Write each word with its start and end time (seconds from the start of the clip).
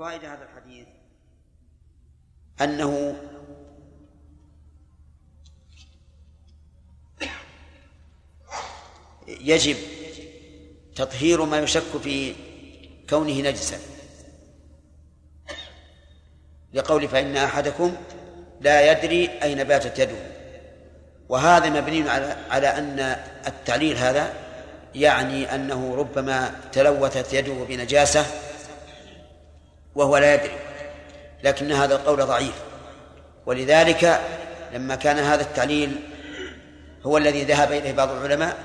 فوائد 0.00 0.24
هذا 0.24 0.44
الحديث؟ 0.44 0.86
أنه 2.60 3.16
يجب 9.28 9.76
تطهير 10.96 11.44
ما 11.44 11.58
يشك 11.58 11.98
في 12.02 12.34
كونه 13.10 13.40
نجسا. 13.40 13.78
لقول 16.72 17.08
فإن 17.08 17.36
أحدكم 17.36 17.96
لا 18.60 18.92
يدري 18.92 19.28
أين 19.42 19.64
باتت 19.64 19.98
يده. 19.98 20.16
وهذا 21.28 21.80
مبني 21.80 22.10
على 22.10 22.36
على 22.50 22.66
أن 22.66 23.00
التعليل 23.46 23.96
هذا 23.96 24.34
يعني 24.94 25.54
أنه 25.54 25.94
ربما 25.94 26.60
تلوثت 26.72 27.32
يده 27.32 27.64
بنجاسة 27.64 28.49
وهو 29.94 30.16
لا 30.16 30.34
يدري 30.34 30.52
لكن 31.44 31.72
هذا 31.72 31.94
القول 31.94 32.26
ضعيف. 32.26 32.54
ولذلك 33.46 34.20
لما 34.74 34.94
كان 34.94 35.18
هذا 35.18 35.42
التعليل 35.42 35.96
هو 37.06 37.18
الذي 37.18 37.44
ذهب 37.44 37.72
إليه 37.72 37.92
بعض 37.92 38.10
العلماء 38.10 38.56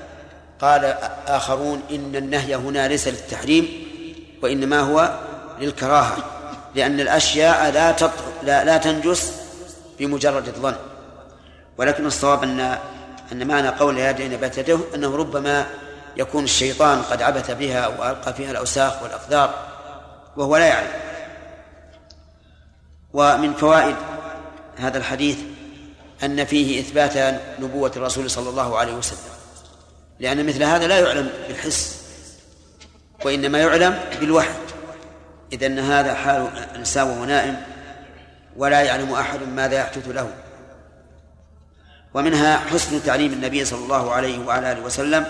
قال 0.60 0.84
آخرون 1.26 1.82
إن 1.90 2.16
النهي 2.16 2.54
هنا 2.54 2.88
ليس 2.88 3.08
للتحريم 3.08 3.68
وإنما 4.42 4.80
هو 4.80 5.18
للكراهة 5.60 6.16
لأن 6.74 7.00
الأشياء 7.00 7.70
لا 7.70 7.96
لا, 8.42 8.64
لا 8.64 8.76
تنجس 8.76 9.32
بمجرد 9.98 10.48
الظن. 10.48 10.74
ولكن 11.78 12.06
الصواب 12.06 12.42
أن 12.42 12.78
أن 13.32 13.46
معنى 13.46 13.68
قول 13.68 13.98
هذه 13.98 14.28
نبات 14.28 14.58
يده 14.58 14.78
أنه 14.94 15.16
ربما 15.16 15.66
يكون 16.16 16.44
الشيطان 16.44 17.02
قد 17.02 17.22
عبث 17.22 17.50
بها 17.50 17.86
وألقى 17.86 18.34
فيها 18.34 18.50
الأوساخ 18.50 19.02
والأقدار 19.02 19.54
وهو 20.36 20.56
لا 20.56 20.66
يعلم. 20.66 21.05
ومن 23.12 23.54
فوائد 23.54 23.96
هذا 24.76 24.98
الحديث 24.98 25.38
أن 26.24 26.44
فيه 26.44 26.80
إثبات 26.80 27.40
نبوة 27.60 27.92
الرسول 27.96 28.30
صلى 28.30 28.50
الله 28.50 28.78
عليه 28.78 28.94
وسلم. 28.94 29.32
لأن 30.20 30.46
مثل 30.46 30.62
هذا 30.62 30.86
لا 30.86 30.98
يعلم 30.98 31.30
بالحس 31.48 32.02
وإنما 33.24 33.58
يعلم 33.58 34.00
بالوحي. 34.20 34.54
إذا 35.52 35.66
أن 35.66 35.78
هذا 35.78 36.14
حال 36.14 36.48
الإنسان 36.72 37.06
وهو 37.06 37.24
نائم 37.24 37.56
ولا 38.56 38.80
يعلم 38.80 39.12
أحد 39.12 39.42
ماذا 39.42 39.78
يحدث 39.78 40.08
له. 40.08 40.30
ومنها 42.14 42.56
حسن 42.56 43.02
تعليم 43.02 43.32
النبي 43.32 43.64
صلى 43.64 43.84
الله 43.84 44.12
عليه 44.12 44.38
وعلى 44.38 44.72
آله 44.72 44.80
وسلم 44.80 45.26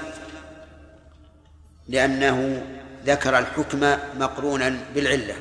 لأنه 1.88 2.62
ذكر 3.06 3.38
الحكم 3.38 3.96
مقرونا 4.18 4.76
بالعلة. 4.94 5.34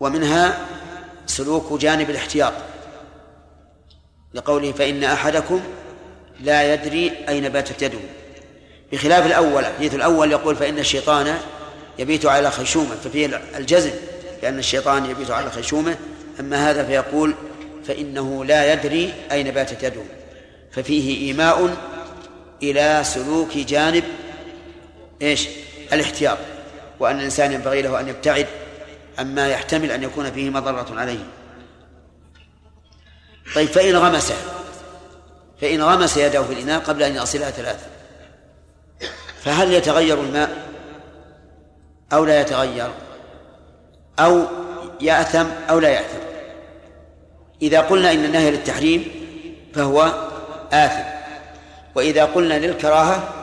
ومنها 0.00 0.56
سلوك 1.26 1.80
جانب 1.80 2.10
الاحتياط 2.10 2.52
لقوله 4.34 4.72
فإن 4.72 5.04
أحدكم 5.04 5.60
لا 6.40 6.74
يدري 6.74 7.12
أين 7.28 7.48
باتت 7.48 7.82
يده. 7.82 7.98
بخلاف 8.92 9.26
الأول 9.26 9.64
الحديث 9.64 9.94
الأول 9.94 10.32
يقول 10.32 10.56
فإن 10.56 10.78
الشيطان 10.78 11.38
يبيت 11.98 12.26
على 12.26 12.50
خيشومه 12.50 12.94
ففيه 13.04 13.40
الجزم 13.56 13.90
لأن 14.42 14.58
الشيطان 14.58 15.10
يبيت 15.10 15.30
على 15.30 15.50
خيشومه 15.50 15.96
أما 16.40 16.70
هذا 16.70 16.84
فيقول 16.84 17.34
فإنه 17.84 18.44
لا 18.44 18.72
يدري 18.72 19.12
أين 19.32 19.50
باتت 19.50 19.82
يده. 19.82 20.02
ففيه 20.70 21.26
إيماء 21.26 21.76
إلى 22.62 23.00
سلوك 23.04 23.56
جانب 23.56 24.04
إيش؟ 25.22 25.48
الاحتياط. 25.92 26.38
وأن 27.00 27.18
الإنسان 27.18 27.52
ينبغي 27.52 27.82
له 27.82 28.00
أن 28.00 28.08
يبتعد 28.08 28.46
عما 29.18 29.48
يحتمل 29.48 29.90
أن 29.90 30.02
يكون 30.02 30.32
فيه 30.32 30.50
مضرة 30.50 30.86
عليه. 31.00 31.24
طيب 33.54 33.68
فإن 33.68 33.96
غمسه 33.96 34.36
فإن 35.60 35.82
غمس 35.82 36.16
يده 36.16 36.42
في 36.42 36.52
الإناء 36.52 36.80
قبل 36.80 37.02
أن 37.02 37.16
يصلها 37.16 37.50
ثلاثة 37.50 37.86
فهل 39.42 39.72
يتغير 39.72 40.20
الماء؟ 40.20 40.68
أو 42.12 42.24
لا 42.24 42.40
يتغير؟ 42.40 42.90
أو 44.18 44.44
يأثم 45.00 45.46
أو 45.70 45.78
لا 45.78 45.88
يأثم. 45.88 46.18
إذا 47.62 47.80
قلنا 47.80 48.12
إن 48.12 48.24
النهي 48.24 48.50
للتحريم 48.50 49.10
فهو 49.74 50.12
آثم. 50.72 51.04
وإذا 51.94 52.24
قلنا 52.24 52.54
للكراهة 52.54 53.34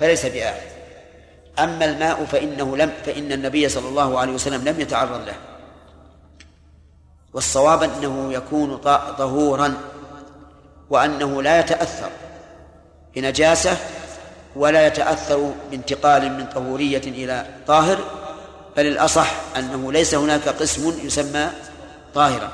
فليس 0.00 0.26
بآثم. 0.26 0.67
أما 1.58 1.84
الماء 1.84 2.24
فإنه 2.24 2.76
لم 2.76 2.92
فإن 3.06 3.32
النبي 3.32 3.68
صلى 3.68 3.88
الله 3.88 4.18
عليه 4.18 4.32
وسلم 4.32 4.68
لم 4.68 4.80
يتعرض 4.80 5.26
له. 5.26 5.34
والصواب 7.34 7.82
أنه 7.82 8.32
يكون 8.32 8.76
طهورا 9.18 9.74
وأنه 10.90 11.42
لا 11.42 11.60
يتأثر 11.60 12.10
بنجاسة 13.14 13.76
ولا 14.56 14.86
يتأثر 14.86 15.54
بانتقال 15.70 16.32
من 16.32 16.46
طهورية 16.46 17.02
إلى 17.06 17.46
طاهر 17.66 17.98
بل 18.76 18.86
الأصح 18.86 19.34
أنه 19.56 19.92
ليس 19.92 20.14
هناك 20.14 20.48
قسم 20.48 21.06
يسمى 21.06 21.50
طاهرا. 22.14 22.50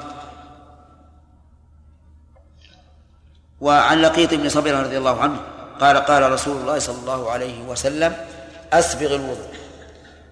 وعن 3.61 4.03
لقيط 4.03 4.35
بن 4.35 4.49
صبير 4.49 4.81
رضي 4.81 4.99
الله 4.99 5.21
عنه 5.21 5.37
قال 5.81 5.97
قال 5.97 6.33
رسول 6.33 6.57
الله 6.57 6.79
صلى 6.79 6.99
الله 6.99 7.31
عليه 7.31 7.63
وسلم 7.63 8.17
أسبغ 8.75 9.15
الوضوء 9.15 9.55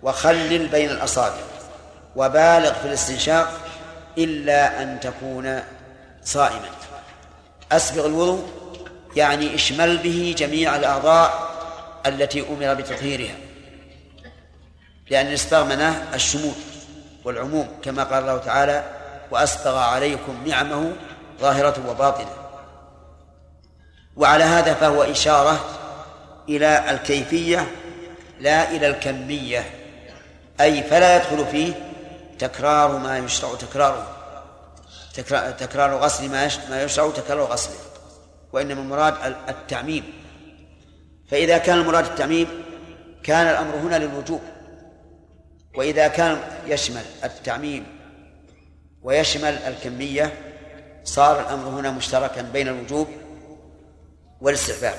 وخلل 0.03 0.67
بين 0.69 0.91
الأصابع 0.91 1.43
وبالغ 2.17 2.73
في 2.73 2.85
الاستنشاق 2.85 3.61
إلا 4.19 4.83
أن 4.83 5.01
تكون 5.01 5.63
صائما. 6.25 6.69
أسبغ 7.73 8.07
الوضوء 8.07 8.49
يعني 9.17 9.55
اشمل 9.55 9.99
به 9.99 10.35
جميع 10.39 10.77
الأعضاء 10.77 11.53
التي 12.07 12.41
أمر 12.49 12.75
بتطهيرها 12.75 13.35
لأن 15.11 15.27
الإسباغ 15.27 15.65
مناه 15.65 16.15
الشمول 16.15 16.55
والعموم 17.25 17.69
كما 17.83 18.05
قال 18.05 18.23
الله 18.23 18.39
تعالى 18.39 18.85
وأسبغ 19.31 19.79
عليكم 19.79 20.47
نعمه 20.47 20.93
ظاهرة 21.41 21.91
وباطنة 21.91 22.31
وعلى 24.17 24.45
هذا 24.45 24.75
فهو 24.75 25.03
إشارة 25.03 25.65
إلى 26.49 26.91
الكيفية 26.91 27.67
لا 28.43 28.71
إلى 28.71 28.87
الكمية. 28.87 29.65
أي 30.61 30.83
فلا 30.83 31.17
يدخل 31.17 31.47
فيه 31.47 31.73
تكرار 32.39 32.99
ما 32.99 33.19
يشرع 33.19 33.55
تكراره. 33.55 34.17
تكرار 35.59 35.97
غسل 35.97 36.31
ما 36.71 36.83
يشرع 36.83 37.11
تكرار 37.11 37.43
غسله. 37.43 37.77
وإنما 38.53 38.81
المراد 38.81 39.15
التعميم. 39.49 40.13
فإذا 41.31 41.59
كان 41.59 41.79
المراد 41.79 42.05
التعميم 42.05 42.49
كان 43.23 43.47
الأمر 43.47 43.75
هنا 43.75 43.97
للوجوب. 43.97 44.41
وإذا 45.75 46.09
كان 46.09 46.41
يشمل 46.67 47.05
التعميم 47.25 47.87
ويشمل 49.03 49.55
الكمية 49.55 50.33
صار 51.05 51.41
الأمر 51.41 51.69
هنا 51.69 51.91
مشتركا 51.91 52.43
بين 52.43 52.69
الوجوب 52.69 53.09
والاستحباب. 54.41 54.99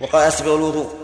وقال 0.00 0.28
أسبغ 0.28 0.56
الوضوء. 0.56 1.03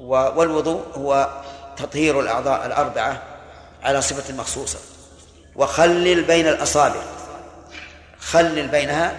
والوضوء 0.00 0.82
هو 0.96 1.28
تطهير 1.76 2.20
الأعضاء 2.20 2.66
الأربعة 2.66 3.22
على 3.82 4.02
صفة 4.02 4.34
مخصوصة. 4.34 4.78
وخلل 5.56 6.22
بين 6.22 6.48
الأصابع. 6.48 7.00
خلل 8.18 8.68
بينها 8.68 9.16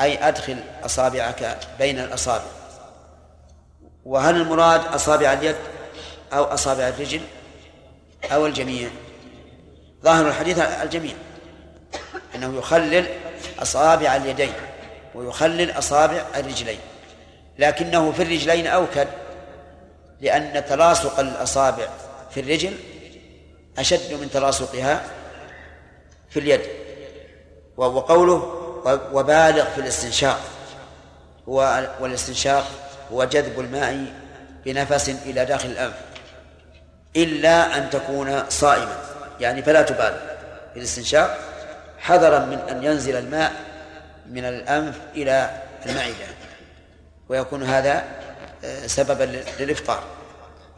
أي 0.00 0.28
أدخل 0.28 0.56
أصابعك 0.84 1.58
بين 1.78 1.98
الأصابع. 1.98 2.44
وهل 4.04 4.36
المراد 4.36 4.80
أصابع 4.94 5.32
اليد 5.32 5.56
أو 6.32 6.44
أصابع 6.44 6.88
الرجل 6.88 7.20
أو 8.32 8.46
الجميع؟ 8.46 8.88
ظاهر 10.04 10.28
الحديث 10.28 10.58
الجميع. 10.58 11.14
أنه 12.34 12.58
يخلل 12.58 13.06
أصابع 13.62 14.16
اليدين 14.16 14.52
ويخلل 15.14 15.70
أصابع 15.70 16.22
الرجلين. 16.36 16.78
لكنه 17.58 18.12
في 18.12 18.22
الرجلين 18.22 18.66
أوكد. 18.66 19.08
لأن 20.20 20.64
تلاصق 20.68 21.20
الأصابع 21.20 21.88
في 22.30 22.40
الرجل 22.40 22.72
أشد 23.78 24.12
من 24.12 24.30
تلاصقها 24.30 25.02
في 26.30 26.38
اليد. 26.40 26.60
وقوله 27.76 28.60
وبالغ 29.12 29.64
في 29.64 29.80
الاستنشاق. 29.80 30.40
والاستنشاق 31.46 32.64
هو 33.12 33.24
جذب 33.24 33.60
الماء 33.60 34.12
بنفس 34.64 35.08
إلى 35.08 35.44
داخل 35.44 35.68
الأنف. 35.68 35.94
إلا 37.16 37.78
أن 37.78 37.90
تكون 37.90 38.50
صائما. 38.50 38.98
يعني 39.40 39.62
فلا 39.62 39.82
تبالغ. 39.82 40.18
في 40.72 40.78
الاستنشاق 40.78 41.38
حذرا 41.98 42.38
من 42.38 42.58
أن 42.58 42.84
ينزل 42.84 43.16
الماء 43.16 43.52
من 44.30 44.44
الأنف 44.44 44.98
إلى 45.14 45.62
المعدة. 45.86 46.26
ويكون 47.28 47.62
هذا 47.62 48.04
سببا 48.86 49.42
للإفطار. 49.60 50.04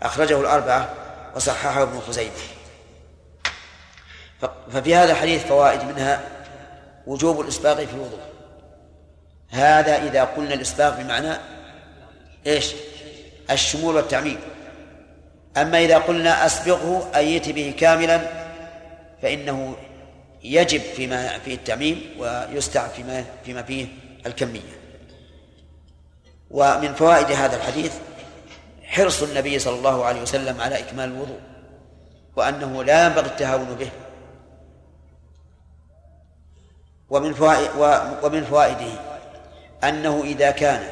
أخرجه 0.03 0.41
الأربعة 0.41 0.95
وصححه 1.37 1.83
ابن 1.83 2.01
خزيمة. 2.01 2.33
ففي 4.73 4.95
هذا 4.95 5.13
الحديث 5.13 5.45
فوائد 5.45 5.85
منها 5.85 6.21
وجوب 7.07 7.41
الإسباغ 7.41 7.77
في 7.77 7.95
الوضوء. 7.95 8.21
هذا 9.51 9.97
إذا 9.97 10.25
قلنا 10.25 10.55
الإسباغ 10.55 11.03
بمعنى 11.03 11.37
إيش؟ 12.47 12.75
الشمول 13.51 13.97
والتعميم. 13.97 14.39
أما 15.57 15.79
إذا 15.79 15.99
قلنا 15.99 16.47
أسبغه 16.47 17.11
أيت 17.17 17.49
به 17.49 17.75
كاملا 17.79 18.21
فإنه 19.23 19.77
يجب 20.43 20.81
فيما 20.81 21.39
فيه 21.39 21.55
التعميم 21.55 22.03
ويستعب 22.19 22.91
فيما 22.91 23.25
فيما 23.45 23.63
فيه 23.63 23.87
الكمية. 24.27 24.86
ومن 26.51 26.95
فوائد 26.95 27.33
هذا 27.33 27.57
الحديث 27.57 27.93
حرص 28.85 29.23
النبي 29.23 29.59
صلى 29.59 29.79
الله 29.79 30.05
عليه 30.05 30.23
وسلم 30.23 30.61
على 30.61 30.79
إكمال 30.79 31.09
الوضوء 31.09 31.41
وأنه 32.37 32.85
لا 32.85 33.07
ينبغي 33.07 33.27
التهاون 33.27 33.77
به. 33.79 33.89
ومن 37.11 37.35
فوائد 37.35 37.71
ومن 38.23 38.45
فوائده 38.45 38.93
أنه 39.85 40.23
إذا 40.25 40.51
كان 40.51 40.83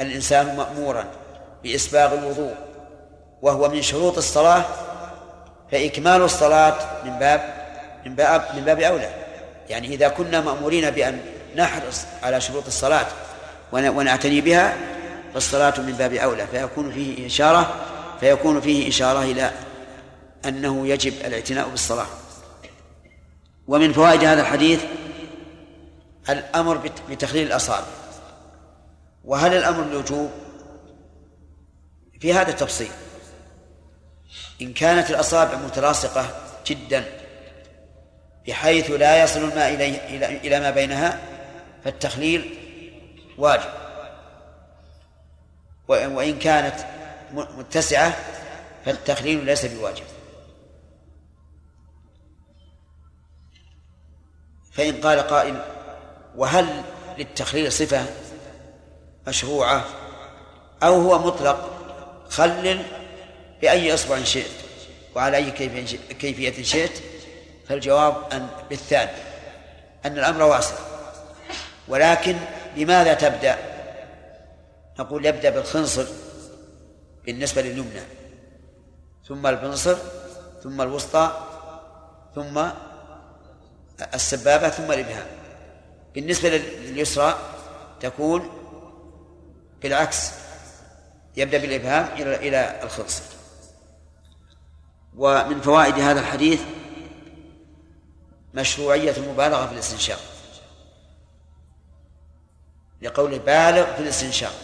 الإنسان 0.00 0.56
مأمورا 0.56 1.04
بإسباغ 1.62 2.14
الوضوء 2.14 2.54
وهو 3.42 3.68
من 3.68 3.82
شروط 3.82 4.16
الصلاة 4.16 4.64
فإكمال 5.70 6.22
الصلاة 6.22 7.04
من 7.04 7.18
باب 7.18 7.54
من 8.06 8.14
باب 8.14 8.44
من 8.56 8.64
باب 8.64 8.80
أولى. 8.80 9.10
يعني 9.68 9.88
إذا 9.88 10.08
كنا 10.08 10.40
مأمورين 10.40 10.90
بأن 10.90 11.20
نحرص 11.56 12.04
على 12.22 12.40
شروط 12.40 12.66
الصلاة 12.66 13.06
ونعتني 13.72 14.40
بها 14.40 14.76
فالصلاة 15.34 15.80
من 15.80 15.92
باب 15.92 16.12
أولى 16.12 16.46
فيكون 16.46 16.92
فيه 16.92 17.26
إشارة 17.26 17.74
فيكون 18.20 18.60
فيه 18.60 18.88
إشارة 18.88 19.22
إلى 19.22 19.50
أنه 20.44 20.86
يجب 20.86 21.12
الاعتناء 21.12 21.68
بالصلاة. 21.68 22.06
ومن 23.66 23.92
فوائد 23.92 24.24
هذا 24.24 24.40
الحديث 24.40 24.84
الأمر 26.28 26.90
بتخليل 27.10 27.46
الأصابع. 27.46 27.86
وهل 29.24 29.54
الأمر 29.54 29.84
للوجوب 29.84 30.30
في 32.20 32.32
هذا 32.32 32.50
التفصيل. 32.50 32.90
إن 34.62 34.72
كانت 34.72 35.10
الأصابع 35.10 35.56
متلاصقة 35.56 36.26
جدا 36.66 37.04
بحيث 38.48 38.90
لا 38.90 39.22
يصل 39.22 39.44
الماء 39.44 39.74
إليه 39.74 39.98
إلى 40.44 40.60
ما 40.60 40.70
بينها 40.70 41.18
فالتخليل 41.84 42.54
واجب. 43.40 43.70
وإن 45.88 46.38
كانت 46.38 46.74
متسعة 47.32 48.16
فالتخليل 48.84 49.44
ليس 49.44 49.66
بواجب. 49.66 50.04
فإن 54.72 55.00
قال 55.00 55.20
قائل 55.20 55.62
وهل 56.36 56.82
للتخليل 57.18 57.72
صفة 57.72 58.06
مشروعة 59.26 59.84
أو 60.82 60.94
هو 60.94 61.18
مطلق؟ 61.18 61.70
خلل 62.30 62.82
بأي 63.60 63.94
إصبع 63.94 64.22
شئت 64.22 64.50
وعلى 65.14 65.36
أي 65.36 65.50
كيفية 66.20 66.62
شئت. 66.62 67.02
فالجواب 67.68 68.32
أن 68.32 68.48
بالثاني 68.70 69.10
أن 70.04 70.18
الأمر 70.18 70.42
واسع. 70.42 70.74
ولكن 71.88 72.36
بماذا 72.76 73.14
تبدأ؟ 73.14 73.58
نقول 74.98 75.26
يبدأ 75.26 75.50
بالخنصر 75.50 76.06
بالنسبة 77.24 77.62
لليمنى. 77.62 78.00
ثم 79.28 79.46
البنصر 79.46 79.96
ثم 80.62 80.80
الوسطى 80.80 81.46
ثم 82.34 82.66
السبابة 84.14 84.68
ثم 84.68 84.92
الإبهام. 84.92 85.26
بالنسبة 86.14 86.48
لليسرى 86.48 87.38
تكون 88.00 88.50
بالعكس 89.82 90.30
يبدأ 91.36 91.58
بالإبهام 91.58 92.08
إلى 92.12 92.36
إلى 92.36 92.80
الخنصر. 92.82 93.22
ومن 95.16 95.60
فوائد 95.60 95.94
هذا 95.94 96.20
الحديث 96.20 96.60
مشروعية 98.54 99.16
المبالغة 99.16 99.66
في 99.66 99.72
الاستنشاق. 99.72 100.18
لقوله 103.02 103.38
بالغ 103.38 103.94
في 103.94 104.02
الاستنشاق. 104.02 104.54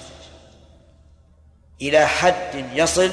إلى 1.82 2.06
حد 2.06 2.66
يصل 2.74 3.10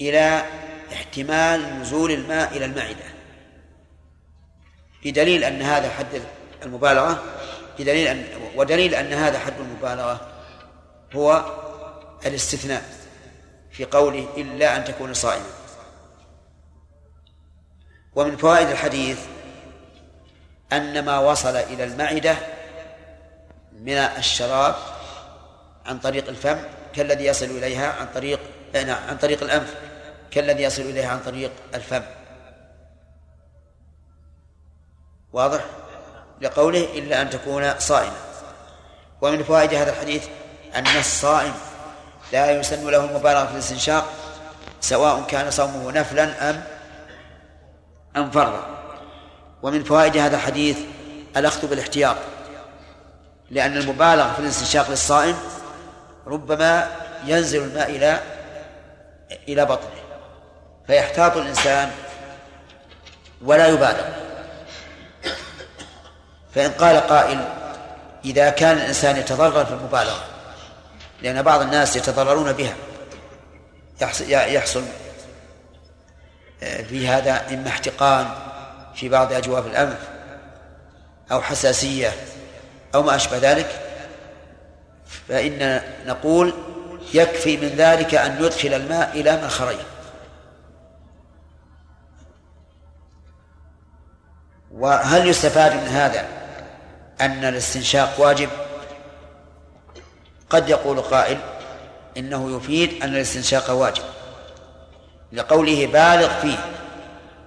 إلى 0.00 0.44
احتمال 0.92 1.80
نزول 1.80 2.10
الماء 2.10 2.56
إلى 2.56 2.64
المعدة. 2.64 3.04
بدليل 5.04 5.44
أن 5.44 5.62
هذا 5.62 5.90
حد 5.90 6.22
المبالغة 6.62 7.22
بدليل 7.78 8.06
أن 8.06 8.24
ودليل 8.56 8.94
أن 8.94 9.12
هذا 9.12 9.38
حد 9.38 9.52
المبالغة 9.60 10.28
هو 11.14 11.44
الاستثناء 12.26 12.82
في 13.70 13.84
قوله 13.84 14.28
إلا 14.36 14.76
أن 14.76 14.84
تكون 14.84 15.14
صائما. 15.14 15.50
ومن 18.14 18.36
فوائد 18.36 18.68
الحديث 18.68 19.18
أن 20.72 21.04
ما 21.04 21.18
وصل 21.18 21.56
إلى 21.56 21.84
المعدة 21.84 22.36
من 23.84 23.96
الشراب 23.96 24.74
عن 25.86 25.98
طريق 25.98 26.28
الفم 26.28 26.58
كالذي 26.94 27.24
يصل 27.24 27.44
إليها 27.44 27.92
عن 27.92 28.06
طريق 28.14 28.40
نعم 28.74 29.08
عن 29.08 29.16
طريق 29.16 29.42
الأنف 29.42 29.74
كالذي 30.30 30.62
يصل 30.62 30.82
إليها 30.82 31.08
عن 31.08 31.20
طريق 31.20 31.50
الفم. 31.74 32.02
واضح؟ 35.32 35.64
لقوله 36.40 36.98
إلا 36.98 37.22
أن 37.22 37.30
تكون 37.30 37.78
صائما. 37.78 38.16
ومن 39.20 39.42
فوائد 39.42 39.74
هذا 39.74 39.90
الحديث 39.90 40.28
أن 40.74 40.86
الصائم 40.86 41.54
لا 42.32 42.50
يسن 42.50 42.90
له 42.90 43.04
المبالغة 43.04 43.46
في 43.46 43.52
الاستنشاق 43.52 44.12
سواء 44.80 45.22
كان 45.26 45.50
صومه 45.50 45.92
نفلا 45.92 46.50
أم 46.50 46.64
أم 48.16 48.30
فرضا. 48.30 48.66
ومن 49.62 49.84
فوائد 49.84 50.16
هذا 50.16 50.36
الحديث 50.36 50.78
الأخذ 51.36 51.68
بالاحتياط. 51.68 52.16
لأن 53.50 53.76
المبالغة 53.76 54.32
في 54.32 54.38
الاستنشاق 54.38 54.90
للصائم 54.90 55.36
ربما 56.26 56.90
ينزل 57.24 57.62
الماء 57.62 57.90
إلى 57.90 58.20
إلى 59.48 59.64
بطنه 59.64 60.02
فيحتاط 60.86 61.36
الإنسان 61.36 61.90
ولا 63.42 63.66
يبالغ. 63.66 64.04
فإن 66.54 66.70
قال 66.70 66.96
قائل 66.96 67.48
إذا 68.24 68.50
كان 68.50 68.76
الإنسان 68.76 69.16
يتضرر 69.16 69.64
في 69.64 69.72
المبالغة 69.72 70.24
لأن 71.22 71.42
بعض 71.42 71.60
الناس 71.60 71.96
يتضررون 71.96 72.52
بها 72.52 72.74
يحصل 74.30 74.84
في 76.60 77.08
هذا 77.08 77.54
إما 77.54 77.68
احتقان 77.68 78.28
في 78.94 79.08
بعض 79.08 79.32
أجواف 79.32 79.66
الأنف 79.66 79.98
أو 81.32 81.42
حساسية 81.42 82.12
أو 82.94 83.02
ما 83.02 83.16
أشبه 83.16 83.38
ذلك؟ 83.38 83.80
فإن 85.28 85.80
نقول 86.06 86.54
يكفي 87.14 87.56
من 87.56 87.68
ذلك 87.68 88.14
أن 88.14 88.44
يدخل 88.44 88.74
الماء 88.74 89.10
إلى 89.20 89.36
منخريه 89.42 89.84
وهل 94.70 95.28
يستفاد 95.28 95.72
من 95.72 95.88
هذا 95.88 96.26
أن 97.20 97.44
الاستنشاق 97.44 98.20
واجب؟ 98.20 98.48
قد 100.50 100.68
يقول 100.68 101.00
قائل 101.00 101.38
إنه 102.16 102.56
يفيد 102.56 103.02
أن 103.02 103.08
الاستنشاق 103.08 103.70
واجب 103.70 104.02
لقوله 105.32 105.86
بالغ 105.86 106.40
فيه 106.40 106.58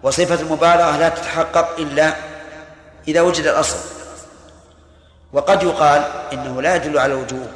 وصفة 0.04 0.42
المبالغة 0.42 0.98
لا 0.98 1.10
تتحقق 1.10 1.80
إلا 1.80 2.14
إذا 3.08 3.22
وجد 3.22 3.46
الأصل. 3.46 3.97
وقد 5.34 5.64
يقال 5.64 6.02
إنه 6.34 6.62
لا 6.62 6.76
يدل 6.76 7.00
على 7.00 7.14
الوجوب 7.14 7.48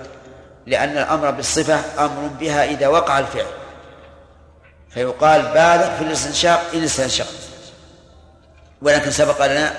لأن 0.68 0.98
الأمر 0.98 1.32
بالصفة 1.32 2.06
أمر 2.06 2.28
بها 2.28 2.66
إذا 2.66 2.88
وقع 2.88 3.20
الفعل. 3.20 3.46
فيقال 4.90 5.42
بالغ 5.42 5.98
في 5.98 6.04
الاستنشاق 6.04 6.62
إن 6.74 6.84
استنشق. 6.84 7.28
ولكن 8.82 9.12
سبق 9.12 9.46
لنا 9.46 9.74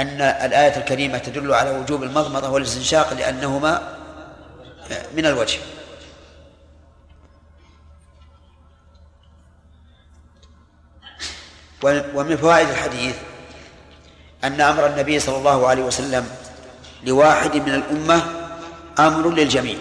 أن 0.00 0.20
الآية 0.20 0.76
الكريمة 0.76 1.18
تدل 1.18 1.54
على 1.54 1.70
وجوب 1.70 2.02
المضمضة 2.02 2.48
والاستنشاق 2.48 3.12
لأنهما 3.12 3.96
من 5.14 5.26
الوجه. 5.26 5.58
ومن 12.14 12.36
فوائد 12.36 12.68
الحديث 12.68 13.16
أن 14.44 14.60
أمر 14.60 14.86
النبي 14.86 15.20
صلى 15.20 15.36
الله 15.36 15.68
عليه 15.68 15.82
وسلم 15.82 16.28
لواحد 17.04 17.56
من 17.56 17.74
الأمة 17.74 18.22
أمر 18.98 19.30
للجميع. 19.30 19.76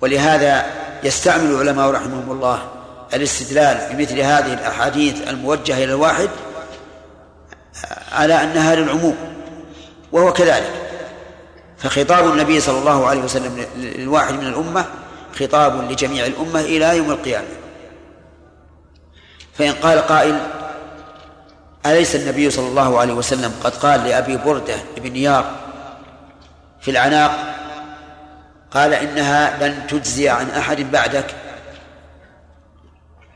ولهذا 0.00 0.66
يستعمل 1.02 1.50
العلماء 1.50 1.90
رحمهم 1.90 2.30
الله 2.32 2.68
الاستدلال 3.14 3.96
بمثل 3.96 4.18
هذه 4.20 4.52
الأحاديث 4.52 5.28
الموجهة 5.28 5.76
إلى 5.76 5.84
الواحد 5.84 6.28
على 8.12 8.42
أنها 8.42 8.74
للعموم 8.74 9.16
وهو 10.12 10.32
كذلك. 10.32 10.72
فخطاب 11.78 12.32
النبي 12.32 12.60
صلى 12.60 12.78
الله 12.78 13.06
عليه 13.06 13.20
وسلم 13.20 13.66
للواحد 13.76 14.34
من 14.34 14.46
الأمة 14.46 14.84
خطاب 15.40 15.90
لجميع 15.90 16.26
الأمة 16.26 16.60
إلى 16.60 16.96
يوم 16.96 17.10
القيامة. 17.10 17.48
فإن 19.54 19.72
قال 19.72 19.98
قائل 19.98 20.38
أليس 21.86 22.16
النبي 22.16 22.50
صلى 22.50 22.68
الله 22.68 22.98
عليه 22.98 23.12
وسلم 23.12 23.54
قد 23.64 23.76
قال 23.76 24.04
لأبي 24.04 24.36
بردة 24.36 24.76
بن 24.96 25.12
نيار 25.12 25.56
في 26.80 26.90
العناق 26.90 27.54
قال 28.70 28.94
إنها 28.94 29.68
لن 29.68 29.86
تجزي 29.86 30.28
عن 30.28 30.50
أحد 30.50 30.80
بعدك؟ 30.80 31.34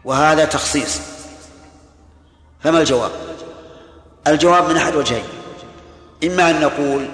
وهذا 0.05 0.45
تخصيص. 0.45 1.01
فما 2.61 2.81
الجواب؟ 2.81 3.11
الجواب 4.27 4.69
من 4.69 4.77
أحد 4.77 4.95
وجهين. 4.95 5.25
إما 6.25 6.51
أن 6.51 6.61
نقول 6.61 7.09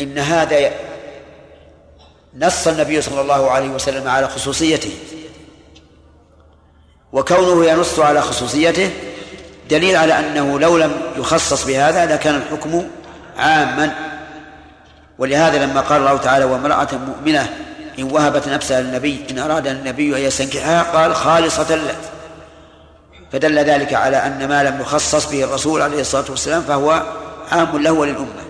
إن 0.00 0.18
هذا 0.18 0.70
نص 2.34 2.66
النبي 2.66 3.02
صلى 3.02 3.20
الله 3.20 3.50
عليه 3.50 3.68
وسلم 3.68 4.08
على 4.08 4.28
خصوصيته 4.28 4.98
وكونه 7.12 7.66
ينص 7.66 7.98
على 7.98 8.22
خصوصيته 8.22 8.90
دليل 9.70 9.96
على 9.96 10.18
أنه 10.18 10.60
لو 10.60 10.78
لم 10.78 10.92
يخصص 11.16 11.64
بهذا 11.64 12.06
لكان 12.06 12.34
الحكم 12.34 12.84
عاما. 13.38 13.94
ولهذا 15.18 15.66
لما 15.66 15.80
قال 15.80 16.00
الله 16.00 16.16
تعالى 16.16 16.44
وامرأة 16.44 16.88
مؤمنة 16.92 17.48
إن 17.98 18.04
وهبت 18.04 18.48
نفسها 18.48 18.80
للنبي 18.80 19.26
إن 19.30 19.38
أراد 19.38 19.66
النبي 19.66 20.16
أن 20.16 20.20
يستنكحها 20.20 20.82
قال 20.82 21.14
خالصة 21.14 21.74
له 21.74 21.96
فدل 23.32 23.58
ذلك 23.58 23.94
على 23.94 24.16
أن 24.16 24.48
ما 24.48 24.62
لم 24.62 24.80
يخصص 24.80 25.30
به 25.30 25.44
الرسول 25.44 25.82
عليه 25.82 26.00
الصلاة 26.00 26.24
والسلام 26.30 26.62
فهو 26.62 27.02
عام 27.52 27.82
له 27.82 27.92
وللأمة. 27.92 28.46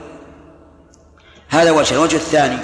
هذا 1.49 1.71
وجه 1.71 1.95
الوجه 1.95 2.17
الثاني 2.17 2.59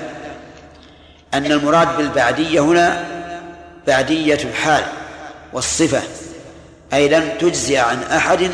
أن 1.35 1.47
المراد 1.47 1.97
بالبعدية 1.97 2.61
هنا 2.61 3.04
بعدية 3.87 4.38
الحال 4.44 4.85
والصفة. 5.52 6.02
أي 6.92 7.08
لم 7.08 7.28
تجزي 7.40 7.78
عن 7.78 8.02
أحد 8.02 8.50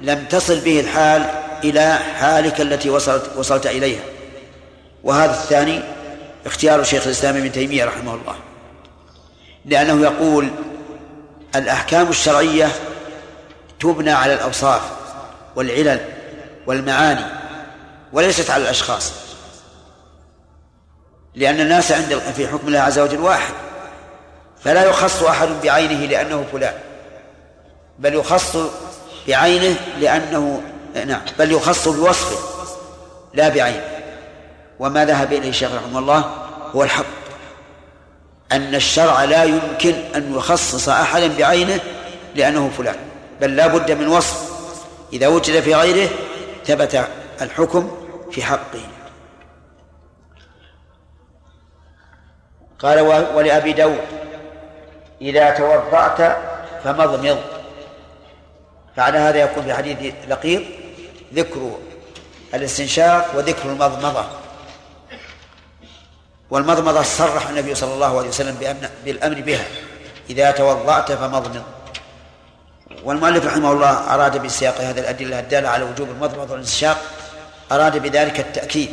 لم 0.00 0.24
تصل 0.24 0.60
به 0.60 0.80
الحال 0.80 1.30
إلى 1.64 1.94
حالك 1.94 2.60
التي 2.60 2.90
وصلت 2.90 3.30
وصلت 3.36 3.66
إليها. 3.66 4.02
وهذا 5.04 5.30
الثاني 5.30 5.82
اختيار 6.46 6.84
شيخ 6.84 7.06
الإسلام 7.06 7.36
ابن 7.36 7.52
تيمية 7.52 7.84
رحمه 7.84 8.14
الله. 8.14 8.36
لأنه 9.64 10.02
يقول 10.02 10.50
الأحكام 11.56 12.08
الشرعية 12.08 12.68
تبنى 13.80 14.10
على 14.10 14.34
الأوصاف 14.34 14.82
والعلل 15.56 16.00
والمعاني 16.66 17.24
وليست 18.12 18.50
على 18.50 18.62
الأشخاص. 18.62 19.12
لأن 21.34 21.60
الناس 21.60 21.92
عند 21.92 22.18
في 22.36 22.48
حكم 22.48 22.68
الله 22.68 22.80
عز 22.80 22.98
وجل 22.98 23.20
واحد. 23.20 23.54
فلا 24.64 24.84
يخص 24.84 25.22
أحد 25.22 25.48
بعينه 25.62 26.06
لأنه 26.06 26.44
فلان. 26.52 26.74
بل 27.98 28.14
يخص 28.14 28.56
بعينه 29.28 29.76
لأنه 30.00 30.62
نعم 31.06 31.20
بل 31.38 31.52
يخص 31.52 31.88
بوصفه 31.88 32.36
لا 33.34 33.48
بعينه. 33.48 33.84
وما 34.78 35.04
ذهب 35.04 35.32
إليه 35.32 35.48
الشيخ 35.48 35.74
رحمه 35.74 35.98
الله 35.98 36.34
هو 36.74 36.82
الحق 36.82 37.04
أن 38.52 38.74
الشرع 38.74 39.24
لا 39.24 39.44
يمكن 39.44 39.94
أن 40.14 40.34
يخصص 40.34 40.88
أحدا 40.88 41.36
بعينه 41.38 41.80
لأنه 42.34 42.70
فلان 42.78 42.96
بل 43.40 43.56
لا 43.56 43.66
بد 43.66 43.92
من 43.92 44.08
وصف. 44.08 44.48
إذا 45.12 45.28
وجد 45.28 45.60
في 45.60 45.74
غيره 45.74 46.10
ثبت 46.66 47.08
الحكم 47.40 47.90
في 48.30 48.42
حقه. 48.42 48.80
قال 52.78 53.00
ولأبي 53.34 53.72
داود 53.72 54.04
إذا 55.20 55.50
توضأت 55.50 56.36
فمضمض. 56.84 57.57
فعلى 58.98 59.18
هذا 59.18 59.38
يكون 59.38 59.64
في 59.64 59.74
حديث 59.74 60.14
لقيط 60.28 60.62
ذكر 61.34 61.78
الاستنشاق 62.54 63.36
وذكر 63.36 63.68
المضمضة. 63.68 64.24
والمضمضة 66.50 67.02
صرح 67.02 67.48
النبي 67.48 67.74
صلى 67.74 67.94
الله 67.94 68.18
عليه 68.18 68.28
وسلم 68.28 68.54
بأن 68.54 68.90
بالأمر 69.04 69.40
بها. 69.40 69.64
إذا 70.30 70.50
توضأت 70.50 71.12
فمضمض. 71.12 71.62
والمؤلف 73.04 73.46
رحمه 73.46 73.72
الله 73.72 74.14
أراد 74.14 74.42
بسياق 74.42 74.80
هذه 74.80 75.00
الأدلة 75.00 75.40
الدالة 75.40 75.68
على 75.68 75.84
وجوب 75.84 76.08
المضمضة 76.08 76.52
والاستنشاق 76.52 76.98
أراد 77.72 78.02
بذلك 78.02 78.40
التأكيد. 78.40 78.90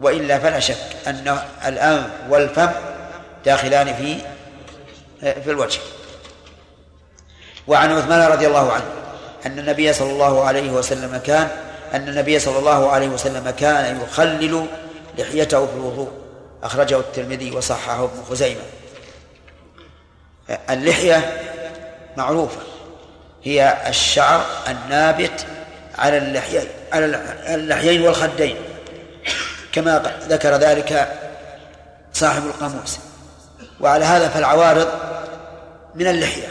وإلا 0.00 0.38
فلا 0.38 0.60
شك 0.60 0.96
أن 1.06 1.38
الأنف 1.66 2.10
والفم 2.28 2.70
داخلان 3.44 3.94
في 3.94 4.16
في 5.20 5.50
الوجه. 5.50 5.80
وعن 7.66 7.92
عثمان 7.92 8.32
رضي 8.32 8.46
الله 8.46 8.72
عنه. 8.72 9.03
أن 9.46 9.58
النبي 9.58 9.92
صلى 9.92 10.10
الله 10.10 10.44
عليه 10.44 10.70
وسلم 10.70 11.16
كان 11.16 11.48
أن 11.94 12.08
النبي 12.08 12.38
صلى 12.38 12.58
الله 12.58 12.90
عليه 12.90 13.08
وسلم 13.08 13.50
كان 13.50 14.00
يخلل 14.00 14.66
لحيته 15.18 15.66
في 15.66 15.72
الوضوء. 15.72 16.10
أخرجه 16.62 16.98
الترمذي 16.98 17.50
وصححه 17.50 18.04
ابن 18.04 18.24
خزيمة. 18.30 18.60
اللحية 20.70 21.42
معروفة. 22.16 22.60
هي 23.44 23.76
الشعر 23.88 24.46
النابت 24.68 25.46
على 25.98 26.18
اللحيين 26.18 26.66
على 26.92 27.04
اللحيين 27.54 28.02
والخدين. 28.02 28.56
كما 29.72 30.16
ذكر 30.28 30.56
ذلك 30.56 31.18
صاحب 32.12 32.46
القاموس. 32.46 32.98
وعلى 33.80 34.04
هذا 34.04 34.28
فالعوارض 34.28 34.88
من 35.94 36.06
اللحية. 36.06 36.48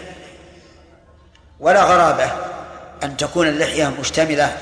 ولا 1.60 1.84
غرابة 1.84 2.32
أن 3.04 3.18
تكون 3.18 3.48
اللحية 3.48 3.88
مشتملة 4.00 4.58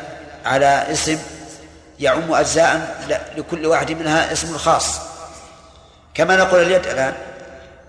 على 0.45 0.91
اسم 0.91 1.19
يعم 1.99 2.33
أجزاء 2.33 2.97
لكل 3.37 3.65
واحد 3.65 3.91
منها 3.91 4.31
اسم 4.31 4.57
خاص. 4.57 4.99
كما 6.13 6.35
نقول 6.35 6.61
اليد 6.61 6.87
الآن 6.87 7.13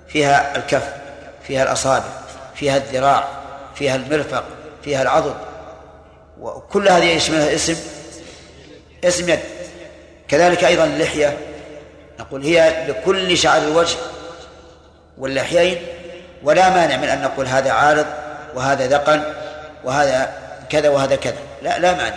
فيها 0.08 0.56
الكف 0.56 0.94
فيها 1.46 1.62
الأصابع 1.62 2.04
فيها 2.54 2.76
الذراع 2.76 3.28
فيها 3.74 3.96
المرفق 3.96 4.44
فيها 4.84 5.02
العضد 5.02 5.34
وكل 6.40 6.88
هذه 6.88 7.04
يشملها 7.04 7.54
اسم 7.54 7.76
اسم 9.04 9.28
يد. 9.28 9.40
كذلك 10.28 10.64
أيضا 10.64 10.84
اللحية 10.84 11.38
نقول 12.20 12.44
هي 12.44 12.86
لكل 12.88 13.38
شعر 13.38 13.62
الوجه 13.62 13.96
واللحيين 15.18 15.86
ولا 16.42 16.70
مانع 16.70 16.96
من 16.96 17.08
أن 17.08 17.22
نقول 17.22 17.46
هذا 17.46 17.72
عارض 17.72 18.06
وهذا 18.54 18.86
ذقن 18.86 19.22
وهذا 19.84 20.41
كذا 20.72 20.88
وهذا 20.88 21.16
كذا. 21.16 21.38
لا 21.62 21.78
لا 21.78 21.94
مانع. 21.94 22.16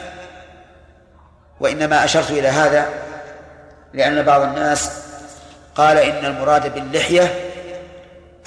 وإنما 1.60 2.06
أشرت 2.06 2.32
إلى 2.32 2.48
هذا 2.48 2.90
لأن 3.94 4.24
بعض 4.24 4.42
الناس 4.42 4.92
قال 5.76 5.98
إن 5.98 6.26
المراد 6.26 6.74
باللحية 6.74 7.52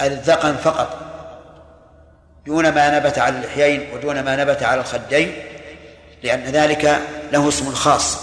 الذقن 0.00 0.57
فقط. 0.57 0.99
دون 2.47 2.69
ما 2.69 2.99
نبت 2.99 3.19
على 3.19 3.37
اللحيين 3.37 3.95
ودون 3.95 4.21
ما 4.21 4.37
نبت 4.37 4.62
على 4.62 4.81
الخدين 4.81 5.35
لأن 6.23 6.43
ذلك 6.43 7.00
له 7.33 7.49
اسم 7.49 7.75
خاص. 7.75 8.19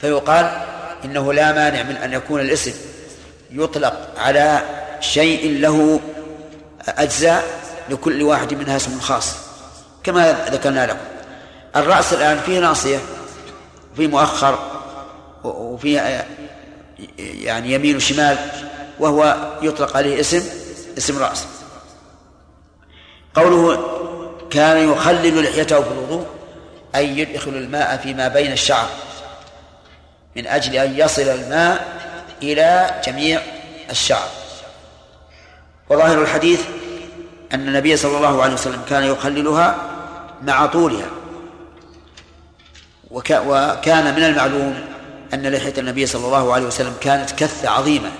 فيقال 0.00 0.50
إنه 1.04 1.32
لا 1.32 1.52
مانع 1.52 1.82
من 1.82 1.96
أن 1.96 2.12
يكون 2.12 2.40
الاسم 2.40 2.74
يطلق 3.50 4.08
على 4.18 4.60
شيء 5.00 5.60
له 5.60 6.00
أجزاء 6.88 7.44
لكل 7.88 8.22
واحد 8.22 8.54
منها 8.54 8.76
اسم 8.76 9.00
خاص. 9.00 9.47
كما 10.08 10.32
ذكرنا 10.50 10.86
لكم. 10.86 10.98
الرأس 11.76 12.12
الآن 12.12 12.40
فيه 12.40 12.58
ناصية 12.58 12.98
وفيه 13.92 14.06
مؤخر 14.06 14.58
وفيه 15.44 16.26
يعني 17.18 17.72
يمين 17.72 17.96
وشمال 17.96 18.38
وهو 19.00 19.36
يطلق 19.62 19.96
عليه 19.96 20.20
اسم 20.20 20.42
اسم 20.98 21.18
رأس. 21.18 21.46
قوله 23.34 23.84
كان 24.50 24.92
يخلل 24.92 25.44
لحيته 25.44 25.80
في 25.80 25.90
الوضوء 25.90 26.26
أي 26.94 27.18
يدخل 27.18 27.50
الماء 27.50 27.96
فيما 27.96 28.28
بين 28.28 28.52
الشعر 28.52 28.88
من 30.36 30.46
أجل 30.46 30.76
أن 30.76 30.98
يصل 30.98 31.22
الماء 31.22 31.88
إلى 32.42 33.00
جميع 33.06 33.40
الشعر. 33.90 34.28
وظاهر 35.90 36.22
الحديث 36.22 36.60
أن 37.54 37.68
النبي 37.68 37.96
صلى 37.96 38.16
الله 38.16 38.42
عليه 38.42 38.54
وسلم 38.54 38.82
كان 38.90 39.04
يخللها 39.04 39.97
مع 40.42 40.66
طولها. 40.66 41.10
وكان 43.10 44.14
من 44.16 44.24
المعلوم 44.24 44.84
أن 45.34 45.46
لحية 45.46 45.74
النبي 45.78 46.06
صلى 46.06 46.26
الله 46.26 46.52
عليه 46.52 46.66
وسلم 46.66 46.94
كانت 47.00 47.30
كثة 47.30 47.68
عظيمة. 47.68 48.10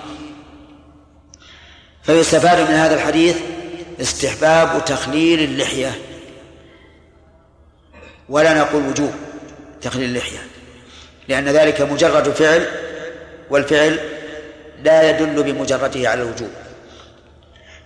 فيستفاد 2.03 2.61
من 2.61 2.75
هذا 2.75 2.95
الحديث 2.95 3.37
استحباب 4.01 4.85
تخليل 4.85 5.41
اللحية. 5.41 5.99
ولا 8.29 8.55
نقول 8.59 8.83
وجوب 8.83 9.13
تخليل 9.83 10.09
اللحية 10.09 10.39
لأن 11.29 11.49
ذلك 11.49 11.81
مجرد 11.81 12.31
فعل 12.31 12.67
والفعل 13.51 14.01
لا 14.85 15.11
يدل 15.11 15.43
بمجرده 15.43 16.11
على 16.11 16.23
الوجوب. 16.23 16.51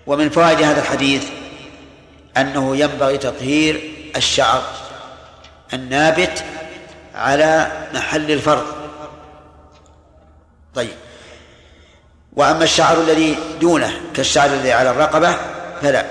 ومن 0.06 0.30
فوائد 0.30 0.62
هذا 0.62 0.80
الحديث 0.80 1.24
أنه 2.36 2.76
ينبغي 2.76 3.18
تطهير 3.18 3.92
الشعر 4.16 4.62
النابت 5.72 6.44
على 7.14 7.72
محل 7.94 8.30
الفرض. 8.30 8.66
طيب. 10.74 10.94
وأما 12.32 12.64
الشعر 12.64 13.00
الذي 13.00 13.38
دونه 13.60 14.00
كالشعر 14.14 14.46
الذي 14.46 14.72
على 14.72 14.90
الرقبة 14.90 15.36
فلا. 15.82 16.06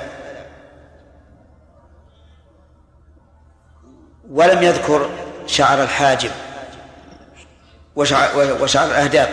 ولم 4.31 4.63
يذكر 4.63 5.09
شعر 5.47 5.83
الحاجب 5.83 6.31
وشعر, 7.95 8.57
وشعر 8.61 8.85
الأهداب 8.87 9.29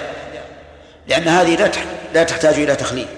لأن 1.07 1.29
هذه 1.29 1.71
لا 2.15 2.25
تحتاج 2.25 2.55
إلى 2.55 2.77
تخليل 2.77 3.09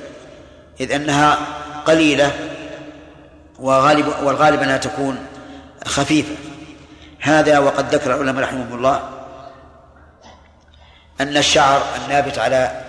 إذ 0.80 0.92
أنها 0.92 1.38
قليلة 1.86 2.32
وغالب 3.58 4.06
والغالب 4.22 4.62
أنها 4.62 4.76
تكون 4.76 5.26
خفيفة 5.86 6.34
هذا 7.20 7.58
وقد 7.58 7.94
ذكر 7.94 8.14
العلماء 8.14 8.44
رحمهم 8.44 8.74
الله 8.74 9.10
أن 11.20 11.36
الشعر 11.36 11.82
النابت 11.96 12.38
على 12.38 12.84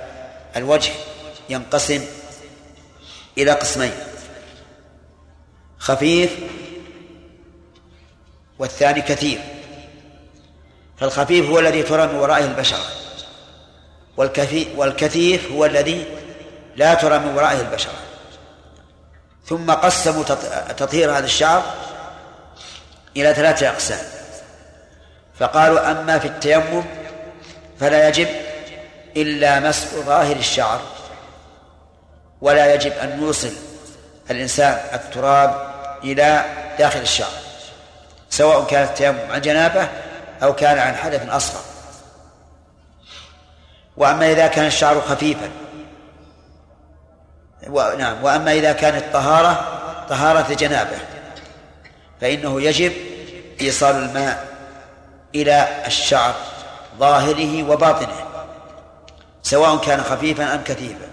الوجه 0.55 0.91
ينقسم 1.49 2.05
إلى 3.37 3.51
قسمين 3.51 3.91
خفيف 5.79 6.31
والثاني 8.59 9.01
كثير. 9.01 9.39
فالخفيف 10.97 11.49
هو 11.49 11.59
الذي 11.59 11.83
ترى 11.83 12.07
من 12.07 12.15
ورائه 12.15 12.45
البشرة 12.45 12.85
والكثيف 14.75 15.51
هو 15.51 15.65
الذي 15.65 16.05
لا 16.75 16.93
ترى 16.93 17.19
من 17.19 17.35
ورائه 17.35 17.61
البشرة 17.61 17.93
ثم 19.45 19.71
قسموا 19.71 20.23
تطهير 20.77 21.17
هذا 21.17 21.25
الشعر 21.25 21.63
إلى 23.17 23.33
ثلاثة 23.33 23.69
أقسام. 23.69 23.99
فقالوا 25.39 25.91
أما 25.91 26.19
في 26.19 26.27
التيمم 26.27 26.83
فلا 27.79 28.07
يجب 28.07 28.27
إلا 29.17 29.59
مسح 29.59 29.87
ظاهر 29.93 30.35
الشعر 30.35 30.81
ولا 32.41 32.73
يجب 32.73 32.91
أن 32.91 33.21
يوصل 33.21 33.51
الإنسان 34.31 34.79
التراب 34.93 35.71
إلى 36.03 36.45
داخل 36.79 36.99
الشعر 36.99 37.31
سواء 38.29 38.65
كان 38.65 38.83
التيمم 38.83 39.31
عن 39.31 39.41
جنابة 39.41 39.87
أو 40.43 40.55
كان 40.55 40.79
عن 40.79 40.95
حدث 40.95 41.29
أصغر. 41.29 41.61
وأما 43.97 44.31
إذا 44.31 44.47
كان 44.47 44.65
الشعر 44.65 45.01
خفيفا 45.01 45.49
و... 47.67 47.91
نعم 47.97 48.23
وأما 48.23 48.53
إذا 48.53 48.71
كانت 48.71 49.03
طهارة 49.13 49.79
طهارة 50.09 50.53
جنابه 50.53 50.97
فإنه 52.21 52.61
يجب 52.61 52.93
إيصال 53.61 53.95
الماء 53.95 54.47
إلى 55.35 55.67
الشعر 55.87 56.35
ظاهره 56.99 57.71
وباطنه 57.71 58.25
سواء 59.43 59.77
كان 59.77 60.01
خفيفا 60.01 60.55
أم 60.55 60.63
كثيفا. 60.63 61.07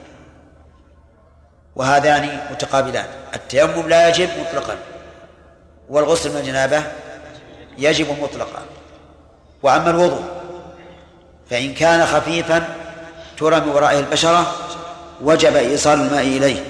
وهذان 1.77 2.41
متقابلان. 2.51 3.07
التيمم 3.35 3.89
لا 3.89 4.09
يجب 4.09 4.29
مطلقا 4.41 4.77
والغسل 5.89 6.31
من 6.31 6.37
الجنابة 6.37 6.83
يجب 7.79 8.23
مطلقا. 8.23 8.63
وأما 9.63 9.91
الوضوء 9.91 10.25
فإن 11.51 11.75
كان 11.75 12.07
خفيفا 12.07 12.69
ترى 13.39 13.61
من 13.61 13.69
ورائه 13.69 13.99
البشرة 13.99 14.55
وجب 15.21 15.57
إيصال 15.57 16.01
الماء 16.01 16.23
إليه. 16.23 16.65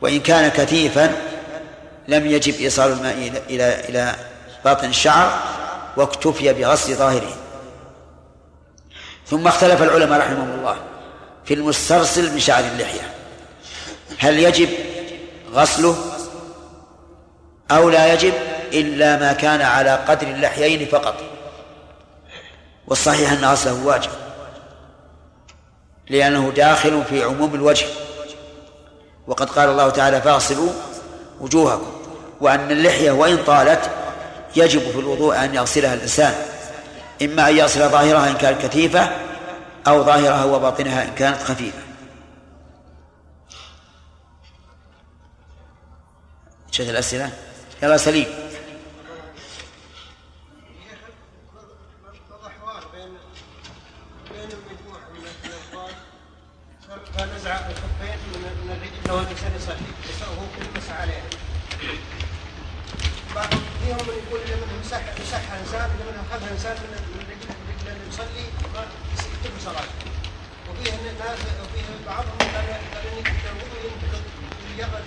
وإن 0.00 0.20
كان 0.20 0.48
كثيفا 0.48 1.12
لم 2.08 2.26
يجب 2.26 2.54
إيصال 2.54 2.92
الماء 2.92 3.14
إلى 3.50 3.80
إلى 3.88 4.14
باطن 4.64 4.88
الشعر 4.88 5.38
واكتفي 5.96 6.52
بغسل 6.52 6.94
ظاهره 6.94 7.36
ثم 9.26 9.48
اختلف 9.48 9.82
العلماء 9.82 10.20
رحمهم 10.20 10.50
الله 10.50 10.76
في 11.44 11.54
المسترسل 11.54 12.32
من 12.32 12.40
شعر 12.40 12.64
اللحية. 12.64 13.14
هل 14.18 14.38
يجب 14.38 14.68
غسله 15.52 15.96
أو 17.70 17.90
لا 17.90 18.12
يجب؟ 18.12 18.32
إلا 18.72 19.16
ما 19.16 19.32
كان 19.32 19.62
على 19.62 19.90
قدر 19.90 20.26
اللحيين 20.26 20.86
فقط. 20.86 21.14
والصحيح 22.86 23.32
أن 23.32 23.44
غسله 23.44 23.84
واجب. 23.86 24.10
لأنه 26.10 26.52
داخل 26.56 27.04
في 27.04 27.22
عموم 27.22 27.54
الوجه. 27.54 27.86
وقد 29.26 29.50
قال 29.50 29.68
الله 29.68 29.90
تعالى 29.90 30.20
فاغسلوا 30.20 30.72
وجوهكم 31.40 31.92
وأن 32.40 32.70
اللحية 32.70 33.12
وإن 33.12 33.44
طالت 33.44 33.90
يجب 34.56 34.80
في 34.80 34.98
الوضوء 34.98 35.44
أن 35.44 35.54
يغسلها 35.54 35.94
الإنسان. 35.94 36.34
إما 37.22 37.48
أن 37.48 37.56
يغسل 37.56 37.88
ظاهرها 37.88 38.30
إن 38.30 38.36
كانت 38.36 38.62
كثيفة 38.62 39.10
أو 39.86 40.04
ظاهرها 40.04 40.44
وباطنها 40.44 41.04
إن 41.04 41.14
كانت 41.14 41.42
خفيفة. 41.42 41.78
شد 46.70 46.88
الأسئلة؟ 46.88 47.30
يلا 47.82 47.96
سليم 47.96 48.26
فنزع 57.18 57.54
الخفين 57.54 58.18
من 58.28 58.70
الرجل 58.70 59.08
لو 59.08 59.18
الانسان 59.20 59.52
يصلي 59.56 59.76
وهو 60.20 60.46
كل 60.56 60.92
عليه 60.92 61.22
فيهم 63.84 64.06
من 64.08 64.14
يقول 64.26 64.40
لمن 64.40 64.80
مسح 64.80 65.02
مسحها 65.20 65.60
انسان 65.60 65.90
لمن 66.70 66.94
اخذها 66.94 67.36
انسان 67.36 67.46
من 67.66 67.92
اللي 67.92 68.08
يصلي 68.08 68.44
يتم 69.44 69.54
صلاته 69.64 70.10
وفيه 70.70 70.92
ناس 70.92 71.38
وفيه 71.62 71.86
بعضهم 72.06 72.38
قال 72.38 72.66
قال 72.94 73.04
أن 73.06 73.24
الوضوء 73.46 73.80
ينتقد 74.78 75.04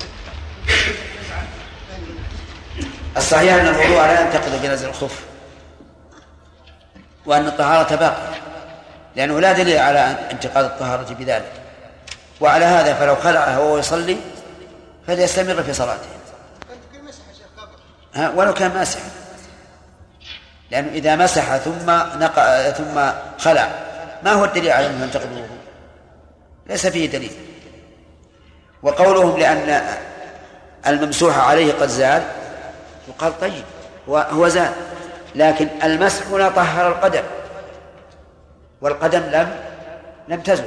الصحيح 3.18 3.54
أن 3.54 3.68
الوضوء 3.68 3.98
لا 3.98 4.22
ينتقد 4.22 4.62
بنزع 4.62 4.90
الخف 4.90 5.26
وأن 7.26 7.48
الطهارة 7.48 7.96
باقية 7.96 8.42
لأنه 9.16 9.40
لا 9.40 9.52
دليل 9.52 9.78
على 9.78 10.00
انتقاد 10.32 10.66
الطهارة 10.66 11.14
بذلك. 11.14 11.52
وعلى 12.42 12.66
هذا 12.66 12.94
فلو 12.94 13.16
خلعها 13.16 13.60
وهو 13.60 13.78
يصلي 13.78 14.18
فليستمر 15.08 15.64
في 15.64 15.74
صلاته. 15.74 16.08
ها 18.14 18.30
ولو 18.30 18.54
كان 18.54 18.74
ماسحا. 18.74 19.27
لأنه 20.72 20.92
إذا 20.92 21.16
مسح 21.16 21.58
ثم 21.58 21.90
نقع 22.20 22.70
ثم 22.70 23.12
خلع. 23.38 23.70
ما 24.24 24.32
هو 24.32 24.46
الدليل 24.46 24.72
على 24.72 24.88
أنه 24.88 25.04
ينتقد 25.04 25.32
الوضوء 25.32 25.58
ليس 26.68 26.88
فيه 26.88 27.10
دليل. 27.10 27.32
وقولهم 28.84 29.40
لأن 29.40 29.82
الممسوح 30.88 31.38
عليه 31.38 31.74
قد 31.74 31.88
زال 31.88 32.24
يقال 33.08 33.40
طيب 33.40 33.64
هو 34.08 34.48
زال. 34.48 34.72
لكن 35.36 35.68
المسح 35.84 36.28
هنا 36.28 36.50
طهر 36.50 36.88
القدم. 36.88 37.24
والقدم 38.82 39.20
لم 39.20 39.56
لم 40.28 40.42
تزل 40.42 40.66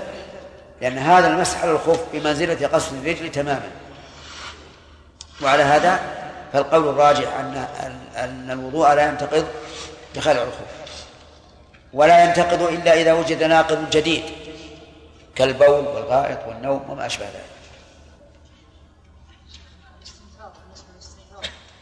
لأن 0.80 0.98
هذا 0.98 1.28
المسح 1.28 1.62
على 1.62 1.70
الخف 1.70 2.00
بمنزلة 2.12 2.66
غسل 2.66 2.96
الرجل 2.96 3.30
تماما. 3.30 3.70
وعلى 5.42 5.62
هذا 5.62 6.00
فالقول 6.52 6.88
الراجح 6.88 7.38
أن 7.38 7.64
أن 8.16 8.50
الوضوء 8.50 8.94
لا 8.94 9.08
ينتقض. 9.08 9.46
بخلع 10.16 10.42
الخف 10.42 10.80
ولا 11.92 12.24
ينتقض 12.24 12.62
إلا 12.62 13.00
إذا 13.00 13.12
وجد 13.12 13.42
ناقض 13.42 13.90
جديد 13.90 14.22
كالبول 15.34 15.86
والغائط 15.86 16.38
والنوم 16.46 16.90
وما 16.90 17.06
أشبه 17.06 17.24
ذلك. 17.24 17.44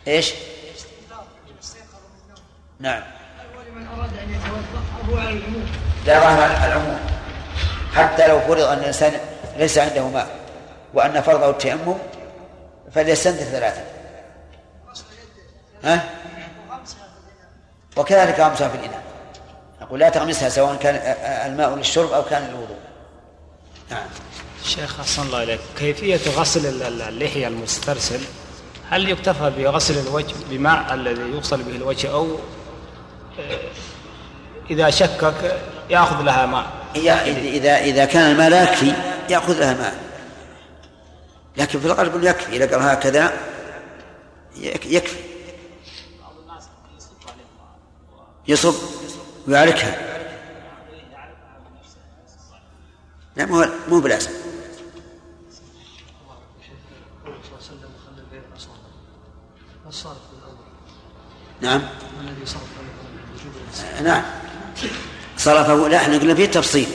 إيش؟ 0.08 0.32
نعم. 2.80 3.02
ولمن 3.58 3.86
أراد 3.86 4.10
أن 4.18 4.40
على 5.18 5.30
العموم. 5.30 5.66
لا 6.06 6.20
ظاهر 6.20 6.66
العموم 6.66 7.00
حتى 7.94 8.28
لو 8.28 8.40
فرض 8.40 8.60
أن 8.62 8.78
الإنسان 8.78 9.20
ليس 9.56 9.78
عنده 9.78 10.08
ماء 10.08 10.28
وأن 10.94 11.20
فرضه 11.20 11.50
التيمم 11.50 11.98
فليستنثر 12.94 13.44
ثلاثة. 13.44 13.82
ها؟ 15.84 16.17
وكذلك 17.98 18.40
غمسها 18.40 18.68
في 18.68 18.74
الإناء. 18.74 19.02
نقول 19.82 20.00
لا 20.00 20.08
تغمسها 20.08 20.48
سواء 20.48 20.76
كان 20.76 20.94
الماء 21.50 21.74
للشرب 21.74 22.12
أو 22.12 22.22
كان 22.22 22.42
للوضوء. 22.42 22.76
نعم. 23.90 24.06
شيخ 24.64 25.00
أحسن 25.00 25.22
الله 25.22 25.42
إليك. 25.42 25.60
كيفية 25.78 26.30
غسل 26.30 26.82
اللحية 26.82 27.48
المسترسل؟ 27.48 28.20
هل 28.90 29.10
يكتفى 29.10 29.52
بغسل 29.58 29.98
الوجه 29.98 30.34
بماء 30.50 30.94
الذي 30.94 31.20
يغسل 31.20 31.62
به 31.62 31.76
الوجه 31.76 32.12
أو 32.12 32.38
إذا 34.70 34.90
شكك 34.90 35.56
يأخذ 35.90 36.22
لها 36.22 36.46
ماء؟ 36.46 36.66
إذا 36.96 37.78
إذا 37.78 38.04
كان 38.04 38.30
الماء 38.30 38.48
لا 38.48 38.62
يكفي 38.62 38.92
يأخذ 39.28 39.60
لها 39.60 39.74
ماء. 39.74 39.94
لكن 41.56 41.80
في 41.80 41.86
الغالب 41.86 42.24
يكفي 42.24 42.56
إذا 42.56 42.76
قال 42.76 42.88
هكذا 42.88 43.32
يكفي. 44.86 45.16
يصب 48.48 48.74
ويعركها. 49.48 50.08
لا 53.36 53.46
مو 53.46 53.66
مو 53.88 54.00
بلازم. 54.00 54.30
نعم. 61.60 61.82
صرف 62.44 62.62
نعم. 64.02 64.22
صرفه 65.36 65.88
لا 65.88 65.96
إحنا 65.96 66.18
قلنا 66.18 66.34
فيه 66.34 66.44
التفصيل 66.44 66.88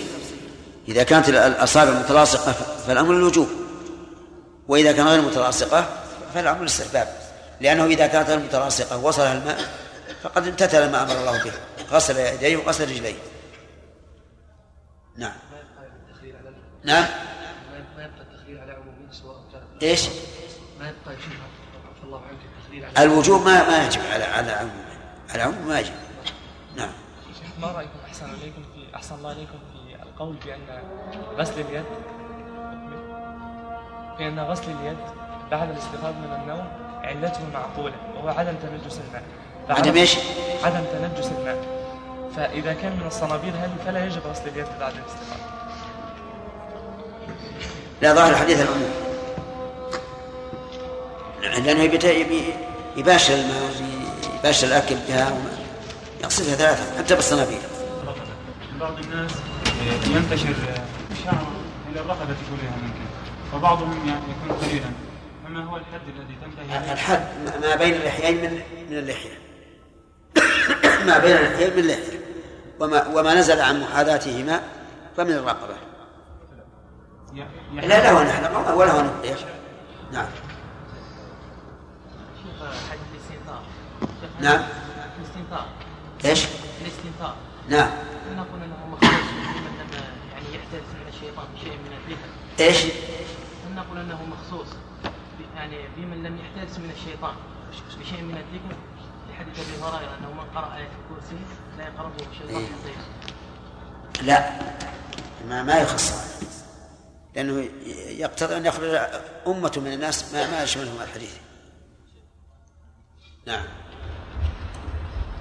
إذا 0.87 1.03
كانت 1.03 1.29
الأصابع 1.29 1.91
متلاصقة 1.91 2.51
فالأمر 2.87 3.13
الوجوب. 3.13 3.47
وإذا 4.67 4.91
كان 4.91 5.07
غير 5.07 5.21
متلاصقة 5.21 5.89
فالأمر 6.33 6.61
الاستحباب 6.61 7.07
لأنه 7.61 7.85
إذا 7.85 8.07
كانت 8.07 8.29
المتلاصقة 8.29 8.97
وصلها 8.97 9.37
الماء 9.37 9.82
فقد 10.23 10.47
امتثل 10.47 10.91
ما 10.91 11.03
أمر 11.03 11.11
الله 11.11 11.43
به. 11.43 11.53
غسل 11.91 12.17
يديه 12.17 12.57
وغسل 12.57 12.83
رجليه. 12.83 13.15
نعم. 15.17 15.33
نعم. 16.83 17.05
ما 17.71 18.05
يبقى 18.05 18.21
التخليل 18.21 18.59
على 18.59 18.71
عمومه 18.71 19.11
سواء 19.11 19.43
إيش؟ 19.81 20.07
ما 20.79 20.89
يبقى 20.89 21.15
عفى 21.15 22.03
الله 22.03 22.21
عنك 22.21 22.39
التخليل 22.57 22.85
على 22.85 23.05
الوجوب 23.05 23.41
ما 23.41 23.69
ما 23.69 23.85
يجب 23.85 24.01
على 24.13 24.23
على 24.23 24.51
عمومه 24.51 24.97
على 25.29 25.43
عمومه 25.43 25.67
ما 25.67 25.79
يجب. 25.79 25.93
نعم. 26.75 26.91
ما 27.61 27.67
رأيكم؟ 27.67 27.99
أحسن 28.05 28.25
عليكم 28.29 28.63
في 28.73 28.95
أحسن 28.95 29.15
الله 29.15 29.29
عليكم 29.29 29.59
في 29.73 30.03
القول 30.03 30.35
بأن 30.45 30.83
غسل 31.37 31.61
اليد. 31.61 31.85
بأن 34.17 34.39
غسل 34.39 34.71
اليد 34.71 34.97
بعد 35.51 35.69
الاستيقاظ 35.69 36.13
من 36.15 36.39
النوم 36.41 36.67
علته 37.03 37.49
معقولة 37.53 37.95
وهو 38.15 38.29
عدم 38.29 38.55
تنجس 38.55 38.99
الماء. 39.07 39.23
عدم 39.69 39.95
إيش؟ 39.95 40.15
عدم 40.63 40.83
تنجس 40.93 41.31
الماء. 41.31 41.73
فإذا 42.35 42.73
كان 42.73 42.91
من 42.91 43.07
الصنابير 43.07 43.53
هل 43.53 43.69
فلا 43.85 44.05
يجب 44.05 44.21
غسل 44.27 44.47
اليد 44.47 44.65
بعد 44.79 44.93
الاستيقاظ 44.93 45.39
لا 48.01 48.13
ظاهر 48.13 48.31
الحديث 48.31 48.61
العموم 48.61 48.91
لأنه 51.41 51.83
يباشر 52.97 53.33
الماء 53.33 53.71
يباشر 54.39 54.67
الأكل 54.67 54.95
بها 55.07 55.33
يقصدها 56.21 56.55
ثلاثة. 56.55 56.97
حتى 56.97 57.15
بالصنابير. 57.15 57.59
بعض 58.79 58.93
الناس 58.99 59.31
ينتشر 60.07 60.55
شعر 61.25 61.47
إلى 61.91 61.99
الرقبة 61.99 62.25
كلها 62.25 62.75
ممكن 62.83 63.05
وبعضهم 63.55 64.07
يعني 64.07 64.21
يكون 64.21 64.57
قليلا. 64.57 64.91
فما 65.45 65.63
هو 65.63 65.77
الحد 65.77 66.01
الذي 66.07 66.35
تنتهي 66.41 66.93
الحد 66.93 67.27
ما 67.61 67.75
بين 67.75 67.93
اللحيين 67.93 68.35
من 68.35 68.61
من 68.89 68.97
اللحية. 68.97 69.43
ما 71.07 71.17
بين 71.17 71.37
اللحيين 71.37 71.73
من 71.73 71.79
اللحية 71.79 72.19
وما 72.79 73.07
وما 73.07 73.33
نزل 73.33 73.61
عن 73.61 73.81
محاذاتهما 73.81 74.61
فمن 75.17 75.31
الرقبة. 75.31 75.75
لا 77.73 78.03
لا 78.03 78.11
ولا 78.11 78.23
نحلق 78.23 78.75
ولا 78.75 78.91
هو 78.91 79.01
نطير 79.01 79.37
نعم. 80.11 80.25
نعم. 84.41 84.63
الاستنثار 85.19 85.65
إيش؟ 86.25 86.45
الاستنثار 86.81 87.35
نعم. 87.69 87.89
نقول 88.35 88.61
انه 88.63 88.87
مخصوص 88.91 89.13
لمن 89.55 89.73
لم 89.79 89.89
يعني 90.31 90.55
يحترس 90.55 90.89
من 90.93 91.07
الشيطان 91.13 91.45
بشيء 91.55 91.77
من 91.77 91.93
الذكر 91.97 92.29
إيش؟ 92.59 92.93
نقول 93.75 93.97
أنه 93.97 94.19
مخصوص 94.25 94.67
يعني 95.55 95.77
بمن 95.97 96.23
لم 96.23 96.37
يحترس 96.37 96.79
من 96.79 96.91
الشيطان 96.91 97.33
بشيء 97.99 98.21
من 98.21 98.37
الذكر؟ 98.37 98.75
لحديث 99.33 99.59
أبي 99.59 99.83
هريرة 99.83 100.17
أنه 100.17 100.33
من 100.33 100.49
قرأ 100.55 100.75
آية 100.75 100.89
الكرسي 101.01 101.37
لا 101.77 101.83
يقربه 101.83 102.31
الشيطان 102.31 102.55
إيه. 102.55 102.67
لا. 104.21 104.59
ما 105.49 105.63
ما 105.63 105.77
يخص. 105.77 106.33
لأنه 107.35 107.69
يقتضي 108.07 108.57
أن 108.57 108.65
يخرج 108.65 108.99
أمة 109.47 109.73
من 109.77 109.93
الناس 109.93 110.33
ما 110.33 110.51
ما 110.51 110.63
يشملهم 110.63 111.01
الحديث. 111.01 111.37
نعم. 113.47 113.65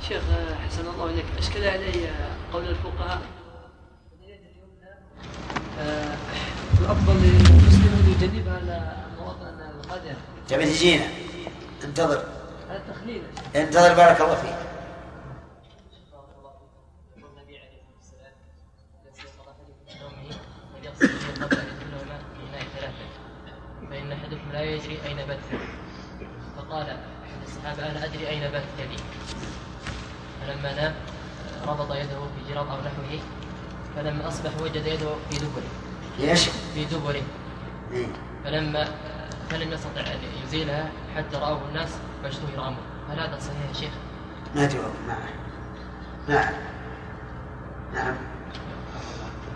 شيخ 0.09 0.23
حسن 0.69 0.89
الله 0.89 1.05
إليك. 1.05 1.25
أشكل 1.39 1.65
علي 1.65 2.11
قول 2.53 2.69
الفقهاء. 2.69 3.23
آه، 5.79 6.17
الأفضل 6.81 7.15
للمسلم 7.15 7.93
أن 7.95 8.15
يجنبها 8.21 8.55
على 8.57 8.97
مواطن 9.19 9.61
القدر. 9.61 10.15
تبي 10.49 10.65
تجينا 10.65 11.07
انتظر. 11.85 12.42
انتظر 13.57 13.95
بارك 13.95 14.21
الله 14.21 14.35
فيك. 14.35 14.55
لا 24.53 24.63
يدري 24.63 24.99
أين 25.07 25.17
بات 25.17 25.39
فقال 26.57 26.87
أحد 26.89 26.99
الصحابة 27.47 27.91
أنا 27.91 28.05
أدري 28.05 28.29
أين 28.29 28.43
يدي. 28.79 28.97
فلما 30.41 30.75
نام 30.75 30.95
ربط 31.67 31.91
يده 31.93 32.21
في 32.21 32.53
جراب 32.53 32.67
أو 32.69 32.77
نحوه 32.81 33.21
فلما 33.97 34.29
أصبح 34.29 34.51
وجد 34.61 34.87
يده 34.87 35.09
في 35.31 35.37
دبره 35.39 35.71
ليش؟ 36.19 36.49
في 36.75 36.85
دبره 36.85 37.23
إيه. 37.93 38.07
فلما 38.45 38.89
فلم 39.53 39.73
يستطع 39.73 40.01
أن 40.01 40.19
يزيلها 40.45 40.91
حتى 41.17 41.37
رآه 41.37 41.61
الناس 41.69 41.89
فاشتهر 42.23 42.69
أمره 42.69 42.83
هل 43.11 43.21
هذا 43.21 43.39
صحيح 43.41 43.69
يا 43.69 43.73
شيخ؟ 43.73 43.93
ما 44.55 44.69
جواب 44.69 44.93
نعم 45.09 45.19
نعم 46.29 46.55
نعم 47.95 48.17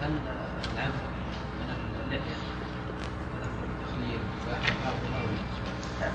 هل 0.00 0.11
العفو 0.74 0.92
من 1.61 2.12
اللحية؟ 2.12 2.37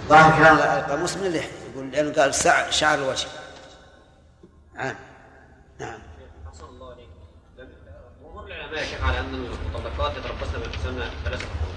ظاهر 0.09 0.37
كلام 0.37 0.57
القاموس 0.57 1.17
من 1.17 1.25
اللحية 1.25 1.49
يقول 1.71 1.91
لأنه 1.91 2.13
قال 2.13 2.33
شعر 2.73 2.97
الوجه. 2.97 3.27
نعم. 4.75 4.95
نعم. 5.79 5.99
جمهور 8.21 8.45
العلماء 8.45 8.79
يا 8.79 8.85
شيخ 8.85 9.03
على 9.03 9.19
أن 9.19 9.47
المطلقات 9.65 10.11
يتربصن 10.17 10.59
بالحسنى 10.59 11.03
ثلاثة 11.25 11.45
قرون. 11.45 11.75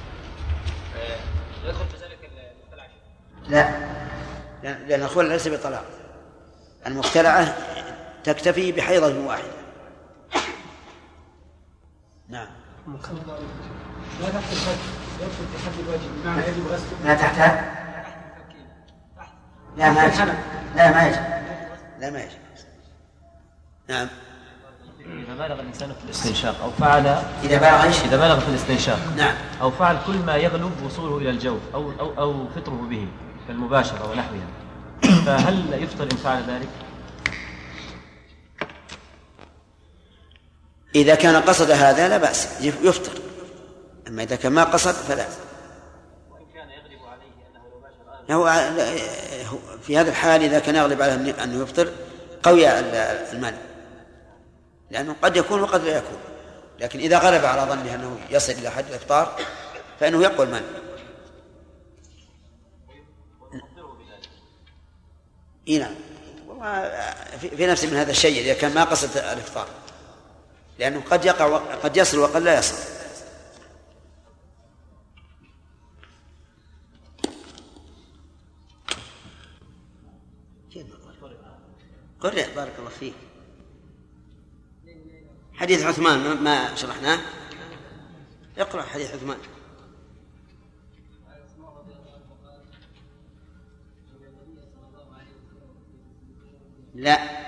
آه، 0.97 1.19
يدخل 1.65 1.87
في 1.87 1.97
ذلك 1.97 2.19
المختلع 2.25 2.87
لا. 3.49 3.71
لأن 4.63 5.03
الخلع 5.03 5.29
ليس 5.29 5.49
بطلاق. 5.49 5.85
المختلعة 6.87 7.57
تكتفي 8.25 8.73
بحيضة 8.73 9.27
واحدة. 9.27 9.49
نعم. 12.29 12.47
لا 14.21 14.29
تحت 14.29 14.53
يدخل 15.21 15.47
في 15.53 15.67
حد 15.67 15.79
الواجب. 15.81 16.23
بمعنى 16.23 16.43
يجب 16.43 16.67
غسله 16.67 16.99
لا 17.05 17.15
تحتها 17.15 17.75
لا 19.77 19.91
ما 19.91 20.05
يجب. 20.05 20.35
لا 20.77 20.91
ما 20.91 21.07
يجب. 21.07 21.21
لا 22.01 22.11
ما 22.11 22.21
يجب. 22.21 22.39
نعم. 23.89 24.09
إذا 25.01 25.35
بالغ 25.35 25.61
الإنسان 25.61 25.93
في 25.93 26.05
الاستنشاق 26.05 26.63
أو 26.63 26.71
فعل 26.71 27.07
إذا 27.43 27.59
بالغ 27.59 27.85
إيش؟ 27.85 28.05
إذا 28.05 28.17
بالغ 28.17 28.41
في 28.41 28.49
الاستنشاق 28.49 28.99
نعم. 29.17 29.35
أو 29.61 29.71
فعل 29.71 29.99
كل 30.07 30.19
ما 30.19 30.37
يغلب 30.37 30.83
وصوله 30.85 31.19
إلى 31.19 31.31
الجوف 31.31 31.61
أو 31.75 31.93
أو 32.01 32.19
أو 32.19 32.49
فطره 32.49 32.87
به. 32.91 33.09
كالمباشرة 33.49 34.11
ونحوها. 34.11 34.47
فهل 35.27 35.83
يفطر 35.83 36.05
إن 36.05 36.17
فعل 36.17 36.43
ذلك؟ 36.43 36.69
إذا 40.95 41.15
كان 41.15 41.43
قصد 41.43 41.71
هذا 41.71 42.09
لا 42.09 42.19
بأس 42.19 42.49
يفطر. 42.61 43.13
أما 44.09 44.23
إذا 44.23 44.37
كان 44.37 44.53
ما 44.53 44.65
قصد 44.65 44.93
فلا. 44.93 45.27
هو 48.31 48.53
في 49.83 49.99
هذا 49.99 50.11
الحال 50.11 50.43
إذا 50.43 50.59
كان 50.59 50.77
يغلب 50.77 51.03
عليه 51.03 51.45
أنه 51.45 51.63
يفطر 51.63 51.89
قوي 52.43 52.79
المال. 53.33 53.55
لأنه 54.91 55.17
قد 55.23 55.37
يكون 55.37 55.63
وقد 55.63 55.85
لا 55.85 55.97
يكون. 55.97 56.19
لكن 56.81 56.99
إذا 56.99 57.19
غلب 57.19 57.45
على 57.45 57.63
ظنه 57.63 57.95
أنه 57.95 58.19
يصل 58.31 58.53
إلى 58.53 58.71
حد 58.71 58.85
الإفطار 58.89 59.37
فإنه 60.01 60.23
يقوى 60.23 60.47
المال. 60.47 60.63
إي 65.69 65.79
نعم. 65.79 65.95
والله 66.49 66.91
في 67.39 67.67
نفس 67.67 67.85
من 67.85 67.97
هذا 67.97 68.11
الشيء 68.11 68.41
إذا 68.41 68.55
كان 68.55 68.75
ما 68.75 68.85
قصد 68.85 69.17
الإفطار. 69.17 69.69
لأنه 70.79 71.01
قد 71.11 71.25
يقع 71.25 71.57
قد 71.57 71.97
يصل 71.97 72.19
وقد 72.19 72.43
لا 72.43 72.59
يصل. 72.59 72.77
قرئ 82.21 82.55
بارك 82.55 82.73
الله 82.79 82.91
فيك. 82.91 83.15
حديث 85.55 85.83
عثمان 85.83 86.43
ما- 86.45 86.75
شرحناه؟ 86.75 87.21
اقرأ 88.59 88.83
حديث 88.83 89.15
عثمان. 89.15 89.39
لا. 96.95 97.45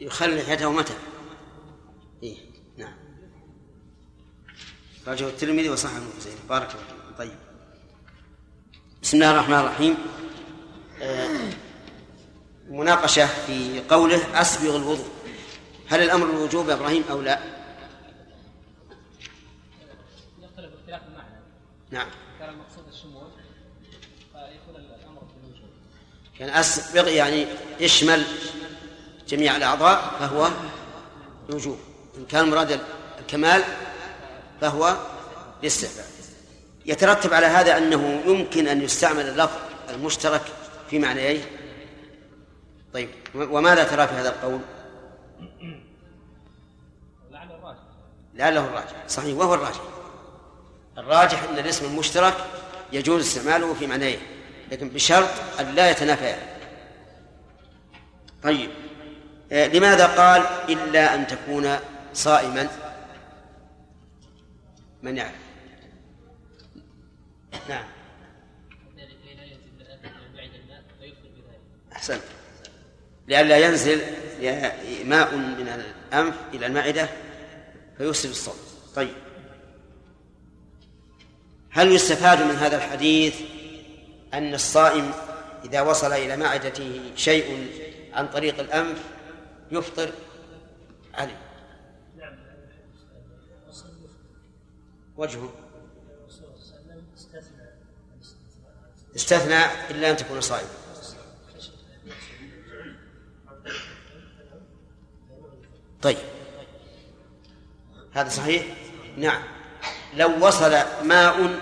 يخلي 0.00 0.42
لحيته 0.42 0.72
متى؟ 0.72 0.94
إيه 2.22 2.36
نعم. 2.76 2.94
راجعه 5.06 5.28
الترمذي 5.28 5.68
وصححه 5.70 5.96
ابن 5.96 6.08
بارك 6.48 6.70
الله 6.70 6.84
فيكم 6.84 7.16
طيب. 7.18 7.38
بسم 9.02 9.16
الله 9.16 9.30
الرحمن 9.30 9.58
الرحيم. 9.58 9.96
آه، 11.02 11.50
مناقشة 12.68 13.26
في 13.26 13.82
قوله 13.88 14.40
أسبغ 14.40 14.76
الوضوء. 14.76 15.15
هل 15.88 16.02
الأمر 16.02 16.30
الوجوب 16.30 16.68
يا 16.68 16.74
إبراهيم 16.74 17.04
أو 17.10 17.20
لا؟ 17.20 17.40
يختلف 20.42 20.70
اختلاف 20.80 21.00
المعنى. 21.08 21.36
نعم. 21.90 22.06
كان 22.38 22.48
المقصود 22.48 22.84
الشمول 22.88 23.28
فيكون 24.32 24.76
الأمر 24.76 25.22
بالوجوب 25.42 25.68
يعني 26.40 26.60
أسبغ 26.60 27.08
يعني 27.08 27.46
يشمل 27.80 28.24
جميع 29.28 29.56
الأعضاء 29.56 30.16
فهو 30.20 30.50
وجوب. 31.50 31.78
إن 32.18 32.26
كان 32.26 32.50
مراد 32.50 32.80
الكمال 33.18 33.62
فهو 34.60 34.96
الاستحباب. 35.62 36.06
يترتب 36.86 37.34
على 37.34 37.46
هذا 37.46 37.78
أنه 37.78 38.22
يمكن 38.26 38.68
أن 38.68 38.82
يستعمل 38.82 39.28
اللفظ 39.28 39.58
المشترك 39.90 40.42
في 40.90 40.98
معنيين؟ 40.98 41.44
طيب 42.94 43.08
وماذا 43.34 43.84
ترى 43.84 44.06
في 44.06 44.14
هذا 44.14 44.28
القول؟ 44.28 44.60
الراجح. 47.54 47.80
لعله 48.34 48.64
الراجح. 48.64 49.08
صحيح 49.08 49.36
وهو 49.36 49.54
الراجح. 49.54 49.80
الراجح 50.98 51.42
أن 51.42 51.58
الاسم 51.58 51.84
المشترك 51.86 52.34
يجوز 52.92 53.26
استعماله 53.26 53.74
في 53.74 53.86
معنيين 53.86 54.18
لكن 54.72 54.88
بشرط 54.88 55.28
أن 55.60 55.74
لا 55.74 55.90
يتنافيان 55.90 56.38
طيب. 58.42 58.70
آه، 59.52 59.66
لماذا 59.66 60.06
قال 60.06 60.42
إلا 60.68 61.14
أن 61.14 61.26
تكون 61.26 61.78
صائما؟ 62.14 62.68
من 65.02 65.16
يعرف؟ 65.16 65.34
نعم. 67.68 67.84
لا 68.96 69.04
أحسنت. 71.92 72.22
لئلا 73.28 73.58
ينزل 73.58 74.00
ماء 75.04 75.36
من 75.36 75.68
الأنف 75.68 76.34
إلى 76.54 76.66
المعدة 76.66 77.08
فيفسد 77.98 78.30
الصوم 78.30 78.54
طيب. 78.94 79.14
هل 81.70 81.92
يستفاد 81.92 82.42
من 82.42 82.54
هذا 82.54 82.76
الحديث 82.76 83.40
أن 84.34 84.54
الصائم 84.54 85.12
إذا 85.64 85.80
وصل 85.80 86.12
إلى 86.12 86.36
معدته 86.36 87.00
شيء 87.16 87.70
عن 88.12 88.28
طريق 88.28 88.60
الأنف 88.60 88.98
يفطر 89.70 90.10
عليه؟ 91.14 91.38
وجهه. 95.16 95.52
استثنى 99.16 99.64
إلا 99.90 100.10
أن 100.10 100.16
تكون 100.16 100.40
صائما. 100.40 100.85
طيب. 106.06 106.16
هذا 108.12 108.28
صحيح؟ 108.28 108.62
نعم. 109.16 109.42
لو 110.14 110.46
وصل 110.46 110.72
ماء 111.04 111.60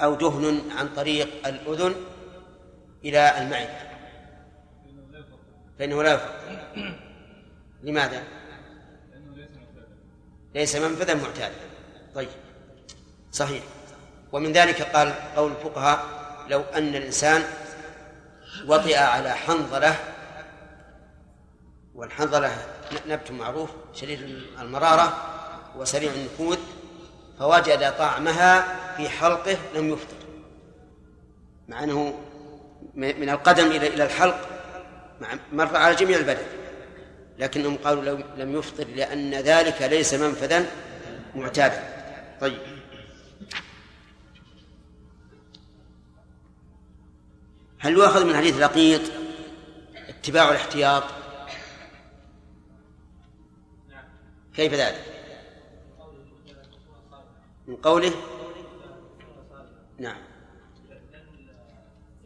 أو 0.00 0.14
دهن 0.14 0.60
عن 0.76 0.88
طريق 0.88 1.46
الأذن 1.46 1.94
إلى 3.04 3.42
المعدة. 3.42 3.78
فإنه 5.78 6.02
لا 6.02 6.12
يفطر 6.12 6.94
لماذا؟ 7.82 8.22
ليس 10.54 10.76
منفذا 10.76 11.14
معتادا. 11.14 11.54
طيب. 12.14 12.28
صحيح. 13.32 13.62
ومن 14.32 14.52
ذلك 14.52 14.82
قال 14.82 15.14
قول 15.36 15.52
الفقهاء 15.52 16.06
لو 16.48 16.60
أن 16.60 16.94
الإنسان 16.94 17.44
وطئ 18.66 18.96
على 18.98 19.30
حنظلة 19.30 19.96
والحنظلة 21.94 22.71
نبت 23.08 23.30
معروف 23.30 23.70
شديد 23.94 24.20
المرارة 24.60 25.16
وسريع 25.76 26.12
النفوذ 26.12 26.58
فوجد 27.38 27.96
طعمها 27.98 28.78
في 28.96 29.08
حلقه 29.08 29.56
لم 29.74 29.92
يفطر. 29.92 30.16
مع 31.68 31.84
أنه 31.84 32.14
من 32.94 33.28
القدم 33.28 33.66
إلى 33.66 33.86
إلى 33.86 34.04
الحلق 34.04 34.48
مر 35.52 35.76
على 35.76 35.94
جميع 35.94 36.18
البدن 36.18 36.46
لكنهم 37.38 37.76
قالوا 37.76 38.02
لو 38.04 38.18
لم 38.36 38.58
يفطر 38.58 38.86
لأن 38.96 39.34
ذلك 39.34 39.82
ليس 39.82 40.14
منفذا 40.14 40.66
معتادا. 41.34 41.82
طيب. 42.40 42.58
هل 47.78 47.92
يؤخذ 47.92 48.24
من 48.24 48.36
حديث 48.36 48.56
لقيط 48.56 49.00
اتباع 50.08 50.50
الاحتياط؟ 50.50 51.04
كيف 54.56 54.74
ذلك؟ 54.74 55.04
من 57.66 57.76
قوله؟ 57.76 58.12
نعم. 59.98 60.22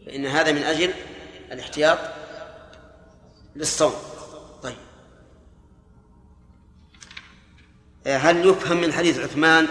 فإن 0.06 0.26
هذا 0.26 0.52
من 0.52 0.62
أجل 0.62 0.94
الاحتياط 1.52 1.98
للصوم. 3.56 3.92
طيب. 4.62 4.76
هل 8.06 8.46
يفهم 8.46 8.80
من 8.80 8.92
حديث 8.92 9.18
عثمان 9.18 9.68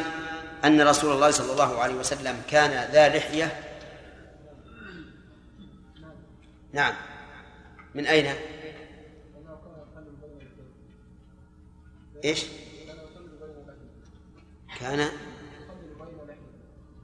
أن 0.65 0.81
رسول 0.81 1.13
الله 1.13 1.31
صلى 1.31 1.51
الله 1.51 1.81
عليه 1.81 1.95
وسلم 1.95 2.41
كان 2.49 2.91
ذا 2.91 3.09
لحية؟ 3.09 3.61
نعم. 6.73 6.93
من 7.95 8.05
أين؟ 8.05 8.35
إيش؟ 12.25 12.45
كان 14.79 15.09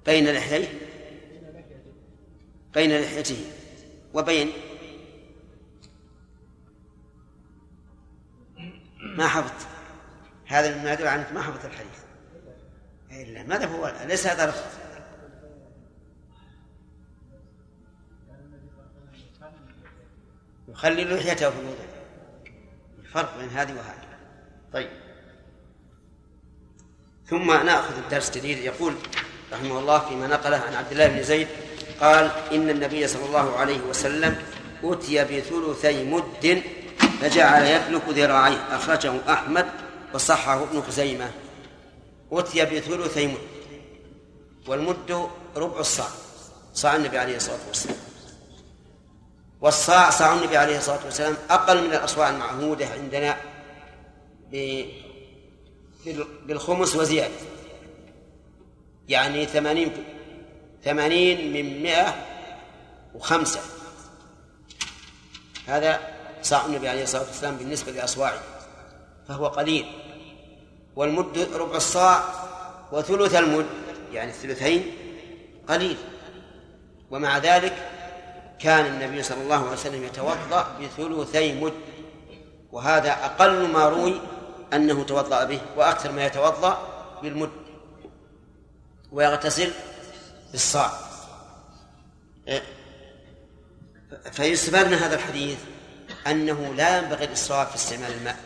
بين 0.05 0.34
لحييه 0.34 0.67
بين 2.73 3.01
لحيته. 3.01 3.45
وبين؟ 4.13 4.51
ما 8.99 9.27
حفظت. 9.27 9.67
هذا 10.45 10.77
مما 10.77 10.93
يدل 10.93 11.07
على 11.07 11.21
أنك 11.21 11.31
ما 11.31 11.41
حفظت 11.41 11.65
الحديث. 11.65 12.03
الا 13.12 13.43
ماذا 13.43 13.65
هو؟ 13.65 14.05
ليس 14.05 14.27
هذا 14.27 14.49
لفظ 14.49 14.81
يخلي 20.67 21.03
لحيته 21.03 21.49
في 21.49 21.60
الوضوء 21.60 21.86
الفرق 22.99 23.38
بين 23.38 23.49
هذه 23.49 23.73
وهذه. 23.73 24.07
طيب. 24.73 25.00
ثم 27.32 27.52
نأخذ 27.52 27.98
الدرس 27.98 28.32
جديد. 28.32 28.58
يقول 28.58 28.96
رحمه 29.54 29.80
الله 29.80 30.00
فيما 30.00 30.28
نقله 30.28 30.58
عن 30.58 30.74
عبد 30.74 30.91
الله 30.91 31.08
بن 31.08 31.24
زيد 31.24 31.48
قال 32.02 32.32
إن 32.52 32.70
النبي 32.70 33.08
صلى 33.08 33.26
الله 33.26 33.58
عليه 33.58 33.80
وسلم 33.80 34.36
أتي 34.84 35.24
بثلثي 35.24 36.04
مد 36.04 36.63
فجعل 37.22 37.65
يدلك 37.65 38.10
ذراعيه. 38.10 38.76
أخرجه 38.76 39.13
أحمد 39.30 39.67
وصححه 40.13 40.63
ابن 40.63 40.82
خزيمة. 40.82 41.32
أتي 42.32 42.65
بثلثي 42.65 43.28
مد 43.28 43.38
والمد 44.67 45.30
ربع 45.56 45.80
الصاع 45.80 46.08
صاع 46.74 46.96
النبي 46.96 47.17
عليه 47.17 47.36
الصلاة 47.36 47.60
والسلام. 47.67 47.98
والصاع 49.62 50.10
صاع 50.10 50.34
النبي 50.34 50.58
عليه 50.58 50.78
الصلاة 50.78 51.06
والسلام 51.06 51.38
أقل 51.50 51.88
من 51.88 51.94
الأصواع 51.94 52.30
المعهودة 52.30 52.88
عندنا 52.88 53.38
بالخمس 56.45 56.95
وزيادة. 56.95 57.35
يعني 59.09 59.45
ثمانين 59.45 59.91
ثمانين 60.83 61.53
من 61.53 61.83
مئة 61.83 62.15
وخمسة. 63.15 63.59
هذا 65.67 65.99
صاع 66.41 66.65
النبي 66.65 66.89
عليه 66.89 67.03
الصلاة 67.03 67.27
والسلام 67.27 67.55
بالنسبة 67.55 67.91
لأصواعه 67.91 68.41
فهو 69.27 69.47
قليل. 69.47 69.85
والمد 70.95 71.47
ربع 71.53 71.75
الصاع 71.75 72.23
وثلث 72.91 73.35
المد 73.35 73.65
يعني 74.13 74.31
الثلثين 74.31 74.91
قليل. 75.69 75.97
ومع 77.11 77.37
ذلك 77.37 77.89
كان 78.59 78.85
النبي 78.85 79.23
صلى 79.23 79.41
الله 79.41 79.55
عليه 79.55 79.71
وسلم 79.71 80.03
يتوضأ 80.03 80.77
بثلثي 80.81 81.61
مد 81.61 81.73
وهذا 82.71 83.11
أقل 83.11 83.67
ما 83.67 83.89
روي 83.89 84.21
أنه 84.73 85.03
توضأ 85.03 85.43
به 85.43 85.62
وأكثر 85.77 86.12
ما 86.12 86.25
يتوضأ 86.25 86.88
بالمد 87.23 87.51
ويغتسل 89.12 89.71
بالصاع. 90.51 90.91
إيه. 92.47 92.63
فيستفاد 94.31 94.88
من 94.88 94.93
هذا 94.93 95.15
الحديث 95.15 95.57
أنه 96.27 96.73
لا 96.73 96.97
ينبغي 96.97 97.25
الإسراف 97.25 97.69
في 97.69 97.75
استعمال 97.75 98.12
الماء 98.12 98.38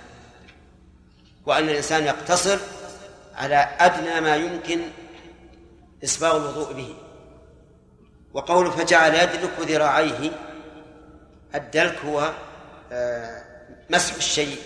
وأن 1.45 1.69
الإنسان 1.69 2.03
يقتصر 2.03 2.57
على 3.35 3.55
أدنى 3.79 4.21
ما 4.21 4.35
يمكن 4.35 4.81
إسباغ 6.03 6.37
الوضوء 6.37 6.73
به. 6.73 6.95
وقوله 8.33 8.71
فجعل 8.71 9.15
يدلك 9.15 9.59
ذراعيه 9.59 10.31
الدلك 11.55 11.97
هو 12.05 12.33
آه، 12.91 13.43
مسح 13.89 14.15
الشيء. 14.15 14.57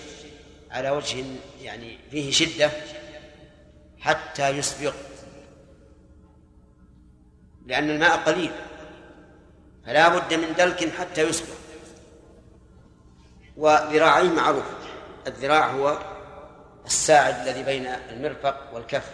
على 0.71 0.89
وجه 0.89 1.25
يعني 1.61 1.97
فيه 2.11 2.31
شدة 2.31 2.71
حتى 3.99 4.49
يسبغ 4.49 4.93
لأن 7.65 7.89
الماء 7.89 8.17
قليل 8.17 8.51
فلا 9.85 10.09
بد 10.09 10.33
من 10.33 10.53
دلك 10.57 10.89
حتى 10.99 11.21
يسبغ 11.21 11.53
وذراعيه 13.57 14.29
معروف 14.29 14.65
الذراع 15.27 15.71
هو 15.71 15.99
الساعد 16.85 17.47
الذي 17.47 17.63
بين 17.63 17.85
المرفق 17.85 18.73
والكف. 18.73 19.11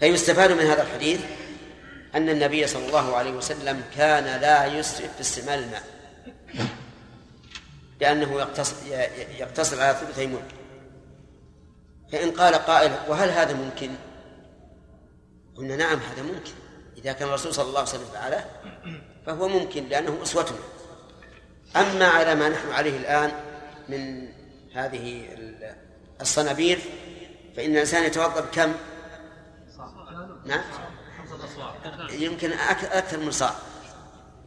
فيستفاد 0.00 0.52
من 0.52 0.66
هذا 0.66 0.82
الحديث 0.82 1.20
أن 2.14 2.28
النبي 2.28 2.66
صلى 2.66 2.86
الله 2.86 3.16
عليه 3.16 3.32
وسلم 3.32 3.82
كان 3.96 4.40
لا 4.40 4.66
يسرف 4.66 5.14
في 5.14 5.20
استعمال 5.20 5.58
الماء. 5.58 5.82
لأنه 8.00 8.40
يقتصر, 8.40 8.76
يقتصر 9.38 9.80
على 9.80 9.94
ثلثي 9.94 10.26
ملك 10.26 10.54
فإن 12.12 12.30
قال 12.30 12.54
قائل 12.54 12.92
وهل 13.08 13.28
هذا 13.30 13.52
ممكن؟ 13.52 13.90
قلنا 15.56 15.76
نعم 15.76 15.98
هذا 15.98 16.22
ممكن. 16.22 16.52
إذا 16.96 17.12
كان 17.12 17.28
الرسول 17.28 17.54
صلى 17.54 17.68
الله 17.68 17.78
عليه 17.78 17.88
وسلم 17.88 18.06
فعله 18.12 18.44
فهو 19.26 19.48
ممكن 19.48 19.88
لأنه 19.88 20.18
أسوتنا 20.22 20.58
أما 21.76 22.06
على 22.06 22.34
ما 22.34 22.48
نحن 22.48 22.72
عليه 22.72 22.96
الآن 22.96 23.32
من 23.88 24.28
هذه 24.74 25.28
الصنابير 26.20 26.78
فإن 27.56 27.70
الإنسان 27.70 28.04
يتوضأ 28.04 28.40
بكم؟ 28.40 28.74
نعم. 30.44 30.62
يمكن 32.10 32.52
أكثر 32.52 33.18
من 33.18 33.30
صاع 33.30 33.54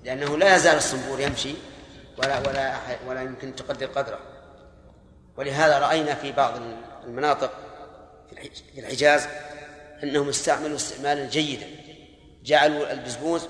لأنه 0.04 0.38
لا 0.38 0.56
يزال 0.56 0.78
الصنبور 0.78 1.20
يمشي. 1.20 1.54
ولا 2.17 2.39
ولا 2.39 2.80
ولا 3.08 3.21
يمكن 3.21 3.56
تقدر 3.56 3.86
قدره. 3.86 4.19
ولهذا 5.38 5.80
رأينا 5.80 6.15
في 6.15 6.32
بعض 6.32 6.54
المناطق 7.04 7.52
في 8.30 8.80
الحجاز 8.80 9.28
أنهم 10.04 10.30
استعملوا 10.30 10.76
استعمالا 10.76 11.30
جيدا. 11.30 11.67
جعلوا 12.43 12.91
البزبوز 12.91 13.47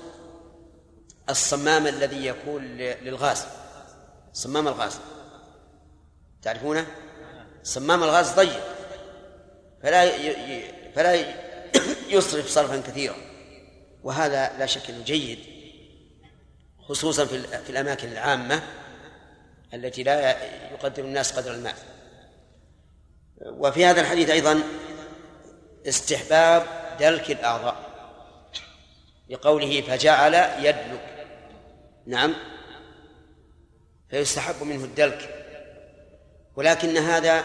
الصمام 1.30 1.86
الذي 1.86 2.26
يكون 2.26 2.64
للغاز. 2.76 3.46
صمام 4.32 4.68
الغاز. 4.68 4.98
تعرفونه؟ 6.42 6.86
صمام 7.62 8.02
الغاز 8.02 8.30
ضيق 8.30 8.64
فلا 9.82 10.10
فلا 10.94 11.14
يصرف 12.14 12.48
صرفا 12.48 12.76
كثيرا. 12.76 13.16
وهذا 14.04 14.58
لا 14.58 14.66
شك 14.66 14.90
إنه 14.90 15.04
جيد. 15.04 15.53
خصوصا 16.88 17.24
في 17.24 17.42
في 17.42 17.70
الأماكن 17.70 18.12
العامة 18.12 18.62
التي 19.74 20.02
لا 20.02 20.36
يقدر 20.72 21.04
الناس 21.04 21.32
قدر 21.32 21.54
الماء 21.54 21.74
وفي 23.46 23.84
هذا 23.84 24.00
الحديث 24.00 24.30
أيضا 24.30 24.62
استحباب 25.86 26.66
دلك 27.00 27.30
الأعضاء 27.30 27.94
لقوله 29.28 29.80
فجعل 29.80 30.34
يدلك. 30.64 31.26
نعم. 32.06 32.34
فيستحب 34.10 34.62
منه 34.62 34.84
الدلك. 34.84 35.44
ولكن 36.56 36.96
هذا 36.96 37.44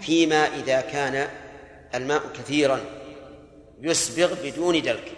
فيما 0.00 0.46
إذا 0.46 0.80
كان 0.80 1.28
الماء 1.94 2.22
كثيرا 2.34 2.80
يسبغ 3.80 4.34
بدون 4.42 4.82
دلك. 4.82 5.12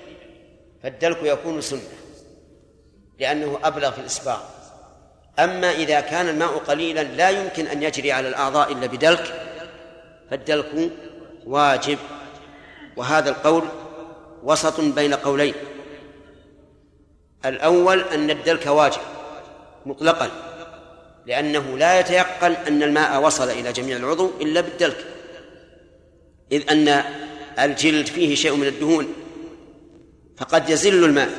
فالدلك 0.82 1.18
يكون 1.22 1.60
سنة. 1.60 1.99
لأنه 3.20 3.58
أبلغ 3.64 3.90
في 3.90 3.98
الإسباغ 3.98 4.40
أما 5.38 5.70
إذا 5.70 6.00
كان 6.00 6.28
الماء 6.28 6.58
قليلا 6.58 7.02
لا 7.02 7.30
يمكن 7.30 7.66
أن 7.66 7.82
يجري 7.82 8.12
على 8.12 8.28
الأعضاء 8.28 8.72
إلا 8.72 8.86
بدلك 8.86 9.46
فالدلك 10.30 10.90
واجب. 11.46 11.98
وهذا 12.96 13.30
القول 13.30 13.62
وسط 14.42 14.80
بين 14.80 15.14
قولين. 15.14 15.54
الأول 17.44 18.00
أن 18.00 18.30
الدلك 18.30 18.66
واجب 18.66 19.00
مطلقا 19.86 20.30
لأنه 21.26 21.78
لا 21.78 22.00
يتيقن 22.00 22.52
أن 22.52 22.82
الماء 22.82 23.22
وصل 23.22 23.50
إلى 23.50 23.72
جميع 23.72 23.96
العضو 23.96 24.30
إلا 24.40 24.60
بالدلك. 24.60 25.06
إذ 26.52 26.70
أن 26.70 27.04
الجلد 27.58 28.06
فيه 28.06 28.34
شيء 28.34 28.56
من 28.56 28.66
الدهون 28.66 29.14
فقد 30.36 30.70
يزل 30.70 31.04
الماء 31.04 31.30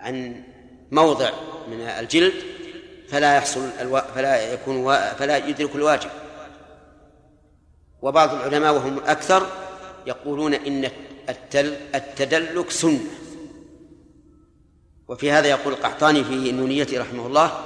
عن 0.00 0.44
موضع 0.90 1.30
من 1.68 1.80
الجلد 1.80 2.34
فلا 3.08 3.36
يحصل 3.36 3.68
ألو... 3.80 4.00
فلا 4.14 4.52
يكون 4.52 4.76
و... 4.76 4.98
فلا 5.18 5.36
يدرك 5.36 5.74
الواجب. 5.74 6.10
وبعض 8.02 8.34
العلماء 8.34 8.74
وهم 8.74 8.98
الأكثر 8.98 9.46
يقولون 10.06 10.54
إن 10.54 10.90
التل... 11.28 11.76
التدلك 11.94 12.70
سنة. 12.70 13.00
وفي 15.08 15.32
هذا 15.32 15.46
يقول 15.46 15.72
القحطاني 15.72 16.24
في 16.24 16.52
نونيته 16.52 17.00
رحمه 17.00 17.26
الله 17.26 17.60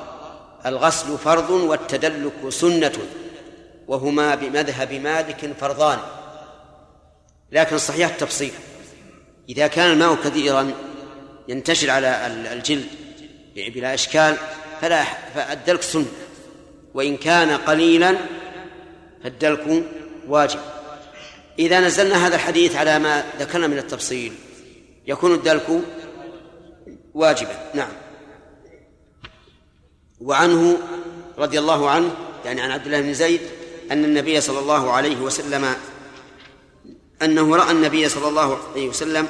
الغسل 0.66 1.18
فرض 1.18 1.50
والتدلك 1.50 2.48
سنة 2.48 2.92
وهما 3.88 4.34
بمذهب 4.34 4.92
مالك 4.92 5.52
فرضان. 5.60 5.98
لكن 7.52 7.78
صحيح 7.78 8.08
التفصيل. 8.08 8.52
إذا 9.48 9.66
كان 9.66 9.90
الماء 9.90 10.14
كثيرا 10.14 10.72
ينتشر 11.48 11.90
على 11.90 12.26
الجلد 12.52 13.07
بلا 13.74 13.94
إشكال 13.94 14.36
فلا 14.80 15.04
فالدلك 15.34 15.82
سنة 15.82 16.06
وإن 16.94 17.16
كان 17.16 17.50
قليلا 17.50 18.16
فالدلك 19.24 19.84
واجب. 20.28 20.60
إذا 21.58 21.80
نزلنا 21.80 22.26
هذا 22.26 22.36
الحديث 22.36 22.76
على 22.76 22.98
ما 22.98 23.24
ذكرنا 23.38 23.66
من 23.66 23.78
التفصيل 23.78 24.32
يكون 25.06 25.34
الدلك 25.34 25.66
واجبا. 27.14 27.70
نعم. 27.74 27.92
وعنه 30.20 30.78
رضي 31.38 31.58
الله 31.58 31.90
عنه 31.90 32.10
يعني 32.44 32.60
عن 32.60 32.70
عبد 32.70 32.86
الله 32.86 33.00
بن 33.00 33.14
زيد 33.14 33.40
أن 33.90 34.04
النبي 34.04 34.40
صلى 34.40 34.58
الله 34.58 34.92
عليه 34.92 35.16
وسلم 35.16 35.74
أنه 37.22 37.56
رأى 37.56 37.70
النبي 37.70 38.08
صلى 38.08 38.28
الله 38.28 38.58
عليه 38.72 38.88
وسلم 38.88 39.28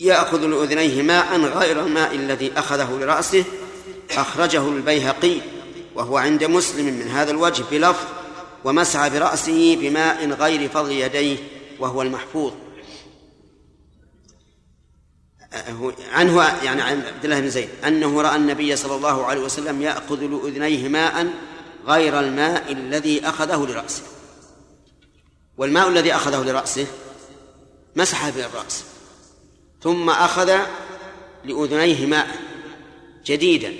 يأخذ 0.00 0.46
لأذنيه 0.46 1.02
ماء 1.02 1.40
غير 1.40 1.80
الماء 1.80 2.14
الذي 2.14 2.52
أخذه 2.56 2.98
لرأسه 3.00 3.44
أخرجه 4.10 4.68
البيهقي 4.68 5.40
وهو 5.94 6.16
عند 6.16 6.44
مسلم 6.44 6.84
من 6.84 7.08
هذا 7.08 7.30
الوجه 7.30 7.64
بلفظ 7.70 8.06
ومسح 8.64 9.08
برأسه 9.08 9.76
بماء 9.76 10.26
غير 10.30 10.68
فضل 10.68 10.92
يديه 10.92 11.36
وهو 11.80 12.02
المحفوظ. 12.02 12.52
عنه 16.12 16.42
يعني 16.62 16.82
عن 16.82 17.02
عبد 17.02 17.24
الله 17.24 17.40
بن 17.40 17.50
زيد 17.50 17.68
أنه 17.86 18.22
رأى 18.22 18.36
النبي 18.36 18.76
صلى 18.76 18.96
الله 18.96 19.24
عليه 19.24 19.40
وسلم 19.40 19.82
يأخذ 19.82 20.20
لأذنيه 20.20 20.88
ماء 20.88 21.28
غير 21.86 22.20
الماء 22.20 22.72
الذي 22.72 23.28
أخذه 23.28 23.66
لرأسه. 23.66 24.02
والماء 25.56 25.88
الذي 25.88 26.14
أخذه 26.14 26.42
لرأسه 26.42 26.86
مسح 27.96 28.28
به 28.28 28.46
الرأس. 28.46 28.93
ثم 29.84 30.10
أخذ 30.10 30.58
لأذنيه 31.44 32.06
ماء 32.06 32.28
جديدا 33.26 33.72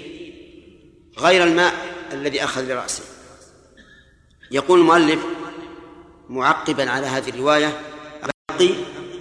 غير 1.19 1.45
الماء 1.45 1.75
الذي 2.13 2.45
أخذ 2.45 2.63
لرأسه. 2.63 3.05
يقول 4.51 4.81
المؤلف 4.81 5.21
معقبا 6.29 6.91
على 6.91 7.07
هذه 7.07 7.29
الرواية 7.29 7.81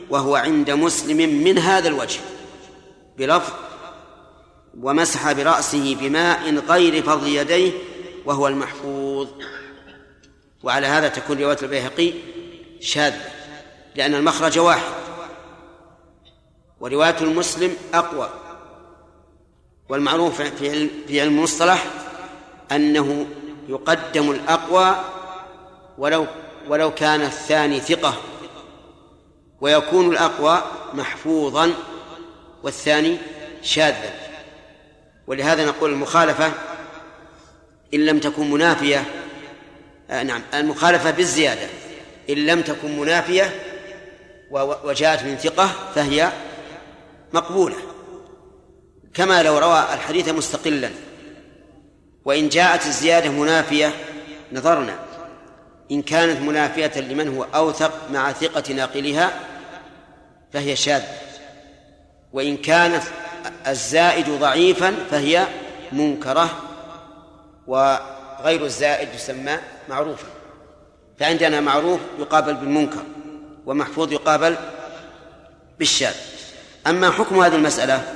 وهو 0.09 0.35
عند 0.35 0.71
مسلم 0.71 1.43
من 1.43 1.57
هذا 1.57 1.87
الوجه 1.87 2.19
بلفظ 3.17 3.53
ومسح 4.79 5.31
برأسه 5.31 5.95
بماء 5.95 6.55
غير 6.55 7.03
فضل 7.03 7.27
يديه 7.27 7.71
وهو 8.25 8.47
المحفوظ 8.47 9.27
وعلى 10.63 10.87
هذا 10.87 11.07
تكون 11.07 11.39
رواية 11.39 11.57
البيهقي 11.61 12.13
شاذة 12.79 13.21
لأن 13.95 14.15
المخرج 14.15 14.59
واحد. 14.59 15.12
ورواية 16.83 17.15
المسلم 17.21 17.75
أقوى. 17.93 18.29
والمعروف 19.89 20.41
في 20.41 20.69
علم 20.69 20.89
في 21.07 21.21
علم 21.21 21.37
المصطلح 21.37 21.85
أنه 22.71 23.25
يقدم 23.69 24.31
الأقوى 24.31 24.95
ولو 25.97 26.27
ولو 26.67 26.93
كان 26.93 27.21
الثاني 27.21 27.79
ثقة 27.79 28.13
ويكون 29.61 30.11
الأقوى 30.11 30.63
محفوظا 30.93 31.73
والثاني 32.63 33.17
شاذا. 33.61 34.13
ولهذا 35.27 35.65
نقول 35.65 35.91
المخالفة 35.91 36.51
إن 37.93 38.05
لم 38.05 38.19
تكن 38.19 38.51
منافية 38.51 39.05
آه 40.09 40.23
نعم 40.23 40.41
المخالفة 40.53 41.11
بالزيادة. 41.11 41.67
إن 42.29 42.45
لم 42.45 42.61
تكن 42.61 42.99
منافية 42.99 43.53
وجاءت 44.83 45.23
من 45.23 45.35
ثقة 45.37 45.69
فهي 45.95 46.31
مقبولة. 47.33 47.75
كما 49.13 49.43
لو 49.43 49.57
روى 49.57 49.79
الحديث 49.93 50.29
مستقلا. 50.29 50.89
وإن 52.25 52.49
جاءت 52.49 52.85
الزيادة 52.85 53.29
منافية 53.29 53.91
نظرنا. 54.51 54.99
إن 55.91 56.01
كانت 56.01 56.41
منافية 56.41 57.01
لمن 57.01 57.37
هو 57.37 57.43
أوثق 57.43 58.11
مع 58.11 58.31
ثقة 58.31 58.73
ناقلها 58.73 59.39
فهي 60.53 60.75
شاذة. 60.75 61.17
وإن 62.33 62.57
كانت 62.57 63.03
الزائد 63.67 64.29
ضعيفا 64.29 64.95
فهي 65.11 65.47
منكرة. 65.91 66.49
وغير 67.67 68.65
الزائد 68.65 69.13
يسمى 69.15 69.57
معروفا. 69.89 70.27
فعندنا 71.19 71.61
معروف 71.61 71.99
يقابل 72.19 72.53
بالمنكر 72.53 73.03
ومحفوظ 73.65 74.11
يقابل 74.11 74.55
بالشاذ. 75.79 76.32
أما 76.87 77.11
حكم 77.11 77.39
هذه 77.39 77.55
المسألة 77.55 78.13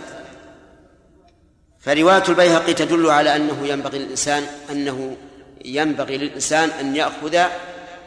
فرواية 1.79 2.23
البيهقي 2.29 2.73
تدل 2.73 3.09
على 3.09 3.35
أنه 3.35 3.67
ينبغي 3.67 3.99
للإنسان 3.99 4.43
أنه 4.71 5.17
ينبغي 5.65 6.17
للإنسان 6.17 6.69
أن 6.69 6.95
يأخذ 6.95 7.47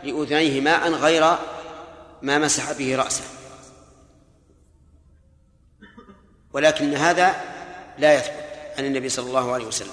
لأذنيه 0.04 0.60
ماء 0.60 0.90
غير 0.90 1.36
ما 2.22 2.38
مسح 2.38 2.72
به 2.72 2.96
رأسه. 2.96 3.24
ولكن 6.52 6.94
هذا 6.94 7.34
لا 7.98 8.14
يثبت 8.14 8.44
عن 8.78 8.84
النبي 8.84 9.08
صلى 9.08 9.26
الله 9.28 9.52
عليه 9.52 9.64
وسلم. 9.64 9.92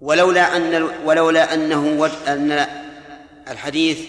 ولولا 0.00 0.56
أن 0.56 0.82
ولولا 1.04 1.54
أنه 1.54 2.10
أن 2.26 2.66
الحديث 3.48 4.00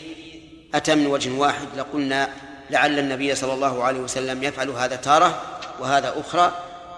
أتى 0.74 0.95
من 0.95 1.07
وجه 1.07 1.32
واحد 1.32 1.68
لقلنا 1.78 2.30
لعل 2.72 3.00
النبي 3.00 3.36
صلى 3.36 3.54
الله 3.54 3.84
عليه 3.84 4.00
وسلم 4.00 4.44
يفعل 4.44 4.70
هذا 4.70 4.96
تارة 4.96 5.42
وهذا 5.80 6.14
أخرى 6.20 6.52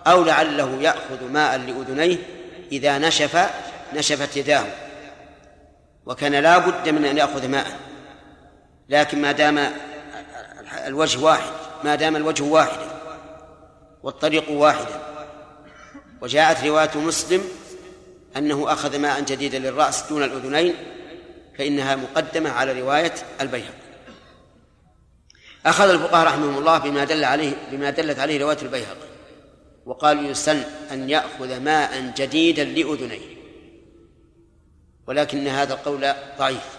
أو 0.07 0.23
لعله 0.23 0.81
يأخذ 0.81 1.31
ماء 1.31 1.57
لأذنيه 1.57 2.17
إذا 2.71 2.97
نشف 2.97 3.49
نشفت 3.93 4.37
يداه. 4.37 4.65
وكان 6.05 6.35
لا 6.35 6.57
بد 6.57 6.89
من 6.89 7.05
أن 7.05 7.17
يأخذ 7.17 7.47
ماء. 7.47 7.67
لكن 8.89 9.21
ما 9.21 9.31
دام 9.31 9.69
الوجه 10.87 11.19
واحد 11.19 11.51
ما 11.83 11.95
دام 11.95 12.15
الوجه 12.15 12.43
واحدا 12.43 12.87
والطريق 14.03 14.51
واحدا. 14.51 14.99
وجاءت 16.21 16.65
رواية 16.65 16.91
مسلم 16.95 17.43
أنه 18.37 18.73
أخذ 18.73 18.99
ماء 18.99 19.21
جديدا 19.21 19.59
للرأس 19.59 20.03
دون 20.09 20.23
الأذنين 20.23 20.75
فإنها 21.57 21.95
مقدمة 21.95 22.49
على 22.49 22.81
رواية 22.81 23.13
البيهقي. 23.41 23.82
أخذ 25.65 25.89
الفقهاء 25.89 26.27
رحمهم 26.27 26.57
الله 26.57 26.77
بما 26.77 27.03
دل 27.03 27.23
عليه 27.23 27.53
بما 27.71 27.89
دلت 27.89 28.19
عليه 28.19 28.41
رواية 28.41 28.57
البيهقي 28.61 29.13
وقالوا 29.85 30.23
يسن 30.23 30.63
أن 30.91 31.09
يأخذ 31.09 31.59
ماء 31.59 32.13
جديدا 32.17 32.63
لأذنيه. 32.63 33.33
ولكن 35.07 35.47
هذا 35.47 35.73
القول 35.73 36.13
ضعيف. 36.39 36.69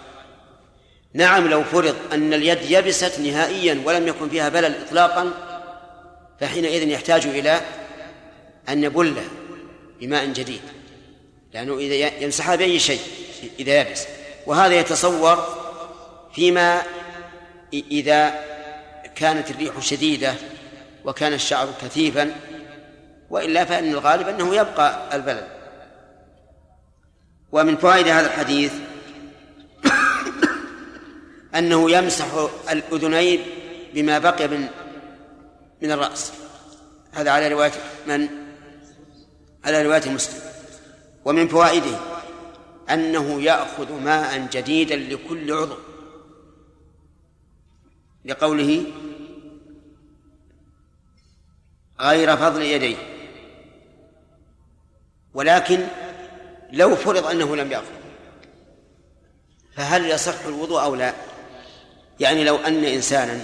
نعم 1.13 1.47
لو 1.47 1.63
فرض 1.63 1.95
أن 2.13 2.33
اليد 2.33 2.71
يبست 2.71 3.19
نهائيا 3.19 3.81
ولم 3.85 4.07
يكن 4.07 4.29
فيها 4.29 4.49
بلل 4.49 4.75
إطلاقا 4.85 5.31
فحينئذ 6.39 6.87
يحتاج 6.87 7.25
إلى 7.25 7.61
أن 8.69 8.83
يبل 8.83 9.15
بماء 9.99 10.25
جديد 10.25 10.61
لأنه 11.53 11.77
إذا 11.77 12.23
يمسحها 12.23 12.55
بأي 12.55 12.79
شيء 12.79 13.01
إذا 13.59 13.81
يبس. 13.81 14.07
وهذا 14.45 14.79
يتصور 14.79 15.45
فيما 16.35 16.81
إذا 17.73 18.54
كانت 19.15 19.51
الريح 19.51 19.79
شديدة 19.79 20.33
وكان 21.05 21.33
الشعر 21.33 21.69
كثيفا 21.81 22.35
وإلا 23.29 23.65
فإن 23.65 23.91
الغالب 23.91 24.27
أنه 24.27 24.55
يبقى 24.55 25.15
البلد. 25.15 25.47
ومن 27.51 27.77
فوائد 27.77 28.07
هذا 28.07 28.27
الحديث 28.27 28.73
أنه 31.57 31.91
يمسح 31.91 32.25
الأذنين 32.71 33.45
بما 33.93 34.19
بقي 34.19 34.47
من 34.47 34.67
من 35.81 35.91
الرأس. 35.91 36.31
هذا 37.11 37.31
على 37.31 37.47
رواية 37.47 37.71
من؟ 38.07 38.27
على 39.65 39.83
رواية 39.83 40.09
مسلم. 40.09 40.41
ومن 41.25 41.47
فوائده 41.47 41.97
أنه 42.89 43.41
يأخذ 43.41 43.93
ماء 43.93 44.47
جديدا 44.51 44.95
لكل 44.95 45.53
عضو. 45.53 45.77
لقوله 48.25 48.85
غير 51.99 52.37
فضل 52.37 52.61
يديه. 52.61 52.97
ولكن 55.33 55.87
لو 56.71 56.95
فرض 56.95 57.27
أنه 57.27 57.55
لم 57.55 57.71
يأخذ 57.71 57.95
فهل 59.75 60.05
يصح 60.05 60.45
الوضوء 60.45 60.81
أو 60.81 60.95
لا؟ 60.95 61.13
يعني 62.19 62.43
لو 62.43 62.55
أن 62.55 62.83
إنسانا 62.83 63.39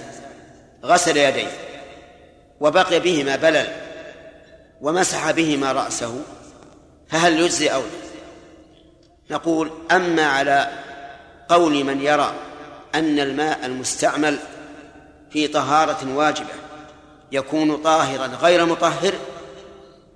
غسل 0.84 1.16
يديه 1.16 1.50
وبقي 2.60 3.00
بهما 3.00 3.36
بلل 3.36 3.66
ومسح 4.80 5.30
بهما 5.30 5.72
رأسه 5.72 6.22
فهل 7.08 7.40
يجزي 7.40 7.68
أو 7.68 7.80
لا؟ 7.80 8.02
نقول 9.36 9.70
أما 9.90 10.26
على 10.26 10.70
قول 11.48 11.84
من 11.84 12.02
يرى 12.02 12.34
أن 12.94 13.18
الماء 13.18 13.66
المستعمل 13.66 14.38
في 15.30 15.48
طهارة 15.48 16.16
واجبة 16.16 16.61
يكون 17.32 17.76
طاهرا 17.76 18.26
غير 18.26 18.66
مطهر 18.66 19.14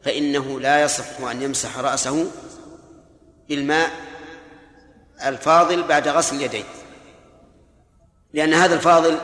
فإنه 0.04 0.60
لا 0.60 0.82
يصح 0.82 1.20
أن 1.20 1.42
يمسح 1.42 1.78
رأسه 1.78 2.26
بالماء 3.48 3.90
الفاضل 5.26 5.82
بعد 5.82 6.08
غسل 6.08 6.36
اليدين 6.36 6.64
لأن 8.32 8.54
هذا 8.54 8.74
الفاضل 8.74 9.18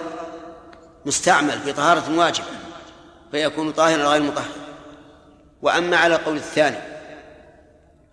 مستعمل 1.07 1.61
في 1.61 1.72
طهارة 1.72 2.18
واجبة 2.18 2.47
فيكون 3.30 3.72
طاهرا 3.72 4.09
غير 4.09 4.22
مطهر. 4.22 4.49
وأما 5.62 5.97
على 5.97 6.14
القول 6.14 6.36
الثاني 6.36 6.78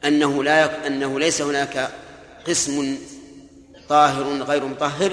أنه 0.05 0.43
لا 0.43 0.65
يك... 0.65 0.71
أنه 0.71 1.19
ليس 1.19 1.41
هناك 1.41 1.89
قسم 2.47 2.97
طاهر 3.89 4.23
غير 4.43 4.65
مطهر 4.65 5.11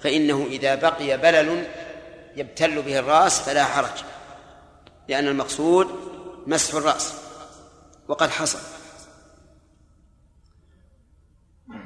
فإنه 0.00 0.46
إذا 0.50 0.74
بقي 0.74 1.18
بلل 1.18 1.66
يبتل 2.36 2.82
به 2.82 2.98
الرأس 2.98 3.40
فلا 3.40 3.64
حرج 3.64 4.04
لأن 5.08 5.28
المقصود 5.28 5.86
مسح 6.46 6.74
الرأس 6.74 7.14
وقد 8.08 8.30
حصل. 8.30 8.58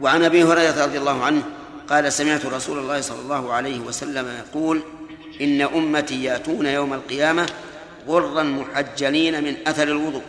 وعن 0.01 0.25
أبي 0.25 0.45
هريرة 0.45 0.85
رضي 0.85 0.99
الله 0.99 1.25
عنه 1.25 1.43
قال 1.89 2.13
سمعت 2.13 2.47
رسول 2.47 2.79
الله 2.79 3.01
صلى 3.01 3.21
الله 3.21 3.53
عليه 3.53 3.81
وسلم 3.81 4.29
يقول 4.29 4.83
إن 5.41 5.61
أمتي 5.61 6.25
يأتون 6.25 6.67
يوم 6.67 6.95
القيامة 6.95 7.51
غرا 8.09 8.43
محجلين 8.43 9.45
من 9.45 9.57
أثر 9.67 9.83
الوضوء 9.83 10.23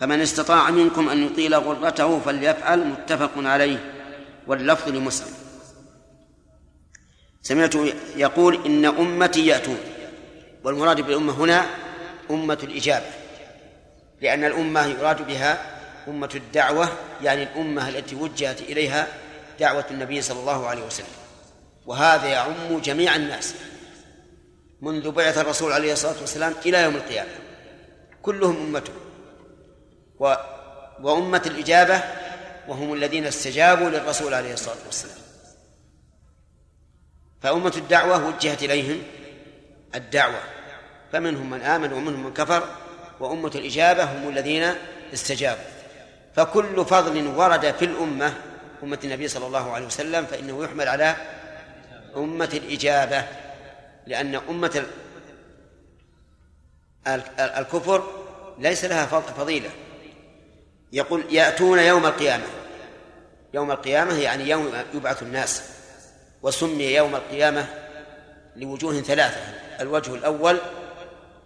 فمن 0.00 0.20
استطاع 0.20 0.70
منكم 0.70 1.08
أن 1.08 1.26
يطيل 1.26 1.54
غرته 1.54 2.20
فليفعل 2.20 2.84
متفق 2.86 3.30
عليه 3.36 3.94
واللفظ 4.46 4.88
لمسلم. 4.88 5.34
سمعت 7.42 7.74
يقول 8.16 8.66
إن 8.66 8.84
أمتي 8.84 9.46
يأتون 9.46 9.78
والمراد 10.64 11.00
بالأمة 11.00 11.32
هنا 11.32 11.66
أمة 12.30 12.58
الإجابة 12.62 13.06
لأن 14.20 14.44
الأمة 14.44 14.86
يراد 14.86 15.26
بها 15.26 15.78
أمة 16.08 16.30
الدعوة 16.34 16.88
يعني 17.22 17.42
الأمة 17.42 17.88
التي 17.88 18.14
وجهت 18.14 18.60
إليها 18.60 19.06
دعوة 19.60 19.84
النبي 19.90 20.22
صلى 20.22 20.40
الله 20.40 20.66
عليه 20.66 20.82
وسلم. 20.82 21.06
وهذا 21.86 22.26
يعم 22.26 22.78
جميع 22.78 23.16
الناس. 23.16 23.54
منذ 24.82 25.10
بعث 25.10 25.38
الرسول 25.38 25.72
عليه 25.72 25.92
الصلاة 25.92 26.20
والسلام 26.20 26.54
إلى 26.66 26.82
يوم 26.82 26.96
القيامة. 26.96 27.30
كلهم 28.22 28.56
أمته 28.56 28.92
و 30.18 30.34
وأمة 31.02 31.42
الإجابة 31.46 32.02
وهم 32.68 32.94
الذين 32.94 33.26
استجابوا 33.26 33.90
للرسول 33.90 34.34
عليه 34.34 34.52
الصلاة 34.52 34.76
والسلام. 34.86 35.27
فأمة 37.42 37.72
الدعوة 37.76 38.26
وجهت 38.28 38.62
إليهم 38.62 39.02
الدعوة 39.94 40.40
فمنهم 41.12 41.50
من 41.50 41.62
آمن 41.62 41.92
ومنهم 41.92 42.24
من 42.24 42.34
كفر 42.34 42.68
وأمة 43.20 43.50
الإجابة 43.54 44.04
هم 44.04 44.28
الذين 44.28 44.74
استجابوا. 45.14 45.64
فكل 46.36 46.84
فضل 46.84 47.26
ورد 47.26 47.74
في 47.74 47.84
الأمة 47.84 48.34
أمة 48.82 48.98
النبي 49.04 49.28
صلى 49.28 49.46
الله 49.46 49.72
عليه 49.72 49.86
وسلم 49.86 50.26
فإنه 50.26 50.64
يحمل 50.64 50.88
على 50.88 51.16
أمة 52.16 52.50
الإجابة 52.52 53.24
لأن 54.06 54.34
أمة 54.34 54.84
الكفر 57.38 58.06
ليس 58.58 58.84
لها 58.84 59.06
فضيلة. 59.06 59.70
يقول 60.92 61.24
يأتون 61.30 61.78
يوم 61.78 62.06
القيامة. 62.06 62.44
يوم 63.54 63.70
القيامة 63.70 64.18
يعني 64.18 64.48
يوم 64.48 64.72
يبعث 64.94 65.22
الناس. 65.22 65.77
وسمي 66.42 66.84
يوم 66.84 67.14
القيامة 67.14 67.66
لوجوه 68.56 69.00
ثلاثة. 69.00 69.40
الوجه 69.80 70.14
الأول 70.14 70.58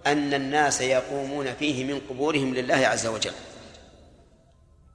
أن 0.06 0.34
الناس 0.34 0.80
يقومون 0.80 1.54
فيه 1.54 1.84
من 1.84 2.00
قبورهم 2.10 2.54
لله 2.54 2.74
عز 2.74 3.06
وجل. 3.06 3.32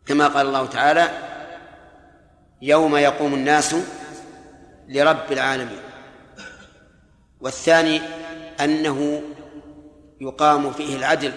كما 0.05 0.27
قال 0.27 0.47
الله 0.47 0.65
تعالى 0.65 1.09
يوم 2.61 2.95
يقوم 2.95 3.33
الناس 3.33 3.75
لرب 4.87 5.31
العالمين. 5.31 5.79
والثاني 7.41 8.01
أنه 8.61 9.21
يقام 10.21 10.71
فيه 10.71 10.95
العدل 10.95 11.33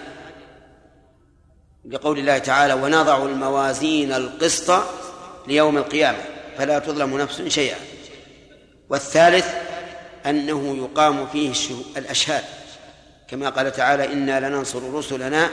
لقول 1.85 2.19
الله 2.19 2.37
تعالى 2.37 2.73
ونضع 2.73 3.25
الموازين 3.25 4.13
القسط 4.13 4.83
ليوم 5.47 5.77
القيامة. 5.77 6.19
فلا 6.57 6.79
تظلم 6.79 7.17
نفس 7.17 7.41
شيئا. 7.41 7.77
والثالث 8.91 9.45
أنه 10.25 10.77
يقام 10.77 11.27
فيه 11.27 11.53
الأشهاد. 11.97 12.43
كما 13.27 13.49
قال 13.49 13.71
تعالى 13.71 14.13
إنا 14.13 14.49
لننصر 14.49 14.93
رسلنا 14.93 15.49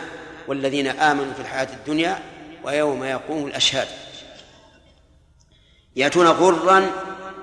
والذين 0.49 0.87
آمنوا 0.87 1.33
في 1.33 1.41
الحياة 1.41 1.69
الدنيا 1.73 2.19
ويوم 2.65 3.05
يقوم 3.05 3.47
الأشهاد. 3.47 3.89
يأتون 5.97 6.27
غرا 6.27 6.91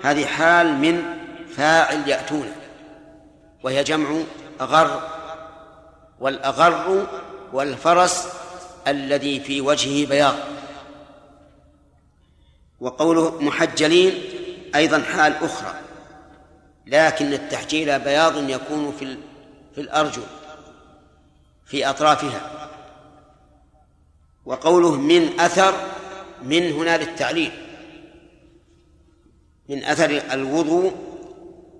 هذه 0.04 0.26
حال 0.26 0.74
من 0.74 1.04
فاعل 1.58 2.10
يأتون 2.10 2.52
وهي 3.64 3.84
جمع 3.84 4.20
أغر 4.62 5.10
والأغر 6.20 7.08
والفرس 7.54 8.28
الذي 8.88 9.40
في 9.40 9.62
وجهه 9.62 10.08
بياض. 10.08 10.36
وقوله 12.80 13.42
محجلين 13.42 14.24
أيضا 14.76 15.02
حال 15.02 15.36
أخرى. 15.42 15.85
لكن 16.88 17.34
التحجيل 17.34 18.00
بياض 18.00 18.50
يكون 18.50 18.96
في 19.00 19.18
في 19.76 19.82
الأرجل 19.82 20.24
في 21.66 21.90
أطرافها. 21.90 22.70
وقوله 24.46 24.96
من 24.96 25.40
أثر 25.40 25.74
من 26.44 26.72
هنا 26.72 26.98
للتعليل. 26.98 27.52
من 29.70 29.84
أثر 29.84 30.22
الوضوء 30.32 30.94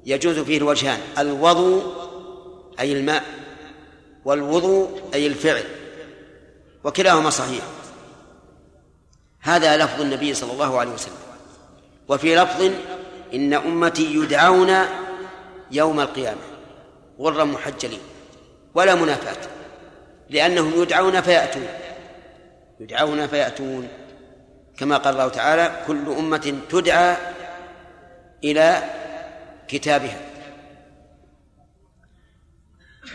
يجوز 0.06 0.40
فيه 0.40 0.58
الوجهان 0.58 1.00
الوضوء 1.18 1.84
أي 2.80 2.94
الماء 2.94 3.24
والوضوء 4.26 5.02
أي 5.14 5.28
الفعل 5.28 5.64
وكلاهما 6.84 7.30
صحيح. 7.30 7.64
هذا 9.40 9.78
لفظ 9.78 10.02
النبي 10.02 10.34
صلى 10.34 10.52
الله 10.54 10.80
عليه 10.80 10.92
وسلم. 10.92 11.16
وفي 12.08 12.36
لفظ 12.36 12.72
إن 13.36 13.54
أمتي 13.54 14.16
يدعون 14.16 14.74
يوم 15.72 16.00
القيامة 16.00 16.42
غرا 17.20 17.44
محجلين 17.44 18.00
ولا 18.76 18.96
منافاة 18.96 19.50
لأنهم 20.30 20.82
يدعون 20.82 21.22
فيأتون 21.22 21.68
يدعون 22.80 23.28
فيأتون. 23.28 23.88
كما 24.78 24.98
قال 24.98 25.14
الله 25.14 25.28
تعالى 25.28 25.84
كل 25.88 26.10
أمة 26.10 26.60
تدعى 26.70 27.18
إلى 28.44 28.84
كتابها. 29.68 30.20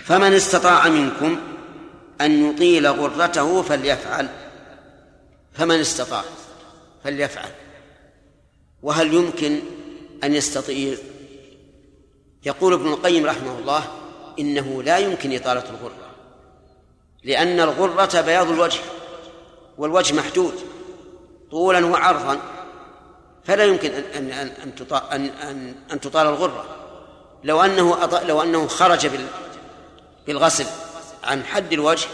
فمن 0.04 0.32
استطاع 0.32 0.88
منكم 0.88 1.40
أن 2.20 2.50
يطيل 2.50 2.86
غرته 2.86 3.62
فليفعل. 3.62 4.28
فمن 5.52 5.80
استطاع 5.80 6.22
فليفعل. 7.04 7.50
وهل 8.82 9.14
يمكن 9.14 9.60
أن 10.24 10.34
يستطيع. 10.34 10.96
يقول 12.46 12.72
ابن 12.72 12.86
القيم 12.86 13.26
رحمه 13.26 13.58
الله 13.58 13.82
إنه 14.38 14.82
لا 14.82 14.98
يمكن 14.98 15.34
إطالة 15.34 15.64
الغرة 15.70 16.10
لأن 17.24 17.60
الغرة 17.60 18.20
بياض 18.20 18.50
الوجه 18.50 18.80
والوجه 19.78 20.14
محدود 20.14 20.54
طولا 21.50 21.86
وعرضا 21.86 22.38
فلا 23.44 23.64
يمكن 23.64 23.90
أن 23.90 24.30
أن 24.30 24.30
أن 24.32 24.72
أن 25.12 25.26
أن, 25.26 25.74
أن 25.92 26.00
تطال 26.00 26.26
الغرة. 26.26 26.64
لو 27.44 27.62
أنه 27.62 28.08
لو 28.26 28.42
أنه 28.42 28.66
خرج 28.66 29.10
بالغسل 30.26 30.66
عن 31.24 31.44
حد 31.44 31.72
الوجه 31.72 32.08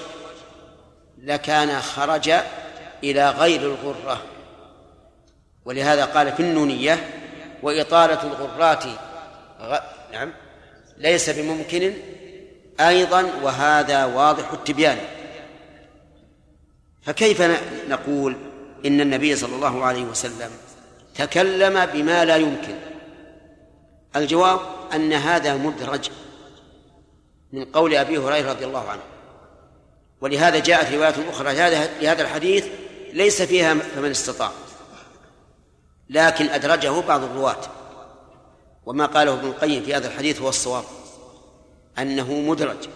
لكان 1.19 1.81
خرج 1.81 2.33
إلى 3.05 3.31
غير 3.31 3.61
الغرة. 3.61 4.23
ولهذا 5.65 6.05
قال 6.05 6.33
في 6.33 6.41
النونية 6.41 7.16
وإطالة 7.63 8.23
الغرات 8.23 8.85
غ... 9.61 9.79
نعم 10.13 10.33
ليس 10.99 11.31
بممكن 11.31 11.93
أيضا 12.81 13.31
وهذا 13.43 14.05
واضح 14.05 14.53
التبيان. 14.53 14.99
فكيف 17.03 17.43
نقول 17.89 18.37
إن 18.87 19.01
النبي 19.01 19.37
صلى 19.37 19.57
الله 19.57 19.85
عليه 19.85 20.05
وسلم 20.05 20.51
تكلم 21.15 21.87
بما 21.87 22.25
لا 22.25 22.37
يمكن؟ 22.37 22.75
الجواب 24.17 24.61
أن 24.95 25.13
هذا 25.13 25.57
مدرج 25.57 26.11
من 27.53 27.65
قول 27.65 27.95
أبي 27.95 28.19
هريرة 28.19 28.51
رضي 28.51 28.65
الله 28.65 28.89
عنه. 28.89 29.03
ولهذا 30.21 30.59
جاءت 30.59 30.95
رواية 30.95 31.31
أخرى 31.31 31.55
لهذا 32.01 32.23
الحديث 32.23 32.67
ليس 33.13 33.43
فيها 33.43 33.75
فمن 33.75 34.11
استطاع. 34.11 34.51
لكن 36.11 36.49
أدرجه 36.49 37.01
بعض 37.01 37.23
الرواة. 37.23 37.61
وما 38.87 39.07
قاله 39.07 39.33
ابن 39.33 39.49
القيم 39.49 39.83
في 39.83 39.95
هذا 39.95 40.09
الحديث 40.09 40.41
هو 40.41 40.49
الصواب. 40.49 40.85
أنه 41.99 42.33
مدرج. 42.41 42.89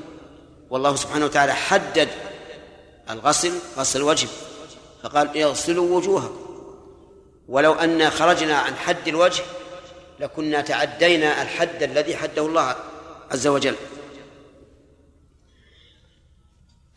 والله 0.70 0.96
سبحانه 0.96 1.24
وتعالى 1.24 1.54
حدد 1.54 2.08
الغسل 3.10 3.52
غسل 3.76 3.98
الوجه. 3.98 4.28
فقال 5.02 5.42
اغسلوا 5.42 5.96
وجوهكم. 5.96 6.40
ولو 7.48 7.72
أن 7.72 8.10
خرجنا 8.10 8.56
عن 8.56 8.74
حد 8.74 9.08
الوجه 9.08 9.42
لكنا 10.20 10.60
تعدينا 10.60 11.42
الحد 11.42 11.82
الذي 11.82 12.16
حده 12.16 12.46
الله 12.46 12.76
عز 13.30 13.46
وجل. 13.46 13.74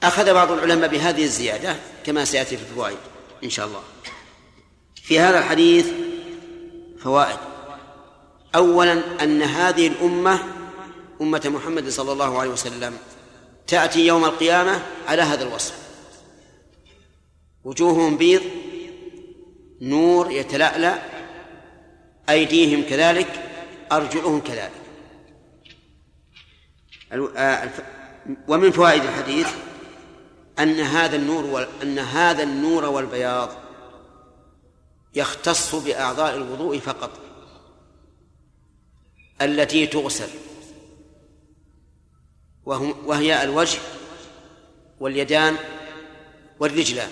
أخذ 0.03 0.33
بعض 0.33 0.51
العلماء 0.51 0.89
بهذه 0.89 1.23
الزيادة 1.23 1.75
كما 2.05 2.25
سيأتي 2.25 2.57
في 2.57 2.63
الفوائد 2.63 2.97
إن 3.43 3.49
شاء 3.49 3.65
الله. 3.65 3.81
في 4.95 5.19
هذا 5.19 5.39
الحديث 5.39 5.87
فوائد. 7.03 7.37
أولا 8.55 9.23
أن 9.23 9.41
هذه 9.41 9.87
الأمة 9.87 10.39
أمة 11.21 11.41
محمد 11.45 11.89
صلى 11.89 12.11
الله 12.11 12.39
عليه 12.39 12.51
وسلم 12.51 12.97
تأتي 13.67 14.07
يوم 14.07 14.25
القيامة 14.25 14.81
على 15.07 15.21
هذا 15.21 15.43
الوصف. 15.43 15.77
وجوههم 17.63 18.17
بيض 18.17 18.41
نور 19.81 20.31
يتلألأ 20.31 21.01
أيديهم 22.29 22.83
كذلك 22.89 23.27
أرجلهم 23.91 24.39
كذلك. 24.39 24.71
آه، 27.37 27.69
ومن 28.47 28.71
فوائد 28.71 29.03
الحديث 29.03 29.47
أن 30.59 30.79
هذا 30.79 31.15
النور 31.15 31.67
أن 31.83 31.99
هذا 31.99 32.43
النور 32.43 32.85
والبياض 32.85 33.62
يختص 35.15 35.75
بأعضاء 35.75 36.35
الوضوء 36.35 36.79
فقط 36.79 37.19
التي 39.41 39.87
تغسل 39.87 40.29
وهي 43.05 43.43
الوجه 43.43 43.79
واليدان 44.99 45.55
والرجلان 46.59 47.11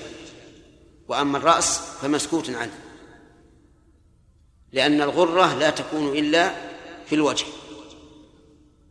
وأما 1.07 1.37
الرأس 1.37 1.79
فمسكوت 2.01 2.49
عنه 2.49 2.79
لأن 4.71 5.01
الغرة 5.01 5.53
لا 5.53 5.69
تكون 5.69 6.17
إلا 6.17 6.51
في 7.05 7.15
الوجه. 7.15 7.45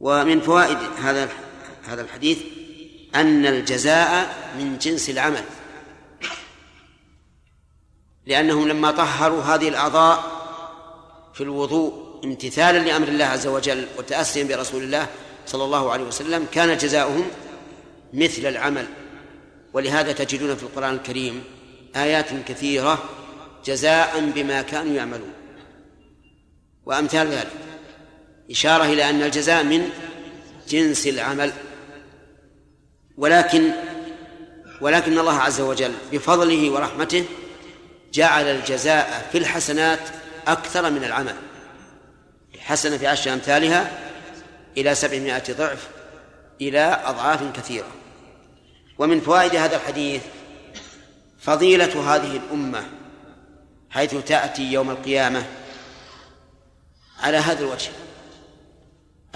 ومن 0.01 0.41
فوائد 0.41 0.79
هذا 0.99 1.29
هذا 1.83 2.03
الحديث 2.03 2.39
أن 3.15 3.47
الجزاء 3.47 4.37
من 4.59 4.79
جنس 4.79 5.11
العمل. 5.11 5.45
لأنهم 8.31 8.69
لما 8.69 8.91
طهروا 8.91 9.43
هذه 9.43 9.69
الأعضاء 9.69 10.25
في 11.35 11.41
الوضوء 11.41 12.21
امتثالا 12.25 12.79
لأمر 12.79 13.09
الله 13.09 13.25
عز 13.25 13.47
وجل 13.47 13.87
وتأسيا 13.99 14.45
برسول 14.45 14.83
الله 14.83 15.07
صلى 15.47 15.65
الله 15.65 15.93
عليه 15.93 16.05
وسلم 16.05 16.47
كان 16.53 16.77
جزاؤهم 16.77 17.25
مثل 18.13 18.47
العمل. 18.47 18.87
ولهذا 19.73 20.13
تجدون 20.13 20.57
في 20.57 20.63
القرآن 20.63 20.95
الكريم 20.95 21.45
آيات 21.97 22.27
كثيرة 22.49 23.03
جزاء 23.65 24.31
بما 24.35 24.63
كانوا 24.63 24.95
يعملون. 24.95 25.33
وأمثال 26.87 27.27
ذلك. 27.27 27.51
إشارة 28.51 28.85
إلى 28.85 29.11
أن 29.11 29.23
الجزاء 29.23 29.65
من 29.65 29.91
جنس 30.69 31.07
العمل. 31.07 31.53
ولكن 33.19 33.71
ولكن 34.81 35.19
الله 35.19 35.39
عز 35.39 35.61
وجل 35.61 35.93
بفضله 36.13 36.71
ورحمته 36.71 37.25
جعل 38.13 38.45
الجزاء 38.45 39.29
في 39.33 39.39
الحسنات 39.39 40.01
أكثر 40.47 40.91
من 40.91 41.05
العمل. 41.05 41.37
حسنة 42.59 42.97
في 42.97 43.07
عشر 43.07 43.33
أمثالها 43.33 43.99
إلى 44.77 44.95
سبعمائة 44.95 45.53
ضعف 45.53 45.89
إلى 46.61 47.03
أضعاف 47.05 47.57
كثيرة. 47.57 47.89
ومن 48.99 49.21
فوائد 49.21 49.55
هذا 49.57 49.77
الحديث 49.77 50.23
فضيلة 51.41 52.15
هذه 52.15 52.37
الأمة 52.37 52.85
حيث 53.91 54.15
تأتي 54.15 54.73
يوم 54.73 54.91
القيامة 54.91 55.47
على 57.21 57.37
هذا 57.37 57.61
الوجه 57.61 57.91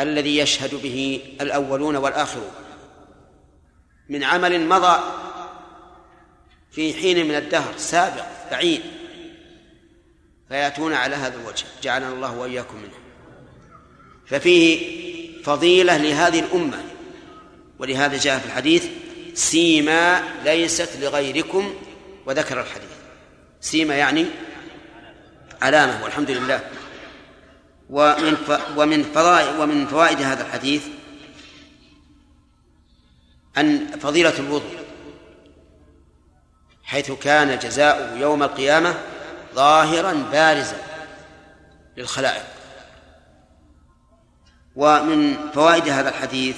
الذي 0.00 0.38
يشهد 0.38 0.74
به 0.74 1.22
الأولون 1.40 1.96
والآخرون. 1.96 2.50
من 4.08 4.24
عمل 4.24 4.66
مضى 4.68 5.00
في 6.74 6.94
حين 6.94 7.28
من 7.28 7.34
الدهر 7.34 7.74
سابق 7.76 8.24
بعيد 8.50 8.80
فيأتون 10.48 10.94
على 10.94 11.16
هذا 11.16 11.40
الوجه 11.40 11.64
جعلنا 11.82 12.08
الله 12.08 12.36
وإياكم 12.36 12.76
منه 12.76 12.98
ففيه 14.26 14.94
فضيلة 15.42 15.96
لهذه 15.96 16.40
الأمة 16.40 16.84
ولهذا 17.78 18.18
جاء 18.18 18.38
في 18.38 18.46
الحديث 18.46 18.86
سيما 19.34 20.22
ليست 20.44 20.96
لغيركم 21.00 21.74
وذكر 22.26 22.60
الحديث. 22.60 22.88
سيما 23.60 23.94
يعني 23.94 24.26
علامة 25.62 26.04
والحمد 26.04 26.30
لله. 26.30 26.70
ومن 27.90 28.36
ومن 28.76 29.02
فضائل 29.02 29.60
ومن 29.60 29.86
فوائد 29.86 30.22
هذا 30.22 30.46
الحديث 30.46 30.82
أن 33.58 33.86
فضيلة 34.00 34.38
الوضوء. 34.38 34.83
حيث 36.94 37.12
كان 37.12 37.58
جزاؤه 37.58 38.18
يوم 38.18 38.42
القيامة 38.42 38.94
ظاهرا 39.54 40.12
بارزا 40.32 40.76
للخلائق. 41.96 42.44
ومن 44.76 45.36
فوائد 45.54 45.88
هذا 45.88 46.08
الحديث 46.08 46.56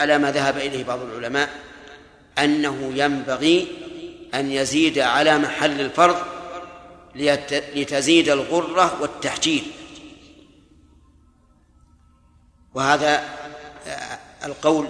على 0.00 0.18
ما 0.18 0.30
ذهب 0.30 0.56
إليه 0.56 0.84
بعض 0.84 1.00
العلماء 1.00 1.50
أنه 2.38 2.92
ينبغي 2.94 3.68
أن 4.34 4.50
يزيد 4.52 4.98
على 4.98 5.38
محل 5.38 5.80
الفرض 5.80 6.16
لتزيد 7.74 8.28
الغرة 8.28 9.02
والتحجيل. 9.02 9.72
وهذا 12.74 13.24
القول 14.44 14.88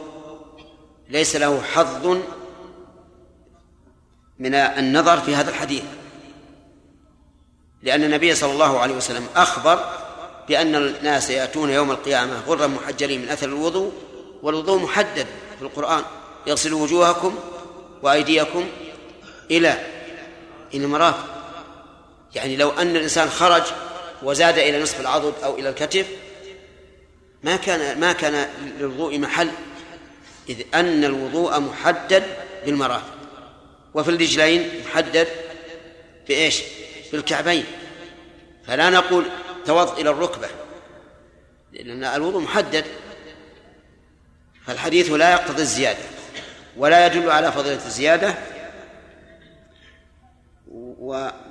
ليس 1.09 1.37
له 1.37 1.62
حظ 1.62 2.18
من 4.39 4.55
النظر 4.55 5.20
في 5.20 5.34
هذا 5.34 5.51
الحديث. 5.51 5.82
لأن 7.82 8.05
النبي 8.05 8.34
صلى 8.34 8.53
الله 8.53 8.80
عليه 8.80 8.95
وسلم 8.95 9.26
أخبر 9.37 9.84
بأن 10.49 10.74
الناس 10.74 11.30
يأتون 11.30 11.70
يوم 11.70 11.91
القيامة 11.91 12.41
غرا 12.47 12.66
محجلين 12.66 13.22
من 13.22 13.28
أثر 13.28 13.47
الوضوء 13.47 13.93
والوضوء 14.43 14.78
محدد 14.78 15.26
في 15.59 15.62
القرآن. 15.62 16.03
يغسلوا 16.47 16.82
وجوهكم 16.82 17.39
وأيديكم 18.03 18.66
إلى 19.51 19.87
إلى 20.74 20.84
المرافق. 20.84 21.26
يعني 22.34 22.57
لو 22.57 22.70
أن 22.70 22.97
الإنسان 22.97 23.30
خرج 23.30 23.62
وزاد 24.22 24.59
إلى 24.59 24.82
نصف 24.82 25.01
العضد 25.01 25.34
أو 25.45 25.59
إلى 25.59 25.68
الكتف 25.68 26.07
ما 27.43 27.57
كان 27.57 28.01
ما 28.01 28.12
كان 28.12 28.49
للوضوء 28.78 29.18
محل 29.18 29.51
إذ 30.49 30.62
أن 30.74 31.05
الوضوء 31.05 31.61
محدد 31.61 32.22
بالمرافق. 32.66 33.16
وفي 33.97 34.09
الرجلين 34.09 34.82
محدد 34.86 35.28
بإيش؟ 36.28 36.62
بالكعبين. 37.12 37.64
فلا 38.66 38.90
نقول 38.90 39.24
توض 39.66 39.99
إلى 39.99 40.11
الركبة 40.11 40.49
لأن 41.72 42.05
الوضوء 42.05 42.42
محدد. 42.42 42.84
فالحديث 44.66 45.11
لا 45.11 45.30
يقتضي 45.30 45.62
الزيادة 45.62 46.05
ولا 46.76 47.07
يدل 47.07 47.30
على 47.30 47.53
فضيلة 47.53 47.86
الزيادة. 47.86 48.34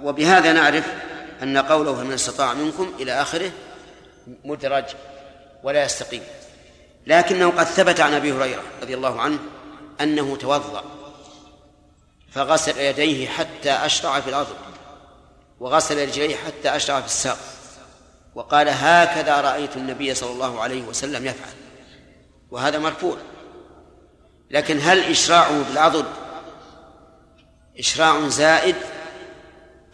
وبهذا 0.03 0.53
نعرف 0.53 0.93
أن 1.43 1.57
قوله 1.57 1.95
فمن 1.95 2.13
استطاع 2.13 2.53
منكم 2.53 2.93
إلى 2.99 3.11
آخره 3.21 3.51
مدرج 4.43 4.85
ولا 5.63 5.83
يستقيم. 5.83 6.21
لكنه 7.07 7.49
قد 7.51 7.65
ثبت 7.65 7.99
عن 7.99 8.13
أبي 8.13 8.31
هريرة 8.31 8.63
رضي 8.81 8.93
الله 8.93 9.21
عنه 9.21 9.39
أنه 10.01 10.37
توضأ. 10.37 11.04
فغسل 12.35 12.77
يديه 12.77 13.27
حتى 13.27 13.71
أشرع 13.71 14.19
في 14.19 14.29
الأرض 14.29 14.55
وغسل 15.59 16.07
رجليه 16.07 16.35
حتى 16.35 16.75
أشرع 16.75 16.99
في 16.99 17.05
الساق. 17.05 17.37
وقال 18.35 18.69
هكذا 18.69 19.41
رأيت 19.41 19.75
النبي 19.75 20.15
صلى 20.15 20.31
الله 20.31 20.61
عليه 20.61 20.81
وسلم 20.81 21.25
يفعل. 21.25 21.53
وهذا 22.51 22.79
مرفوع. 22.79 23.17
لكن 24.51 24.79
هل 24.81 24.99
إشراعه 24.99 25.63
بالعضد 25.69 26.05
إشراع 27.79 28.27
زائد 28.27 28.75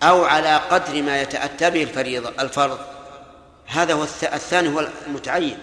أو 0.03 0.23
على 0.23 0.57
قدر 0.57 1.01
ما 1.01 1.21
يتأتى 1.21 1.69
به 1.69 1.83
الفريضة 1.83 2.29
الفرض؟ 2.39 2.79
هذا 3.65 3.93
هو 3.93 4.03
الثاني 4.23 4.75
هو 4.75 4.87
المتعين. 5.07 5.57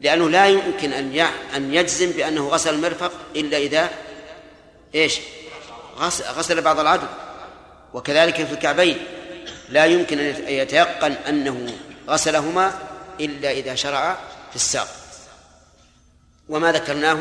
لأنه 0.00 0.30
لا 0.30 0.46
يمكن 0.46 0.92
أن 0.92 1.18
أن 1.56 1.74
يجزم 1.74 2.10
بأنه 2.10 2.48
غسل 2.48 2.74
المرفق 2.74 3.12
إلا 3.36 3.58
إذا 3.58 3.90
إيش؟ 4.94 5.20
غسل 6.36 6.60
بعض 6.60 6.80
العدو. 6.80 7.06
وكذلك 7.94 8.34
في 8.46 8.52
الكعبين. 8.52 8.98
لا 9.68 9.84
يمكن 9.84 10.18
أن 10.18 10.48
يتيقن 10.48 11.12
أنه 11.12 11.74
غسلهما 12.08 12.72
إلا 13.20 13.50
إذا 13.50 13.74
شرع 13.74 14.18
في 14.50 14.56
الساق. 14.56 14.88
وما 16.48 16.72
ذكرناه 16.72 17.18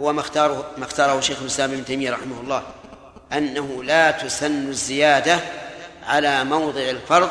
هو 0.00 0.12
ما 0.12 0.20
اختاره 0.20 0.70
ما 0.78 0.84
اختاره 0.84 1.20
شيخ 1.20 1.40
الإسلام 1.40 1.72
ابن 1.72 1.84
تيمية 1.84 2.10
رحمه 2.10 2.40
الله 2.40 2.62
أنه 3.32 3.84
لا 3.84 4.10
تسن 4.10 4.68
الزيادة 4.68 5.40
على 6.02 6.44
موضع 6.44 6.80
الفرض 6.80 7.30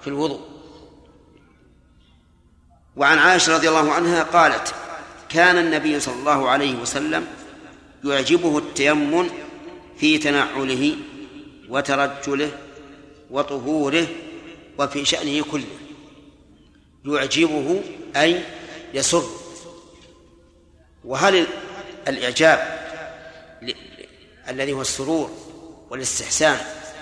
في 0.00 0.06
الوضوء. 0.06 0.40
وعن 2.96 3.18
عائشة 3.18 3.54
رضي 3.54 3.68
الله 3.68 3.92
عنها 3.92 4.22
قالت 4.22 4.74
كان 5.28 5.58
النبي 5.58 6.00
صلى 6.00 6.14
الله 6.14 6.48
عليه 6.50 6.74
وسلم 6.74 7.26
يعجبه 8.04 8.58
التيمم 8.58 9.30
في 10.04 10.18
تنعله 10.18 10.96
وترجله 11.68 12.50
وطهوره 13.30 14.06
وفي 14.78 15.04
شأنه 15.04 15.44
كله. 15.44 15.76
يعجبه 17.04 17.82
أي 18.16 18.42
يسر. 18.94 19.24
وهل 21.04 21.46
الإعجاب 22.08 22.88
الذي 24.48 24.72
هو 24.72 24.80
السرور 24.80 25.30
والاستحسان 25.90 26.58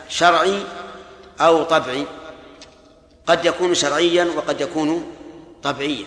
شرعي 0.09 0.63
أو 1.41 1.63
طبعي؟ 1.63 2.07
قد 3.27 3.45
يكون 3.45 3.75
شرعيا 3.75 4.25
وقد 4.25 4.61
يكون 4.61 5.17
طبيعيا 5.63 6.07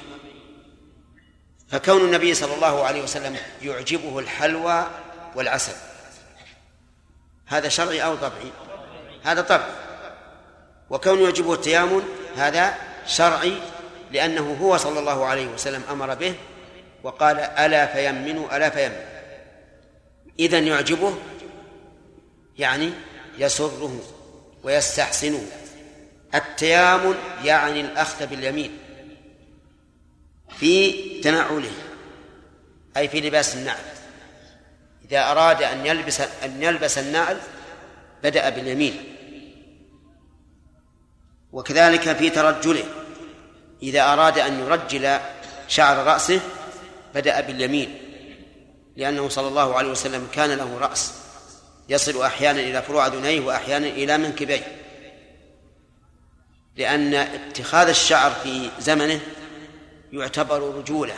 فكون 1.68 2.02
النبي 2.02 2.34
صلى 2.34 2.56
الله 2.56 2.84
عليه 2.84 3.04
وسلم 3.04 3.38
يعجبه 3.62 4.20
الحلوى 4.20 4.88
والعسل 5.36 5.85
هذا 7.46 7.70
شرعي 7.70 8.04
أو 8.04 8.16
طبعي 8.16 8.52
هذا 9.24 9.42
طبع 9.42 9.68
وكون 10.90 11.22
يعجبه 11.22 11.54
التيامن 11.54 12.04
هذا 12.38 12.76
شرعي 13.08 13.58
لأنه 14.12 14.58
هو 14.62 14.78
صلى 14.78 15.00
الله 15.00 15.26
عليه 15.26 15.48
وسلم 15.48 15.84
أمر 15.92 16.14
به 16.14 16.36
وقال 17.04 17.40
ألا 17.40 17.86
فيمنوا 17.86 18.58
ألا 18.58 18.70
فيمنوا. 18.70 19.16
إذا 20.40 20.60
يعجبه 20.60 21.16
يعني 22.58 22.92
يسره 23.38 24.00
ويستحسنه. 24.64 25.42
التيامن 26.36 27.16
يعني 27.44 27.82
الأخذ 27.82 28.28
باليمين 28.28 28.78
في 30.60 30.92
تنعله 31.22 31.72
أي 32.98 33.08
في 33.08 33.22
لباس 33.22 33.56
النعل. 33.56 33.95
إذا 35.12 35.32
أراد 35.32 35.64
أن 35.64 35.86
يلبس 35.86 36.22
أن 36.22 36.64
يلبس 36.64 36.98
النعل 36.98 37.38
بدأ 38.24 38.50
باليمين. 38.50 39.16
وكذلك 41.52 42.14
في 42.14 42.30
ترجله. 42.30 42.84
إذا 43.84 44.14
أراد 44.14 44.40
أن 44.40 44.60
يرجل 44.60 45.20
شعر 45.68 45.98
رأسه 46.08 46.40
بدأ 47.16 47.42
باليمين. 47.42 47.98
لأنه 48.96 49.30
صلى 49.30 49.48
الله 49.48 49.76
عليه 49.76 49.90
وسلم 49.90 50.28
كان 50.34 50.52
له 50.52 50.78
رأس. 50.78 51.14
يصل 51.90 52.22
أحيانا 52.22 52.60
إلى 52.60 52.82
فروع 52.82 53.08
أذنيه 53.08 53.40
وأحيانا 53.40 53.88
إلى 53.88 54.18
منكبيه. 54.18 54.82
لأن 56.76 57.14
اتخاذ 57.14 57.88
الشعر 57.88 58.32
في 58.32 58.70
زمنه 58.80 59.20
يعتبر 60.14 60.76
رجولة 60.76 61.16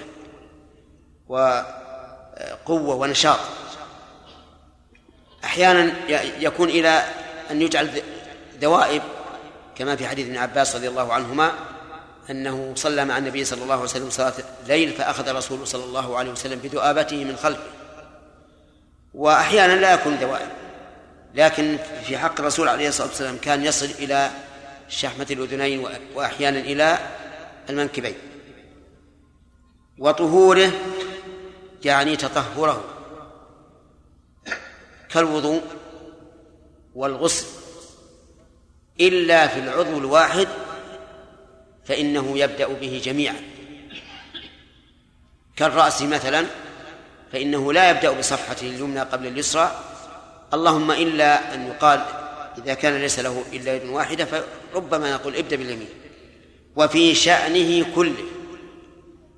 وقوة 1.27 2.95
ونشاط. 2.95 3.39
أحيانا 5.43 5.93
يكون 6.39 6.69
إلى 6.69 7.05
أن 7.51 7.61
يجعل 7.61 8.01
دوائب 8.61 9.01
كما 9.75 9.95
في 9.95 10.07
حديث 10.07 10.27
ابن 10.27 10.37
عباس 10.37 10.75
رضي 10.75 10.87
الله 10.87 11.13
عنهما 11.13 11.51
أنه 12.29 12.73
صلى 12.75 13.05
مع 13.05 13.17
النبي 13.17 13.45
صلى 13.45 13.63
الله 13.63 13.73
عليه 13.73 13.83
وسلم 13.83 14.09
صلاة 14.09 14.33
الليل 14.63 14.93
فأخذ 14.93 15.35
رسول 15.35 15.67
صلى 15.67 15.83
الله 15.83 16.17
عليه 16.17 16.31
وسلم 16.31 16.59
بذؤابته 16.59 17.23
من 17.23 17.35
خلفه. 17.35 17.63
وأحيانا 19.13 19.73
لا 19.73 19.93
يكون 19.93 20.19
دوائب 20.19 20.49
لكن 21.35 21.77
في 22.05 22.17
حق 22.17 22.39
الرسول 22.39 22.67
عليه 22.67 22.87
الصلاة 22.87 23.07
والسلام 23.07 23.37
كان 23.37 23.65
يصل 23.65 23.85
إلى 23.85 24.31
شحمة 24.89 25.27
الأذنين 25.31 25.87
وأحيانا 26.15 26.59
إلى 26.59 26.99
المنكبين. 27.69 28.15
وطهوره 29.99 30.71
يعني 31.85 32.15
تطهره. 32.15 32.96
كالوضوء 35.13 35.61
والغسل. 36.95 37.47
إلا 39.01 39.47
في 39.47 39.59
العضو 39.59 39.97
الواحد 39.97 40.47
فإنه 41.85 42.37
يبدأ 42.37 42.67
به 42.67 43.01
جميعا. 43.03 43.35
كالرأس 45.55 46.01
مثلا 46.01 46.45
فإنه 47.31 47.73
لا 47.73 47.89
يبدأ 47.89 48.11
بصفحته 48.11 48.67
اليمنى 48.67 48.99
قبل 48.99 49.27
اليسرى. 49.27 49.83
اللهم 50.53 50.91
إلا 50.91 51.53
أن 51.53 51.67
يقال 51.67 52.05
إذا 52.57 52.73
كان 52.73 53.01
ليس 53.01 53.19
له 53.19 53.43
إلا 53.53 53.75
يد 53.75 53.85
واحدة 53.85 54.25
فربما 54.25 55.13
نقول 55.13 55.35
ابدأ 55.35 55.55
باليمين. 55.55 55.89
وفي 56.75 57.15
شأنه 57.15 57.95
كله 57.95 58.23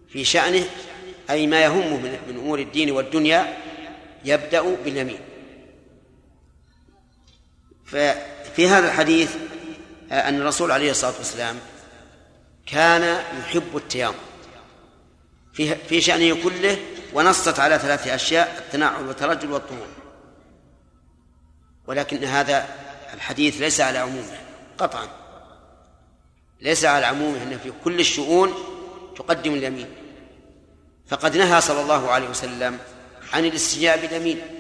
في 0.10 0.26
شأنه 0.26 0.66
أي 1.30 1.48
ما 1.48 1.62
يهمه 1.62 1.98
من 1.98 2.38
أمور 2.40 2.60
الدين 2.60 2.92
والدنيا 2.92 3.58
يبدأ 4.26 4.76
باليمين. 4.86 5.20
ففي 7.92 8.68
هذا 8.68 8.88
الحديث 8.88 9.36
أن 10.12 10.42
الرسول 10.42 10.72
عليه 10.72 10.92
الصلاة 10.92 11.14
والسلام 11.18 11.60
كان 12.66 13.24
يحب 13.40 13.78
التيامن 13.78 14.16
في 15.54 15.76
في 15.76 16.02
شأنه 16.02 16.44
كله 16.44 16.78
ونصت 17.14 17.60
على 17.60 17.80
ثلاث 17.80 18.08
أشياء 18.08 18.58
التنعل 18.58 19.08
والترجل 19.08 19.52
والطهور. 19.52 19.88
ولكن 21.88 22.24
هذا 22.24 22.68
الحديث 23.14 23.62
ليس 23.62 23.82
على 23.82 23.98
عمومه 23.98 24.38
قطعا. 24.78 25.08
ليس 26.62 26.86
على 26.86 27.06
عمومه 27.06 27.44
أن 27.44 27.60
في 27.64 27.72
كل 27.84 28.00
الشؤون 28.00 28.54
تقدم 29.18 29.54
اليمين. 29.54 29.88
فقد 31.08 31.38
نهى 31.38 31.62
صلى 31.62 31.82
الله 31.82 32.12
عليه 32.12 32.30
وسلم 32.30 32.78
عن 33.34 33.46
الاستنجاء 33.46 34.02
باليمين 34.02 34.59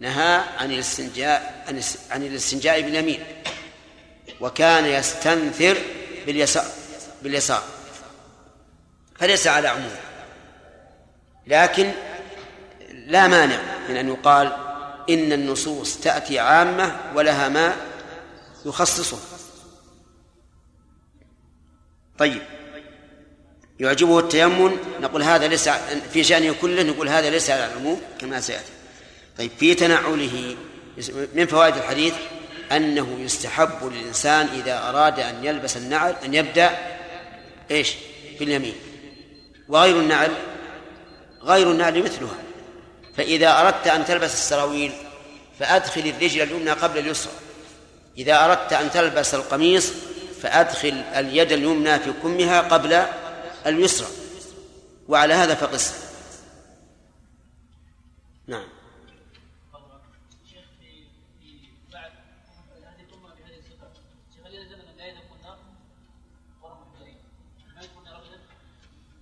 نهى 0.00 0.42
عن 0.58 0.72
الاستنجاء 0.72 1.64
عن 2.10 2.22
الاستنجاء 2.22 2.80
باليمين 2.80 3.24
وكان 4.40 4.86
يستنثر 4.86 5.78
باليسار 6.26 6.64
باليسار 7.22 7.62
فليس 9.18 9.46
على 9.46 9.68
عموم 9.68 9.96
لكن 11.46 11.92
لا 13.06 13.28
مانع 13.28 13.60
من 13.88 13.96
أن 13.96 14.08
يقال 14.08 14.56
إن 15.10 15.32
النصوص 15.32 16.00
تأتي 16.00 16.38
عامة 16.38 16.96
ولها 17.14 17.48
ما 17.48 17.76
يخصصه. 18.66 19.18
طيب 22.18 22.42
يعجبه 23.80 24.18
التيمم 24.18 24.76
نقول 25.00 25.22
هذا 25.22 25.46
ليس 25.48 25.68
في 26.12 26.24
شأنه 26.24 26.54
كله 26.60 26.82
نقول 26.82 27.08
هذا 27.08 27.30
ليس 27.30 27.50
على 27.50 27.66
العموم 27.66 28.00
كما 28.18 28.40
سيأتي. 28.40 28.72
طيب 29.38 29.50
في 29.58 29.74
تنعله 29.74 30.56
من 31.34 31.46
فوائد 31.46 31.76
الحديث 31.76 32.14
أنه 32.72 33.16
يستحب 33.20 33.92
للإنسان 33.92 34.46
إذا 34.46 34.88
أراد 34.88 35.20
أن 35.20 35.44
يلبس 35.44 35.76
النعل 35.76 36.14
أن 36.24 36.34
يبدأ 36.34 36.70
إيش؟ 37.70 37.94
باليمين. 38.38 38.74
وغير 39.68 40.00
النعل 40.00 40.30
غير 41.42 41.70
النعل 41.70 42.02
مثلها. 42.02 42.38
فإذا 43.16 43.60
أردت 43.60 43.86
أن 43.86 44.04
تلبس 44.04 44.34
السراويل 44.34 44.92
فأدخل 45.58 46.00
الرجل 46.00 46.42
اليمنى 46.42 46.70
قبل 46.70 46.98
اليسرى. 46.98 47.32
إذا 48.18 48.44
أردت 48.44 48.72
أن 48.72 48.90
تلبس 48.90 49.34
القميص 49.34 49.92
فأدخل 50.42 51.04
اليد 51.14 51.52
اليمنى 51.52 51.98
في 51.98 52.12
كمها 52.22 52.60
قبل 52.60 53.06
اليسرى. 53.66 54.08
وعلى 55.08 55.34
هذا 55.34 55.54
فقس. 55.54 55.94
نعم. 58.46 58.73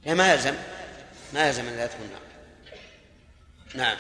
لا 0.07 0.15
ما 0.15 0.33
يلزم 0.33 0.55
ما 1.33 1.47
يلزم 1.47 1.69
ان 1.69 1.77
لا 1.77 1.87
تكون 1.87 2.09
نار 2.11 2.21
نعم. 3.75 3.97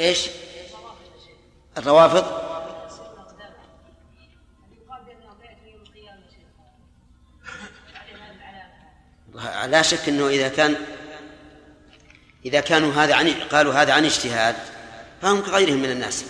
إيش؟ 0.00 0.28
الروافض؟ 1.78 2.44
لا 9.70 9.82
شك 9.82 10.08
إنه 10.08 10.28
إذا 10.28 10.48
كان 10.48 10.76
إذا 12.44 12.60
كانوا 12.60 12.92
هذا 12.92 13.14
عن 13.14 13.30
قالوا 13.30 13.74
هذا 13.74 13.92
عن 13.92 14.04
اجتهاد 14.04 14.56
فهم 15.22 15.42
كغيرهم 15.42 15.78
من 15.78 15.90
الناس. 15.90 16.24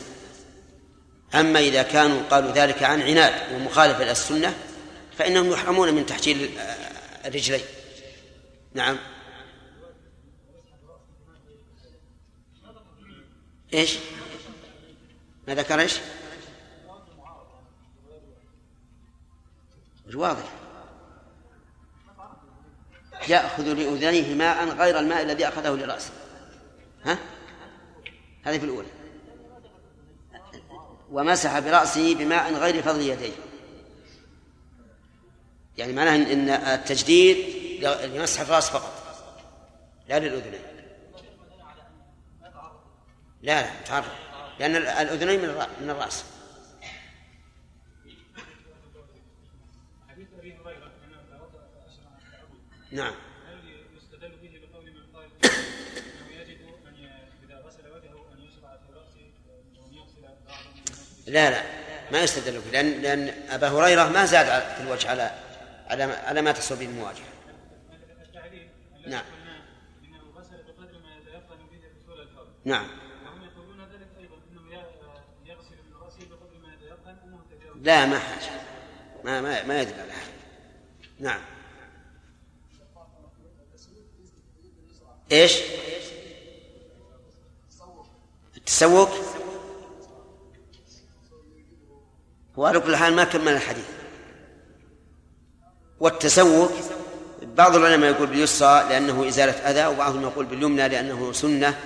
أما 1.35 1.59
إذا 1.59 1.83
كانوا 1.83 2.23
قالوا 2.31 2.53
ذلك 2.53 2.83
عن 2.83 3.03
عناد 3.03 3.53
ومخالفة 3.55 4.03
إلى 4.03 4.11
السنة 4.11 4.55
فإنهم 5.19 5.53
يحرمون 5.53 5.95
من 5.95 6.07
تحجيل 6.07 6.59
الرجلين 7.25 7.65
نعم 8.75 8.99
إيش؟ 13.75 13.97
ما 15.49 15.55
ذكر 15.55 15.81
إيش؟ 15.81 15.95
واضح 20.15 20.53
يأخذ 23.29 23.73
لأذنيه 23.73 24.35
ماء 24.35 24.69
غير 24.69 24.99
الماء 24.99 25.23
الذي 25.23 25.49
أخذه 25.49 25.71
لرأسه 25.71 26.11
ها؟ 27.05 27.19
هذه 28.43 28.59
في 28.59 28.65
الأولى 28.65 28.89
ومسح 31.15 31.59
برأسه 31.59 32.15
بماء 32.15 32.55
غير 32.55 32.83
فضل 32.83 33.01
يديه. 33.01 33.33
يعني 35.79 35.93
معناه 35.93 36.17
ان 36.17 36.49
التجديد 36.49 37.37
لمسح 37.85 38.41
الرأس 38.41 38.71
فقط. 38.71 38.93
لا 40.09 40.19
للأذنين. 40.19 40.61
لا 43.43 43.63
لا 43.63 43.81
تعرف 43.85 44.07
لأن 44.59 44.77
الأذنين 44.77 45.43
من 45.43 45.49
من 45.81 45.91
الرأس. 45.91 46.25
نعم. 52.93 53.15
لا 61.27 61.51
لا 61.51 61.63
ما 62.13 62.23
يستدل 62.23 62.61
به 62.61 62.71
لأن 62.71 63.03
لأن 63.03 63.35
أبا 63.51 63.69
هريرة 63.69 64.09
ما 64.09 64.25
زاد 64.25 64.47
في 64.47 64.81
الوجه 64.81 65.11
على 65.11 65.31
على 65.87 66.03
على 66.03 66.43
ما 66.43 66.53
تصل 66.53 66.77
به 66.77 66.85
المواجهة. 66.85 67.25
نعم. 69.07 69.25
نعم. 72.65 72.87
لا 77.83 78.07
ما 78.07 78.19
حاجة. 78.19 78.51
ما 79.25 79.41
ما 79.41 79.63
ما 79.63 79.81
يدل 79.81 79.93
على 80.01 80.13
هذا 80.13 80.33
نعم. 81.21 81.41
التسوق؟ 88.57 89.11
هو 92.59 92.67
على 92.67 92.81
كل 92.81 92.97
حال 92.97 93.15
ما 93.15 93.25
كمل 93.25 93.53
الحديث. 93.53 93.85
والتسوق 96.01 96.73
بعض 97.43 97.77
العلماء 97.77 98.11
يقول 98.11 98.27
باليسرى 98.27 98.89
لأنه 98.89 99.29
إزالة 99.29 99.53
أذى 99.53 99.87
وبعضهم 99.87 100.23
يقول 100.23 100.47
باليمنى 100.47 100.89
لأنه 100.89 101.33
سنة. 101.33 101.81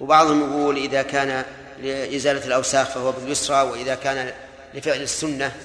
وبعضهم 0.00 0.40
يقول 0.40 0.76
إذا 0.76 1.02
كان 1.02 1.44
لإزالة 1.82 2.46
الأوساخ 2.46 2.88
فهو 2.88 3.12
باليسرى 3.12 3.62
وإذا 3.62 3.94
كان 3.94 4.32
لفعل 4.74 5.02
السنة 5.02 5.56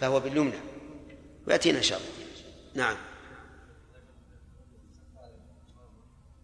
فهو 0.00 0.20
باليمنى. 0.20 0.58
ويأتينا 1.46 1.78
إن 1.78 1.82
شاء 1.82 1.98
الله. 1.98 2.10
نعم. 2.74 2.96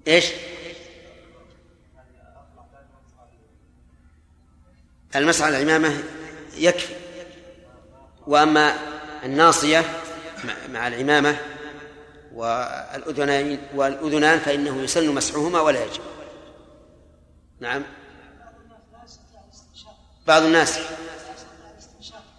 إيش؟ 0.08 0.24
المسعى 5.16 5.48
العمامة 5.48 6.02
يكفي. 6.56 7.03
وأما 8.26 8.74
الناصية 9.24 9.84
مع 10.68 10.88
العمامة 10.88 11.36
والأذنين 12.34 13.58
والأذنان 13.74 14.38
فإنه 14.38 14.82
يسن 14.82 15.14
مسحهما 15.14 15.60
ولا 15.60 15.84
يجب. 15.84 16.02
نعم. 17.60 17.82
بعض 20.26 20.42
الناس 20.42 20.78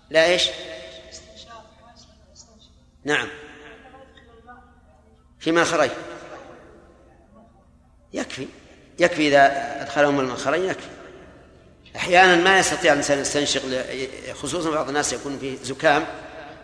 لا 0.09 0.25
إيش؟ 0.25 0.49
نعم. 3.03 3.27
في 5.39 5.51
منخرين 5.51 5.91
يكفي. 8.13 8.47
يكفي 8.99 9.27
إذا 9.27 9.81
أدخلهم 9.81 10.19
المنخرين 10.19 10.63
يكفي. 10.63 10.94
أحيانا 11.95 12.43
ما 12.43 12.59
يستطيع 12.59 12.93
الإنسان 12.93 13.19
يستنشق 13.19 13.61
خصوصا 14.33 14.71
بعض 14.71 14.87
الناس 14.87 15.13
يكون 15.13 15.37
فيه 15.37 15.55
زكام 15.55 16.05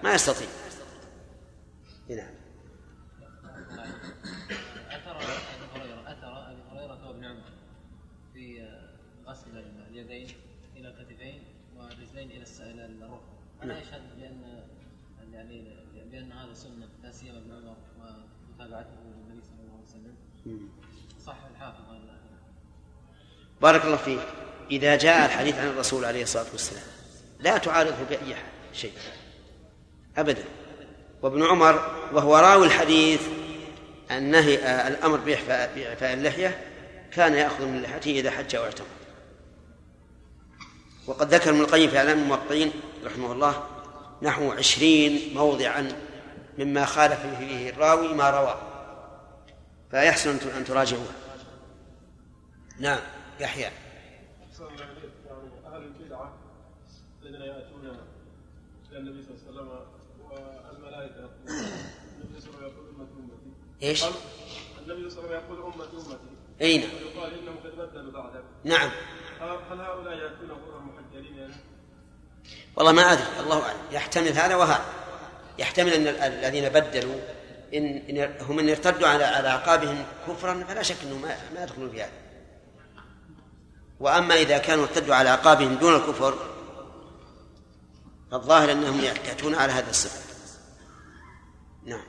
ما 0.03 0.13
يستطيع. 0.13 0.47
نعم. 2.09 2.41
الا 13.63 13.79
يشهد 13.79 14.01
بأن 14.17 14.63
يعني 15.33 15.75
بأن 16.11 16.31
هذا 16.31 16.53
سنة 16.53 16.87
لا 17.03 17.11
سيما 17.11 17.37
ابن 17.37 17.51
عمر 17.51 17.77
ومتابعته 17.99 18.89
للنبي 19.05 19.41
صلى 19.41 19.59
الله 19.61 19.73
عليه 19.73 19.83
وسلم. 19.83 20.15
صح 21.25 21.37
الحافظ. 21.51 21.81
بارك 23.61 23.85
الله 23.85 23.97
فيك. 23.97 24.19
إذا 24.71 24.95
جاء 24.95 25.25
الحديث 25.25 25.55
عن 25.55 25.67
الرسول 25.67 26.05
عليه 26.05 26.23
الصلاة 26.23 26.45
والسلام 26.51 26.83
لا 27.39 27.57
تعارضه 27.57 28.03
بأي 28.09 28.35
شيء 28.73 28.93
أبدا. 30.17 30.43
وابن 31.21 31.43
عمر 31.43 31.91
وهو 32.13 32.37
راوي 32.37 32.65
الحديث 32.65 33.21
النهي 34.11 34.55
الأمر 34.87 35.17
بإعفاء 35.17 36.13
اللحية 36.13 36.65
كان 37.11 37.33
يأخذ 37.33 37.65
من 37.65 37.81
لحيته 37.81 38.11
إذا 38.11 38.31
حج 38.31 38.55
أو 38.55 38.63
اعتمر. 38.63 38.87
وقد 41.07 41.33
ذكر 41.33 41.49
ابن 41.49 41.61
القيم 41.61 41.89
في 41.89 41.97
إعلام 41.97 42.19
الموقعين 42.19 42.71
رحمه 43.05 43.31
الله 43.31 43.63
نحو 44.21 44.51
عشرين 44.51 45.33
موضعا 45.33 45.91
مما 46.57 46.85
خالف 46.85 47.19
فيه 47.39 47.69
الراوي 47.69 48.13
ما 48.13 48.29
روى 48.29 48.61
فيحسن 49.91 50.37
أن 50.57 50.65
تراجعوه. 50.65 51.11
نعم 52.79 52.99
يحيى. 53.39 53.69
الذين 57.23 57.41
يأتون 57.41 57.97
إلى 58.91 58.99
النبي 58.99 59.23
صلى 59.23 59.49
الله 59.49 59.61
عليه 59.61 59.61
وسلم 59.61 59.69
والملائكة. 60.31 61.29
النبي 62.17 62.41
صلى 62.41 62.49
الله 62.49 62.59
عليه 62.59 62.67
وسلم 62.67 62.67
يقول 62.67 62.85
أمتي 62.89 63.13
أمتي. 63.19 63.51
إيش؟ 63.83 64.03
النبي 64.03 65.09
صلى 65.09 65.23
الله 65.23 65.35
عليه 65.35 65.45
وسلم 65.45 65.55
يقول 65.55 65.73
أمتي 65.73 65.97
أمتي. 65.97 66.17
أي 66.61 66.77
نعم 66.77 66.89
ويقال 66.89 67.39
إنهم 67.39 67.55
قد 67.63 67.71
بدلوا 67.77 68.11
بعدك. 68.11 68.43
نعم. 68.63 68.89
هل 69.41 69.81
هؤلاء 69.81 70.13
يأتون 70.13 70.51
غرا 70.51 70.79
محجلين 70.79 71.37
يعني؟ 71.37 71.53
والله 72.75 72.91
ما 72.91 73.01
أدري. 73.01 73.23
الله 73.39 73.61
أعلم 73.65 73.79
يحتمل 73.91 74.27
هذا 74.27 74.55
وهذا. 74.55 74.85
يحتمل 75.59 75.93
أن 75.93 76.07
الذين 76.07 76.69
بدلوا 76.69 77.19
إن, 77.73 77.85
إن 78.09 78.41
هم 78.41 78.59
إن 78.59 78.69
ارتدوا 78.69 79.07
على 79.07 79.23
على 79.23 79.47
أعقابهم 79.47 80.05
كفرا 80.27 80.63
فلا 80.63 80.83
شك 80.83 80.95
أنهم 81.03 81.21
ما, 81.21 81.37
ما 81.55 81.63
يدخلون 81.63 81.89
في 81.89 82.01
هذا. 82.01 82.11
وأما 83.99 84.35
إذا 84.35 84.57
كانوا 84.57 84.83
ارتدوا 84.83 85.15
على 85.15 85.29
أعقابهم 85.29 85.75
دون 85.75 85.95
الكفر 85.95 86.50
فالظاهر 88.31 88.71
أنهم 88.71 88.99
يأتون 88.99 89.55
على 89.55 89.71
هذا 89.71 89.89
الصفة. 89.89 90.31
نعم. 91.85 92.03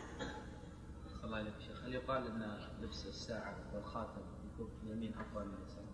الله 1.24 1.36
عليك 1.36 1.54
شيخ 1.66 1.84
هل 1.84 1.94
يقال 1.94 2.26
أن 2.26 2.68
لبس 2.82 3.06
الساعة 3.06 3.56
والخاتم 3.74 4.22
يكون 4.54 4.70
في 4.80 4.86
اليمين 4.86 5.14
أفضل 5.18 5.44
من 5.44 5.54
اليسار؟ 5.54 5.84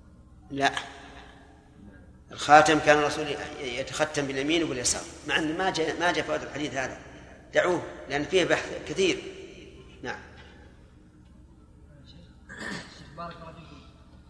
لا. 0.50 0.72
الخاتم 2.32 2.78
كان 2.78 2.98
الرسول 2.98 3.26
يتختم 3.60 4.26
باليمين 4.26 4.64
وباليسار. 4.64 5.02
مع 5.28 5.38
أن 5.38 5.58
ما 5.58 5.70
جاء 5.70 6.00
ما 6.00 6.12
جاء 6.12 6.24
فوائد 6.24 6.42
الحديث 6.42 6.74
هذا. 6.74 7.00
دعوه 7.54 7.82
لأن 8.08 8.24
فيه 8.24 8.44
بحث 8.44 8.88
كثير. 8.88 9.22
نعم. 10.02 10.20
بارك 13.16 13.36
الله 13.36 13.52
فيكم. 13.52 13.80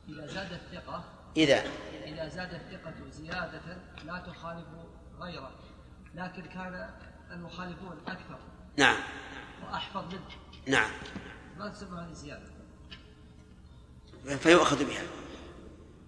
إذا 0.09 0.27
زاد 0.27 0.53
الثقة 0.53 1.05
إذا. 1.37 1.63
إذا 2.05 2.29
زاد 2.29 2.55
الثقة 2.55 3.11
زيادة 3.11 3.77
لا 4.05 4.19
تخالف 4.19 4.67
غيره. 5.21 5.68
لكن 6.19 6.43
كان 6.43 6.89
المخالفون 7.31 7.97
أكثر. 8.07 8.39
نعم. 8.77 8.97
وأحفظ 9.63 10.05
منه. 10.15 10.21
نعم. 10.67 10.91
ما 11.59 11.69
تسمى 11.69 12.01
هذه 12.01 12.13
زيادة 12.13 12.43
فيؤخذ 14.37 14.85
بها. 14.85 15.03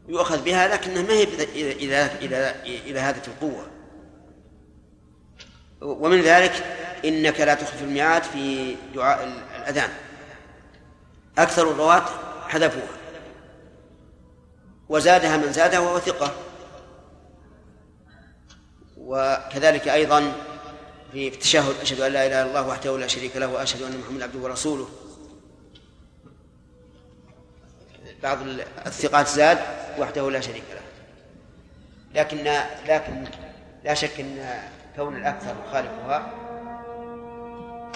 يؤخذ 0.09 0.45
بها 0.45 0.69
لكنها 0.69 1.03
ما 1.03 1.13
هي 1.13 1.25
إلى 1.25 1.73
إلى 1.73 2.07
إلى 2.07 2.63
إلى 2.65 3.01
هذه 3.01 3.23
القوة. 3.27 3.67
ومن 5.81 6.21
ذلك 6.21 6.53
إنك 7.05 7.41
لا 7.41 7.55
تخلف 7.55 7.83
الميعاد 7.83 8.23
في 8.23 8.77
دعاء 8.95 9.25
الأذان. 9.57 9.91
أكثر 11.39 11.71
الرواة 11.71 12.07
حذفوها. 12.49 13.01
وزادها 14.89 15.37
من 15.37 15.53
زادها 15.53 15.79
وهو 15.79 15.99
ثقة. 15.99 16.50
وكذلك 19.11 19.89
أيضا 19.89 20.33
في 21.13 21.29
التشهد 21.29 21.75
أشهد 21.83 22.01
أن 22.01 22.13
لا 22.13 22.27
إله 22.27 22.43
إلا 22.43 22.49
الله 22.49 22.69
وحده 22.69 22.99
لا 22.99 23.07
شريك 23.07 23.37
له 23.37 23.47
وأشهد 23.47 23.83
أن 23.83 24.01
محمدا 24.01 24.25
عبده 24.25 24.39
ورسوله. 24.39 24.89
بعض 28.23 28.39
الثقات 28.87 29.29
زاد 29.29 29.59
وحده 29.99 30.31
لا 30.31 30.41
شريك 30.41 30.65
له. 30.71 30.81
لكن 32.15 32.45
لكن 32.87 33.25
لا 33.85 33.95
شك 33.95 34.21
إن 34.21 34.61
كون 34.97 35.17
الأكثر 35.17 35.55
يخالفها 35.69 36.33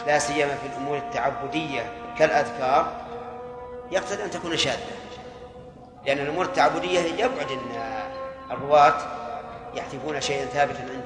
لا 0.06 0.18
سيما 0.18 0.54
في 0.54 0.66
الأمور 0.66 0.98
التعبدية 0.98 1.92
كالأذكار 2.18 3.06
يقتضي 3.90 4.24
أن 4.24 4.30
تكون 4.30 4.56
شاذة. 4.56 4.86
لأن 6.06 6.18
الأمور 6.18 6.44
التعبدية 6.44 7.00
يبعد 7.00 7.50
إن 7.50 8.02
الرواة 8.50 9.24
يحذفون 9.76 10.20
شيئا 10.20 10.46
ثابتا 10.46 10.80
عندهم 10.80 11.03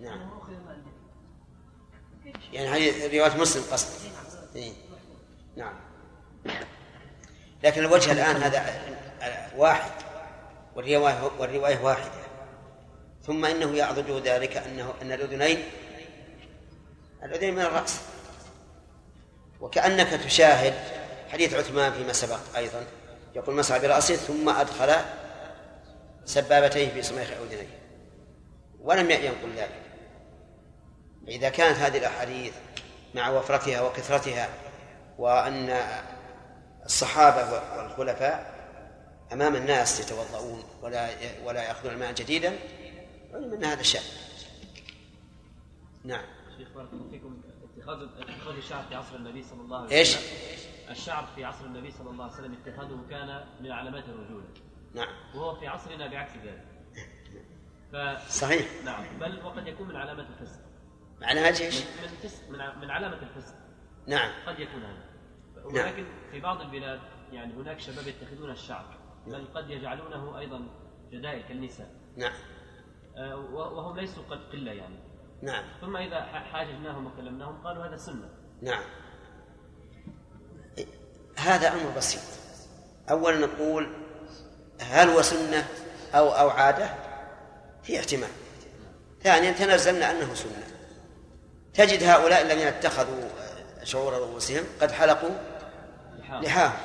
نعم. 0.00 0.30
يعني 2.52 2.68
هذه 2.68 3.18
رواية 3.18 3.40
مسلم 3.40 3.62
قصد. 3.72 3.88
إيه. 4.56 4.72
نعم. 5.56 5.74
لكن 7.64 7.80
الوجه 7.80 8.12
الآن 8.12 8.36
هذا 8.36 8.80
واحد 9.56 9.90
والرواية 10.74 11.30
والرواية 11.38 11.78
واحدة. 11.78 12.26
ثم 13.26 13.44
إنه 13.44 13.76
يعضد 13.76 14.10
ذلك 14.10 14.56
أنه 14.56 14.94
أن 15.02 15.12
الأذنين 15.12 15.64
الأذنين 17.22 17.54
من 17.54 17.62
الرأس. 17.62 18.00
وكأنك 19.60 20.08
تشاهد 20.08 20.74
حديث 21.28 21.54
عثمان 21.54 21.92
فيما 21.92 22.12
سبق 22.12 22.56
أيضا. 22.56 22.86
يقول 23.34 23.54
مسح 23.54 23.78
برأسه 23.78 24.16
ثم 24.16 24.48
أدخل 24.48 24.94
سبابتيه 26.24 26.88
في 26.88 27.02
صميخ 27.02 27.30
أذنيه 27.30 27.78
ولم 28.80 29.10
ينقل 29.10 29.52
ذلك. 29.56 29.85
إذا 31.28 31.48
كانت 31.48 31.78
هذه 31.78 31.98
الأحاديث 31.98 32.54
مع 33.14 33.30
وفرتها 33.30 33.80
وكثرتها 33.80 34.48
وأن 35.18 35.80
الصحابة 36.84 37.52
والخلفاء 37.52 38.56
أمام 39.32 39.56
الناس 39.56 40.00
يتوضؤون 40.00 40.64
ولا 40.82 41.10
ولا 41.44 41.62
يأخذون 41.62 41.92
الماء 41.92 42.12
جديدا 42.12 42.58
علم 43.34 43.54
أن 43.54 43.64
هذا 43.64 43.82
شأن. 43.82 44.02
نعم. 46.04 46.24
شيخ 46.58 46.68
بارك 46.68 46.88
الله 46.92 47.10
فيكم 47.10 47.42
اتخاذ 47.76 48.08
اتخاذ 48.18 48.56
الشعر 48.56 48.84
في 48.88 48.94
عصر 48.94 49.16
النبي 49.16 49.42
صلى 49.42 49.60
الله 49.60 49.76
عليه 49.76 49.86
وسلم. 49.86 49.98
إيش؟ 49.98 50.16
الشعر 50.90 51.26
في 51.34 51.44
عصر 51.44 51.64
النبي 51.64 51.90
صلى 51.90 52.10
الله 52.10 52.24
عليه 52.24 52.34
وسلم 52.34 52.56
اتخاذه 52.62 53.04
كان 53.10 53.44
من 53.60 53.70
علامات 53.70 54.04
الرجولة 54.04 54.46
نعم. 54.94 55.14
وهو 55.34 55.60
في 55.60 55.66
عصرنا 55.66 56.06
بعكس 56.06 56.32
ذلك. 56.44 56.64
ف... 57.92 57.96
صحيح. 58.32 58.66
نعم. 58.84 59.18
بل 59.18 59.44
وقد 59.44 59.66
يكون 59.66 59.88
من 59.88 59.96
علامات 59.96 60.26
الفسق. 60.26 60.60
معناها 61.20 61.46
إيش؟ 61.46 61.60
من 61.60 61.86
من, 62.02 62.08
فسق 62.28 62.50
من, 62.50 62.60
ع- 62.60 62.74
من 62.74 62.90
علامة 62.90 63.18
الفسق 63.22 63.54
نعم. 64.06 64.30
قد 64.46 64.60
يكون 64.60 64.82
هذا. 64.82 65.04
نعم. 65.72 65.84
ولكن 65.86 66.06
في 66.30 66.40
بعض 66.40 66.60
البلاد 66.60 67.00
يعني 67.32 67.54
هناك 67.54 67.80
شباب 67.80 68.06
يتخذون 68.06 68.50
الشعر 68.50 68.96
بل 69.26 69.46
قد 69.54 69.70
يجعلونه 69.70 70.38
أيضا 70.38 70.60
جدائل 71.12 71.42
كالنساء. 71.48 71.90
نعم. 72.16 72.32
آه، 73.16 73.36
وهم 73.36 73.96
ليسوا 73.96 74.22
قد 74.30 74.38
قلة 74.52 74.72
يعني. 74.72 74.98
نعم. 75.42 75.64
ثم 75.80 75.96
إذا 75.96 76.20
ح- 76.20 76.52
حاججناهم 76.52 77.06
وكلمناهم 77.06 77.62
قالوا 77.66 77.86
هذا 77.86 77.96
سنة. 77.96 78.28
نعم. 78.62 78.82
هذا 81.38 81.72
أمر 81.72 81.90
بسيط. 81.96 82.22
أولا 83.10 83.46
نقول 83.46 83.92
هل 84.80 85.08
هو 85.08 85.22
سنة 85.22 85.66
أو 86.14 86.28
أو 86.28 86.48
عادة؟ 86.50 86.94
في 87.82 87.98
احتمال. 87.98 88.28
ثانيا 89.22 89.52
تنزلنا 89.52 90.10
أنه 90.10 90.34
سنة. 90.34 90.66
تجد 91.76 92.02
هؤلاء 92.02 92.42
الذين 92.42 92.66
اتخذوا 92.66 93.28
شعور 93.84 94.12
رؤوسهم 94.12 94.64
قد 94.80 94.92
حلقوا 94.92 95.30
لحاهم 96.30 96.78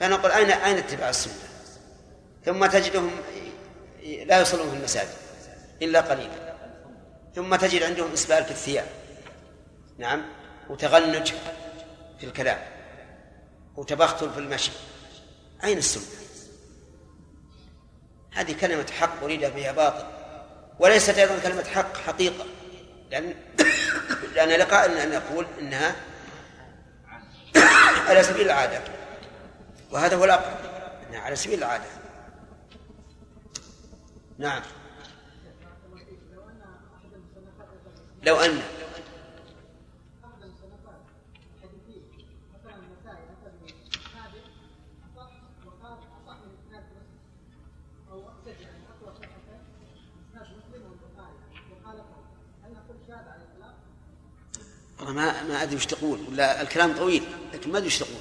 فنقول 0.00 0.30
أين 0.30 0.50
أين 0.50 0.78
اتباع 0.78 1.08
السنة؟ 1.08 1.34
ثم 2.44 2.66
تجدهم 2.66 3.10
لا 4.26 4.40
يصلون 4.40 4.70
في 4.70 4.76
المساجد 4.76 5.16
إلا 5.82 6.00
قليلا. 6.00 6.54
ثم 7.34 7.56
تجد 7.56 7.82
عندهم 7.82 8.12
إسبال 8.12 8.44
في 8.44 8.50
الثياب. 8.50 8.86
نعم. 9.98 10.22
وتغنج 10.70 11.32
في 12.18 12.26
الكلام. 12.26 12.58
وتبختر 13.76 14.30
في 14.30 14.38
المشي. 14.38 14.72
أين 15.64 15.78
السنة؟ 15.78 16.04
هذه 18.32 18.52
كلمة 18.60 18.86
حق 19.00 19.22
أريد 19.22 19.40
بها 19.40 19.72
باطل. 19.72 20.04
وليست 20.78 21.18
أيضا 21.18 21.38
كلمة 21.38 21.64
حق 21.64 21.96
حقيقة. 21.96 22.44
لأن 23.10 23.34
لأن 24.34 24.48
لقائل 24.48 24.98
أن 24.98 25.10
نقول 25.10 25.46
إنها 25.60 25.96
على 28.08 28.22
سبيل 28.22 28.46
العادة. 28.46 28.80
وهذا 29.90 30.16
هو 30.16 30.24
الأقرب 30.24 30.56
إنها 31.08 31.20
على 31.20 31.36
سبيل 31.36 31.58
العادة. 31.58 31.84
نعم. 34.38 34.62
لو 38.22 38.36
أن 38.36 38.62
والله 55.04 55.22
ما 55.22 55.42
ما 55.42 55.62
أدري 55.62 55.76
وش 55.76 55.86
تقول 55.86 56.18
ولا 56.28 56.62
الكلام 56.62 56.96
طويل 56.96 57.22
لكن 57.54 57.72
ما 57.72 57.78
أدري 57.78 57.86
وش 57.86 57.98
تقول. 57.98 58.16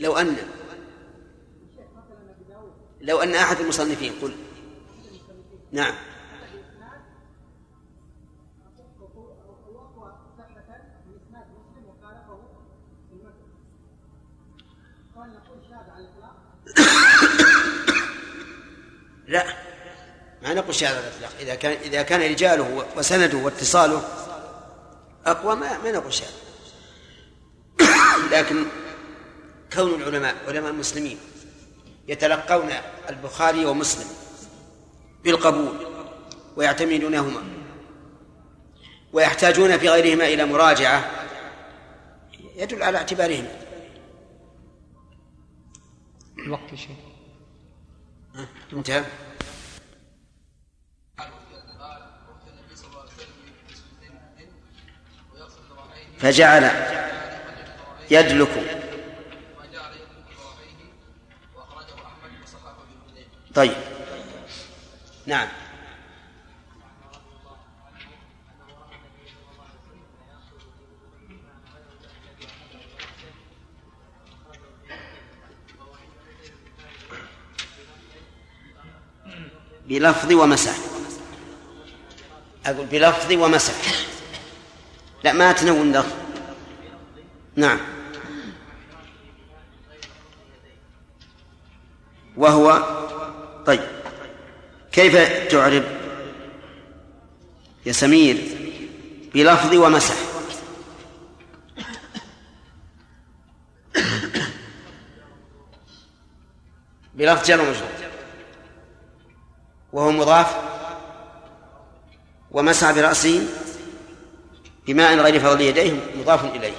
لو 0.00 0.16
أن 0.16 0.36
لو 3.00 3.22
أن 3.22 3.34
أحد 3.34 3.60
المصنفين 3.60 4.12
قل. 4.22 4.32
نعم. 5.72 5.94
لا. 19.28 19.44
ما 20.42 20.54
نقول 20.54 20.74
شهادة 20.74 20.98
الإطلاق. 20.98 21.30
إذا 21.40 21.54
كان 21.54 21.72
إذا 21.72 22.02
كان 22.02 22.32
رجاله 22.32 22.86
وسنده 22.96 23.38
واتصاله 23.38 24.21
أقوى 25.26 25.56
ما 25.56 25.78
ما 25.78 25.92
نقول 25.92 26.12
شهادة 26.12 26.32
لكن 28.30 28.66
كون 29.72 30.02
العلماء 30.02 30.36
علماء 30.48 30.70
المسلمين 30.70 31.18
يتلقون 32.08 32.70
البخاري 33.08 33.64
ومسلم 33.66 34.06
بالقبول 35.24 35.76
ويعتمدونهما 36.56 37.42
ويحتاجون 39.12 39.78
في 39.78 39.88
غيرهما 39.88 40.24
إلى 40.24 40.44
مراجعة 40.44 41.10
يدل 42.56 42.82
على 42.82 42.98
اعتبارهم. 42.98 43.48
الوقت 46.38 46.74
شيء 46.74 46.96
انتهى. 48.72 49.04
فجعل 56.22 56.70
يدلك. 58.10 58.78
طيب. 63.54 63.76
نعم. 65.26 65.48
بلفظ 79.86 80.32
ومسح. 80.32 80.76
أقول 82.66 82.86
بلفظ 82.86 83.32
ومسح. 83.32 84.11
لا 85.24 85.32
ما 85.32 85.52
تنون 85.52 85.92
لفظ 85.92 86.12
نعم. 87.56 87.78
وهو 92.36 92.82
طيب. 93.66 93.80
كيف 94.92 95.16
تعرب؟ 95.52 95.84
يا 97.86 97.92
سمير 97.92 98.36
بلفظ 99.34 99.74
ومسح. 99.74 100.14
بلفظ 107.14 107.46
جر 107.46 107.60
ومجرور. 107.60 107.88
وهو 109.92 110.10
مضاف. 110.10 110.56
ومسح 112.50 112.90
برأسه. 112.90 113.61
بماء 114.86 115.16
غير 115.16 115.40
فضل 115.40 115.60
يديه 115.60 115.92
مضاف 116.16 116.44
إليه 116.44 116.72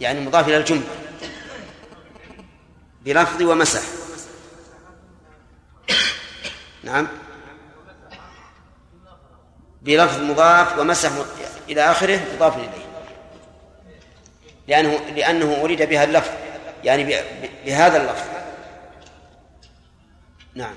يعني 0.00 0.20
مضاف 0.20 0.48
إلى 0.48 0.56
الجملة 0.56 0.86
بلفظ 3.04 3.42
ومسح. 3.42 3.82
نعم. 6.82 7.08
بلفظ 9.82 10.22
مضاف 10.22 10.78
ومسح 10.78 11.10
إلى 11.68 11.90
آخره 11.90 12.20
مضاف 12.34 12.56
إليه. 12.56 12.90
لأنه 14.68 14.98
لأنه 15.16 15.60
أريد 15.62 15.82
بها 15.82 16.04
اللفظ 16.04 16.30
يعني 16.84 17.22
بهذا 17.64 17.96
اللفظ. 18.02 18.24
نعم. 20.54 20.74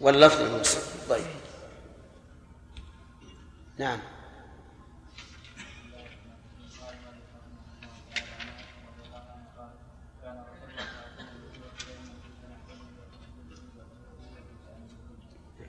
واللفظ 0.00 0.40
المسلم 0.40 0.82
طيب. 1.08 1.24
نعم. 3.78 3.98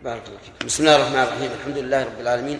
بارك 0.04 0.28
الله 0.28 0.38
فيك. 0.38 0.66
بسم 0.66 0.84
الله 0.84 0.96
الرحمن 0.96 1.20
الرحيم. 1.20 1.52
الحمد 1.60 1.78
لله 1.78 2.04
رب 2.04 2.20
العالمين. 2.20 2.60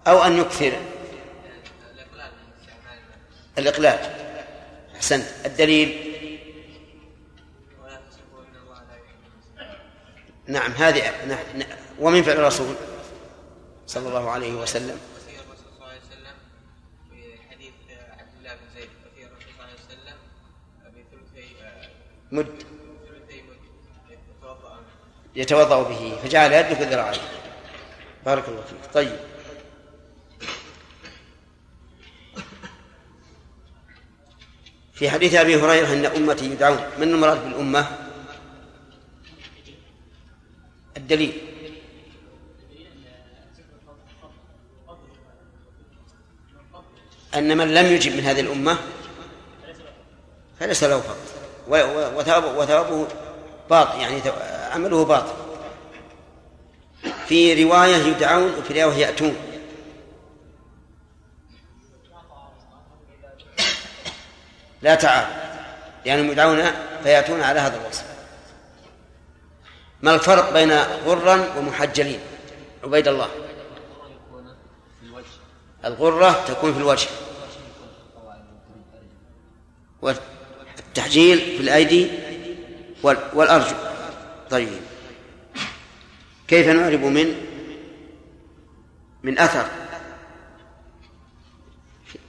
أو 0.07 0.23
أن 0.23 0.37
يكثر؟ 0.37 0.73
الإقلال. 3.57 3.99
أحسنت. 4.95 5.25
الدليل؟ 5.45 6.05
نعم 10.47 10.71
هذه 10.71 11.11
نعم. 11.27 11.67
ومن 11.99 12.23
فعل 12.23 12.37
الرسول؟ 12.37 12.75
صلى 13.89 14.07
الله 14.07 14.29
عليه 14.29 14.53
وسلم. 14.53 14.99
مد. 22.31 22.63
يتوضأ 25.35 25.83
به 25.83 26.17
فجعل 26.23 26.53
يدلك 26.53 26.81
ذراعيه 26.81 27.21
بارك 28.25 28.49
الله 28.49 28.61
فيك. 28.61 28.93
طيب. 28.93 29.19
في 34.93 35.09
حديث 35.09 35.33
أبي 35.33 35.55
هريرة 35.55 35.93
أن 35.93 36.05
أمتي 36.05 36.45
يدعون. 36.45 36.89
من 36.97 37.03
المراد 37.03 37.43
بالأمة؟ 37.43 37.87
الدليل. 40.97 41.48
أن 47.35 47.57
من 47.57 47.73
لم 47.73 47.85
يجب 47.85 48.15
من 48.15 48.23
هذه 48.23 48.39
الأمة 48.39 48.77
فليس 50.59 50.83
له 50.83 50.99
فضل. 50.99 51.15
وثوابه 52.57 53.07
باطل 53.69 53.99
يعني 53.99 54.21
عمله 54.71 55.05
باطل. 55.05 55.33
في 57.27 57.63
رواية 57.63 57.95
يدعون 57.95 58.53
وفي 58.53 58.83
رواية 58.83 58.97
يأتون. 58.97 59.35
لا 64.81 64.95
تعال 64.95 65.27
لأنهم 66.05 66.31
يدعون 66.31 66.63
فيأتون 67.03 67.41
على 67.41 67.59
هذا 67.59 67.81
الوصف. 67.81 68.03
ما 70.01 70.15
الفرق 70.15 70.53
بين 70.53 70.71
غرا 71.05 71.57
ومحجلين؟ 71.57 72.19
عبيد 72.83 73.07
الله. 73.07 73.29
الغرة 75.85 76.45
تكون 76.47 76.73
في 76.73 76.79
الوجه. 76.79 77.09
والتحجيل 80.01 81.37
في 81.37 81.59
الأيدي 81.59 82.11
والأرجل 83.03 83.75
طيب. 84.49 84.81
كيف 86.47 86.67
نعرب 86.67 86.99
من 86.99 87.35
من 89.23 89.39
أثر؟ 89.39 89.69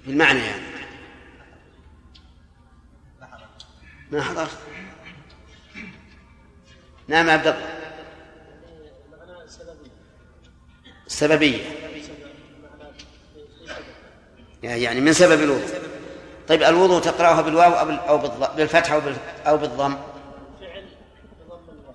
في 0.04 0.10
المعنى 0.10 0.38
يعني. 0.38 0.70
ما 4.10 4.22
حضرت؟ 4.22 4.58
نعم 7.08 7.30
عبد 7.30 7.46
الله. 7.46 7.80
السببية. 11.06 11.79
يعني 14.62 15.00
من 15.00 15.12
سبب 15.12 15.42
الوضوء. 15.42 15.80
طيب 16.48 16.62
الوضوء 16.62 17.00
تقرأها 17.00 17.42
بالواو 17.42 17.72
أو 18.08 18.18
بالفتح 18.56 18.92
أو 19.46 19.56
بالضم؟ 19.56 19.96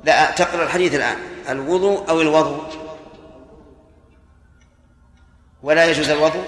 لا 0.03 0.31
تقرأ 0.31 0.63
الحديث 0.63 0.95
الآن. 0.95 1.17
الوضوء 1.49 2.09
أو 2.09 2.21
الوضوء؟ 2.21 2.63
ولا 5.63 5.85
يجوز 5.85 6.09
الوضوء؟ 6.09 6.45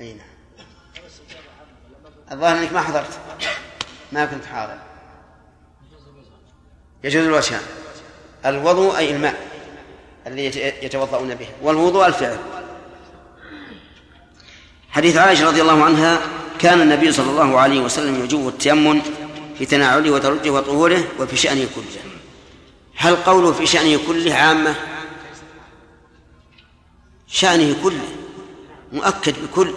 أي 0.00 0.14
نعم. 0.14 0.26
الظاهر 2.32 2.58
أنك 2.58 2.72
ما 2.72 2.80
حضرت. 2.80 3.20
ما 4.12 4.26
كنت 4.26 4.44
حاضر. 4.44 4.87
يجوز 7.04 7.24
الوجهان 7.24 7.62
الوضوء 8.46 8.96
أي 8.98 9.10
الماء 9.10 9.48
الذي 10.26 10.44
يتوضؤون 10.82 11.34
به. 11.34 11.48
والوضوء 11.62 12.06
الفعل. 12.06 12.38
حديث 14.90 15.16
عائشة 15.16 15.46
رضي 15.46 15.62
الله 15.62 15.84
عنها 15.84 16.20
كان 16.58 16.80
النبي 16.80 17.12
صلى 17.12 17.30
الله 17.30 17.60
عليه 17.60 17.80
وسلم 17.80 18.24
يجوب 18.24 18.48
التيمم 18.48 19.02
في 19.58 19.66
تناوله 19.66 20.10
وترجه 20.10 20.50
وطهوره 20.50 21.04
وفي 21.20 21.36
شأنه 21.36 21.68
كله. 21.74 22.02
هل 22.96 23.16
قوله 23.16 23.52
في 23.52 23.66
شأنه 23.66 24.00
كله 24.06 24.34
عامة؟ 24.34 24.74
شأنه 27.28 27.76
كله. 27.82 28.08
مؤكد 28.92 29.34
بكل. 29.42 29.74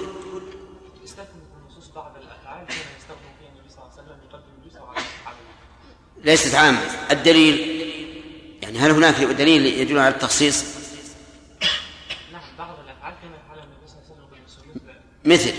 ليست 6.23 6.55
عامة. 6.55 6.81
الدليل 7.11 7.81
يعني 8.61 8.79
هل 8.79 8.91
هناك 8.91 9.15
دليل 9.15 9.65
يدل 9.65 9.99
على 9.99 10.13
التخصيص؟ 10.13 10.81
مثل. 15.25 15.53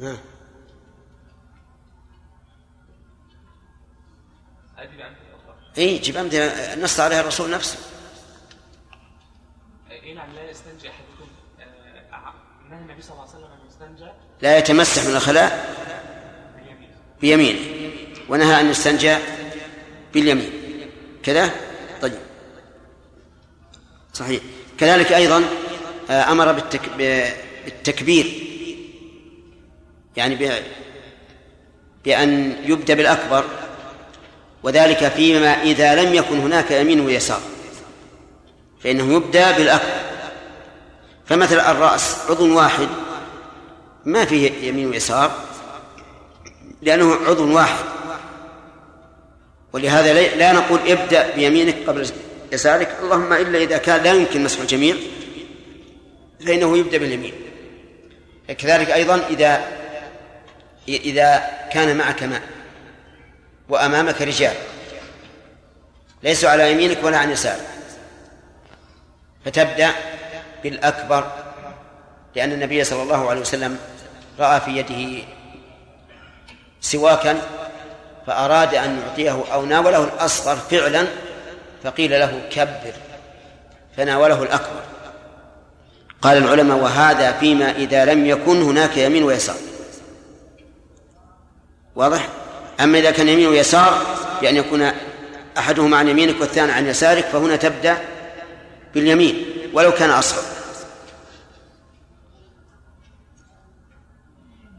ها. 0.00 0.18
اي 5.78 5.98
جيب 5.98 6.16
امثله 6.16 6.74
نص 6.74 7.00
عليها 7.00 7.20
الرسول 7.20 7.50
نفسه. 7.50 7.78
أي 9.90 10.14
نعم 10.14 10.32
لا 10.32 10.50
يستنجي 10.50 10.88
أحدكم 10.90 11.28
نهى 12.70 12.78
النبي 12.78 13.02
صلى 13.02 13.12
الله 13.12 13.22
عليه 13.22 13.32
وسلم 13.32 13.52
ان 13.52 13.66
يستنجى 13.68 14.10
لا 14.42 14.58
يتمسح 14.58 15.04
من 15.04 15.16
الخلاء 15.16 15.76
بيمينه. 17.20 17.79
ونهى 18.30 18.60
أن 18.60 18.70
يستنجى 18.70 19.16
باليمين. 20.14 20.50
كذا؟ 21.22 21.50
طيب. 22.02 22.18
صحيح. 24.14 24.42
كذلك 24.78 25.12
أيضا 25.12 25.44
أمر 26.10 26.52
بالتك... 26.52 26.80
بالتكبير. 26.98 28.26
يعني 30.16 30.60
بأن 32.04 32.56
يبدأ 32.64 32.94
بالأكبر 32.94 33.44
وذلك 34.62 35.08
فيما 35.08 35.62
إذا 35.62 35.94
لم 36.02 36.14
يكن 36.14 36.38
هناك 36.38 36.70
يمين 36.70 37.00
ويسار. 37.00 37.40
فإنه 38.80 39.14
يبدأ 39.14 39.50
بالأكبر. 39.50 40.00
فمثل 41.26 41.60
الرأس 41.60 42.16
عضو 42.30 42.56
واحد 42.56 42.88
ما 44.04 44.24
فيه 44.24 44.68
يمين 44.68 44.86
ويسار 44.86 45.32
لأنه 46.82 47.14
عضو 47.14 47.56
واحد. 47.56 47.84
ولهذا 49.72 50.36
لا 50.36 50.52
نقول 50.52 50.80
ابدأ 50.90 51.34
بيمينك 51.34 51.76
قبل 51.86 52.10
يسارك. 52.52 52.96
اللهم 53.02 53.32
إلا 53.32 53.58
إذا 53.58 53.78
كان 53.78 54.02
لا 54.02 54.12
يمكن 54.12 54.44
مسح 54.44 54.60
الجميع 54.60 54.96
فإنه 56.46 56.78
يبدأ 56.78 56.98
باليمين. 56.98 57.34
كذلك 58.58 58.90
أيضا 58.90 59.26
إذا 59.30 59.64
إذا 60.88 61.50
كان 61.72 61.96
معك 61.96 62.22
ماء 62.22 62.42
وأمامك 63.68 64.22
رجال 64.22 64.54
ليسوا 66.22 66.50
على 66.50 66.72
يمينك 66.72 66.98
ولا 67.04 67.18
عن 67.18 67.30
يسارك. 67.30 67.66
فتبدأ 69.44 69.90
بالأكبر 70.62 71.32
لأن 72.36 72.52
النبي 72.52 72.84
صلى 72.84 73.02
الله 73.02 73.30
عليه 73.30 73.40
وسلم 73.40 73.78
رأى 74.38 74.60
في 74.60 74.70
يده 74.70 75.24
سواكا 76.80 77.42
فأراد 78.26 78.74
أن 78.74 78.98
يعطيه 78.98 79.44
أو 79.52 79.64
ناوله 79.64 80.04
الأصغر 80.04 80.56
فعلا 80.56 81.06
فقيل 81.84 82.10
له 82.10 82.40
كبر 82.50 82.92
فناوله 83.96 84.42
الأكبر. 84.42 84.80
قال 86.22 86.36
العلماء 86.36 86.78
وهذا 86.78 87.32
فيما 87.32 87.70
إذا 87.70 88.04
لم 88.04 88.26
يكن 88.26 88.62
هناك 88.62 88.96
يمين 88.96 89.22
ويسار. 89.22 89.56
واضح؟ 91.96 92.28
أما 92.80 92.98
إذا 92.98 93.10
كان 93.10 93.28
يمين 93.28 93.46
ويسار 93.46 94.02
بأن 94.42 94.56
يكون 94.56 94.90
أحدهما 95.58 95.96
عن 95.96 96.08
يمينك 96.08 96.40
والثاني 96.40 96.72
عن 96.72 96.86
يسارك 96.86 97.24
فهنا 97.24 97.56
تبدأ 97.56 97.96
باليمين 98.94 99.44
ولو 99.72 99.92
كان 99.92 100.10
أصغر. 100.10 100.42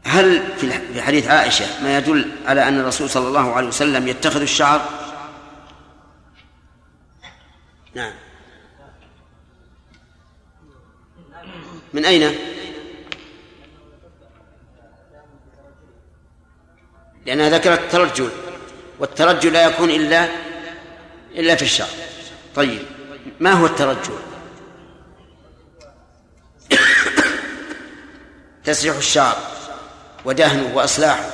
هل 0.04 0.42
في 0.58 1.02
حديث 1.02 1.28
عائشة 1.28 1.82
ما 1.82 1.98
يدل 1.98 2.30
على 2.46 2.68
أن 2.68 2.80
الرسول 2.80 3.10
صلى 3.10 3.28
الله 3.28 3.52
عليه 3.52 3.68
وسلم 3.68 4.08
يتخذ 4.08 4.40
الشعر 4.40 4.88
نعم 7.94 8.12
من 11.92 12.04
أين؟ 12.04 12.38
لأنها 17.26 17.50
ذكرت 17.50 17.78
الترجل 17.78 18.30
والترجل 18.98 19.52
لا 19.52 19.64
يكون 19.64 19.90
إلا 19.90 20.28
إلا 21.34 21.56
في 21.56 21.62
الشعر 21.62 21.88
طيب 22.54 22.82
ما 23.40 23.52
هو 23.52 23.66
الترجل؟ 23.66 24.18
تسريح 28.64 28.96
الشعر 28.96 29.36
ودهنه 30.24 30.76
وإصلاحه 30.76 31.30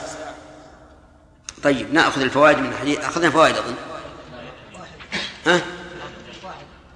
طيب 1.63 1.95
نأخذ 1.95 2.21
الفوائد 2.21 2.59
من 2.59 2.73
الحديث. 2.73 2.99
أخذنا 2.99 3.31
فوائد 3.31 3.57
أظن. 3.57 3.75
ها؟ 5.47 5.61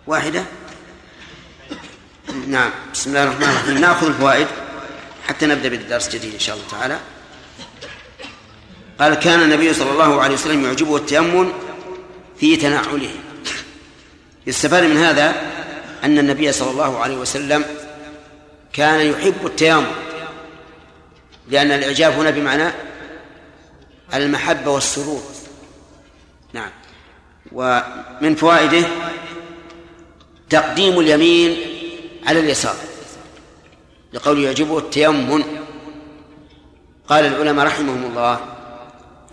واحدة؟ 0.07 0.45
نعم 2.47 2.71
بسم 2.93 3.11
الله 3.11 3.25
الرحمن 3.25 3.43
الرحيم. 3.43 3.79
نأخذ 3.79 4.07
الفوائد 4.07 4.47
حتى 5.29 5.47
نبدأ 5.47 5.69
بالدرس 5.69 6.07
الجديد 6.07 6.35
إن 6.35 6.41
شاء 6.41 6.57
الله 6.57 6.67
تعالى. 6.71 6.99
قال 9.01 9.15
كان 9.15 9.43
النبي 9.43 9.75
صلى 9.75 9.91
الله 9.91 10.23
عليه 10.23 10.35
وسلم 10.35 10.65
يعجبه 10.65 10.97
التيمم 10.97 11.53
في 12.41 12.57
تنعله. 12.57 13.15
يستفاد 14.47 14.85
من 14.85 14.97
هذا 14.97 15.35
أن 16.05 16.19
النبي 16.19 16.53
صلى 16.53 16.71
الله 16.71 16.99
عليه 16.99 17.17
وسلم 17.17 17.65
كان 18.73 19.01
يحب 19.01 19.47
التيمم. 19.47 19.87
لأن 21.49 21.71
الإعجاب 21.71 22.13
هنا 22.13 22.31
بمعنى 22.31 22.73
المحبة 24.15 24.71
والسرور. 24.71 25.23
نعم. 26.53 26.71
ومن 27.53 28.35
فوائده 28.35 28.87
تقديم 30.51 31.01
اليمين 31.01 31.57
على 32.27 32.41
اليسار. 32.41 32.77
لقول 34.13 34.45
يعجبه 34.45 34.79
التيمم. 34.79 35.45
قال 37.09 37.27
العلماء 37.27 37.67
رحمهم 37.67 38.05
الله 38.05 38.41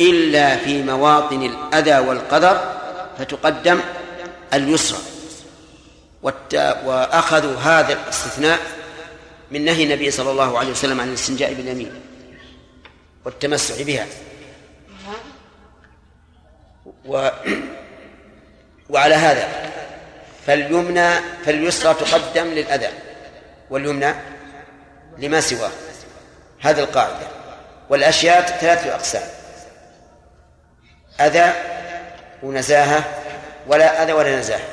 إلا 0.02 0.58
في 0.58 0.84
مواطن 0.84 1.44
الأذى 1.44 2.00
والقدر 2.00 2.76
فتقدم 3.18 3.80
اليسرى. 4.54 5.00
وأخذوا 6.86 7.56
هذا 7.56 7.94
الاستثناء 7.94 8.79
من 9.52 9.66
نهي 9.66 9.84
النبي 9.84 10.12
صلى 10.12 10.32
الله 10.32 10.60
عليه 10.60 10.72
وسلم 10.72 11.02
عن 11.02 11.08
الاستنجاء 11.08 11.54
باليمين 11.54 12.02
والتمسح 13.26 13.82
بها. 13.82 14.06
و 17.06 17.30
وعلى 18.90 19.16
هذا 19.16 19.72
فاليمنى 20.46 21.10
فاليسرى 21.46 21.94
تقدم 21.94 22.48
للأذى 22.48 22.90
واليمنى 23.70 24.14
لما 25.18 25.42
سواه. 25.42 25.72
هذه 26.60 26.80
القاعدة. 26.80 27.28
والأشياء 27.90 28.42
ثلاثة 28.62 28.96
أقسام. 28.96 29.28
أذى 31.20 31.54
ونزاهة 32.44 33.04
ولا 33.68 34.04
أذى 34.04 34.14
ولا 34.14 34.40
نزاهة. 34.40 34.68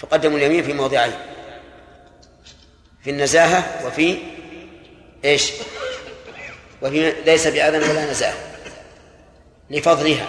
تقدم 0.00 0.36
اليمين 0.36 0.64
في 0.64 0.72
موضعين. 0.72 1.12
في 3.06 3.12
النزاهة 3.12 3.86
وفي 3.86 4.18
إيش؟ 5.24 5.52
وفي 6.82 7.12
ليس 7.26 7.46
بأذى 7.46 7.78
ولا 7.78 8.10
نزاهة. 8.10 8.34
لفضلها. 9.70 10.28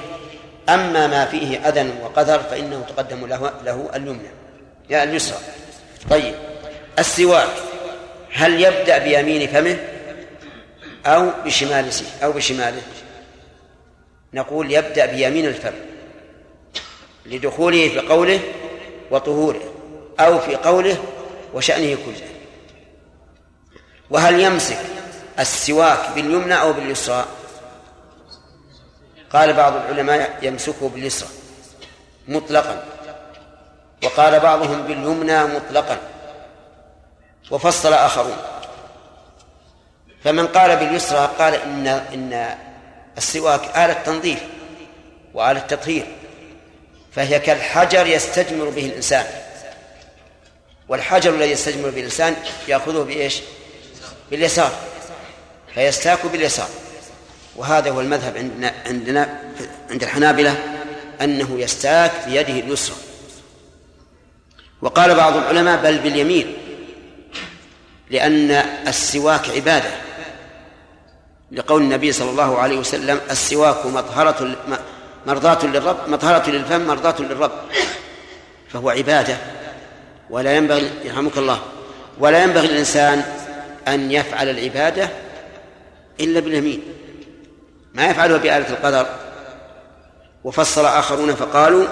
أما 0.70 1.08
ما 1.08 1.26
فيه 1.26 1.58
أذى 1.70 1.94
وقدر 2.04 2.40
فإنه 2.40 2.86
تقدم 2.90 3.28
له 3.28 3.54
له 3.66 3.90
اليمنى. 3.96 4.30
يا 4.90 5.04
اليسرى. 5.04 5.38
طيب. 6.10 6.36
السواك 7.00 7.50
هل 8.32 8.62
يبدأ 8.62 8.98
بيمين 8.98 9.48
فمه 9.48 9.78
أو 11.06 11.30
بشمال 11.46 11.92
أو 12.24 12.32
بشماله؟ 12.32 12.82
نقول 14.34 14.72
يبدأ 14.72 15.06
بيمين 15.06 15.46
الفم. 15.46 15.76
لدخوله 17.26 17.90
في 17.90 18.00
قوله 18.00 18.40
وطهوره 19.12 19.74
أو 20.20 20.40
في 20.40 20.56
قوله 20.56 20.98
وشأنه 21.54 21.98
كله. 22.06 22.37
وهل 24.10 24.40
يمسك 24.40 24.80
السواك 25.40 26.10
باليمنى 26.16 26.62
أو 26.62 26.74
باليسرى؟ 26.74 27.26
قال 29.34 29.54
بعض 29.54 29.76
العلماء 29.76 30.40
يمسكه 30.42 30.90
باليسرى 30.90 31.30
مطلقا 32.28 32.84
وقال 34.04 34.40
بعضهم 34.40 34.82
باليمنى 34.82 35.44
مطلقا 35.44 35.98
وفصل 37.52 37.94
آخرون. 37.94 38.38
فمن 40.24 40.48
قال 40.48 40.78
باليسرى 40.78 41.30
قال 41.40 41.54
إن 41.54 41.88
إن 41.88 42.58
السواك 43.18 43.78
آلة 43.78 43.94
تنظيف 43.94 44.44
وآلة 45.34 45.60
تطهير 45.60 46.08
فهي 47.12 47.40
كالحجر 47.40 48.08
يستجمر 48.08 48.70
به 48.70 48.86
الإنسان. 48.86 49.26
والحجر 50.90 51.34
الذي 51.34 51.52
يستجمر 51.52 51.90
به 51.90 52.00
الإنسان 52.00 52.36
يأخذه 52.68 53.04
بإيش؟ 53.04 53.42
باليسار 54.32 54.72
فيستاك 55.74 56.26
باليسار. 56.26 56.70
وهذا 57.56 57.92
هو 57.92 58.02
المذهب 58.02 58.38
عندنا 58.38 58.74
عندنا 58.86 59.40
عند 59.92 60.04
الحنابلة 60.04 60.56
أنه 61.22 61.60
يستاك 61.60 62.12
بيده 62.26 62.60
اليسرى. 62.60 62.96
وقال 64.82 65.16
بعض 65.16 65.36
العلماء 65.36 65.82
بل 65.82 65.98
باليمين 65.98 66.58
لأن 68.10 68.52
السواك 68.88 69.50
عبادة. 69.50 69.90
لقول 71.52 71.82
النبي 71.82 72.12
صلى 72.12 72.30
الله 72.30 72.60
عليه 72.60 72.78
وسلم 72.78 73.22
السواك 73.32 73.86
مطهرة 73.86 74.56
مرضاة 75.26 75.66
للرب 75.66 75.98
مطهرة 76.10 76.50
للفم 76.50 76.88
مرضاة 76.88 77.16
للرب. 77.20 77.52
فهو 78.70 78.90
عبادة. 78.90 79.38
ولا 80.30 80.58
ينبغي 80.58 80.92
يرحمك 81.04 81.38
الله 81.38 81.62
ولا 82.20 82.44
ينبغي 82.44 82.68
للإنسان 82.68 83.24
أن 83.88 84.12
يفعل 84.12 84.50
العبادة 84.50 85.10
إلا 86.20 86.40
باليمين. 86.40 86.84
ما 87.94 88.10
يفعلها 88.10 88.38
بآلة 88.38 88.70
القدر. 88.70 89.08
وفصل 90.44 90.86
آخرون 90.86 91.36
فقالوا 91.36 91.88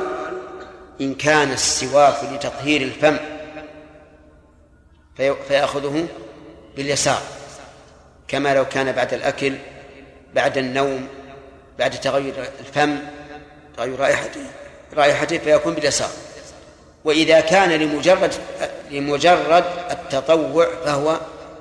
إن 1.01 1.15
كان 1.15 1.51
السواك 1.51 2.15
لتطهير 2.33 2.81
الفم 2.81 3.17
فيأخذه 5.47 6.07
باليسار. 6.75 7.21
كما 8.27 8.53
لو 8.53 8.65
كان 8.65 8.91
بعد 8.91 9.13
الأكل 9.13 9.53
بعد 10.33 10.57
النوم 10.57 11.07
بعد 11.79 11.91
تغير 11.91 12.33
الفم 12.59 12.97
تغير 13.77 13.99
رائحته 13.99 14.41
رائحته 14.93 15.37
فيكون 15.37 15.73
باليسار. 15.73 16.09
وإذا 17.05 17.39
كان 17.39 17.69
لمجرد 17.69 18.33
لمجرد 18.91 19.63
التطوع 19.91 20.67
فهو 20.85 21.19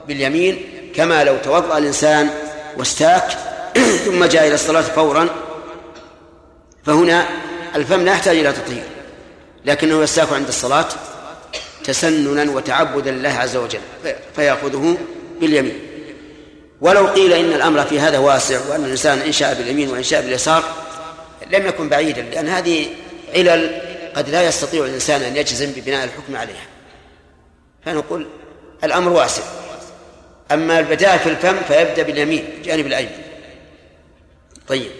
باليمين 0.09 0.67
كما 0.97 1.25
لو 1.25 1.37
توضأ 1.37 1.79
الإنسان 1.79 2.31
واستاك 2.77 3.39
ثم 4.07 4.25
جاء 4.25 4.47
إلى 4.47 4.55
الصلاة 4.55 4.83
فورا 4.83 5.29
فهنا 6.85 7.29
الفم 7.75 8.05
لا 8.05 8.13
يحتاج 8.13 8.37
إلى 8.37 8.53
تطهير 8.53 8.85
لكنه 9.65 10.03
يستاك 10.03 10.33
عند 10.33 10.49
الصلاة 10.49 10.89
تسننا 11.85 12.53
وتعبدا 12.53 13.11
لله 13.11 13.29
عز 13.29 13.57
وجل 13.57 13.81
فيأخذه 14.37 14.99
باليمين. 15.41 15.81
ولو 16.81 17.07
قيل 17.07 17.33
إن 17.33 17.53
الأمر 17.53 17.85
في 17.85 18.01
هذا 18.01 18.19
واسع 18.19 18.61
وأن 18.71 18.85
الإنسان 18.85 19.19
إن 19.19 19.33
شاء 19.33 19.55
باليمين 19.55 19.91
وإن 19.91 20.03
شاء 20.03 20.23
باليسار 20.23 20.65
لم 21.51 21.67
يكن 21.67 21.89
بعيدا 21.89 22.23
لأن 22.23 22.49
هذه 22.49 22.87
علل 23.35 23.81
قد 24.17 24.29
لا 24.29 24.43
يستطيع 24.43 24.85
الإنسان 24.85 25.23
أن 25.23 25.37
يجزم 25.37 25.73
ببناء 25.77 26.05
الحكم 26.05 26.37
عليها. 26.37 26.67
فنقول 27.85 28.27
الأمر 28.85 29.13
واسع. 29.13 29.43
أما 30.53 30.79
البداء 30.79 31.19
في 31.19 31.29
الفم 31.29 31.57
فيبدأ 31.69 32.03
باليمين 32.03 32.63
جانب 32.65 32.87
الأيمن. 32.87 33.23
طيب. 34.69 34.91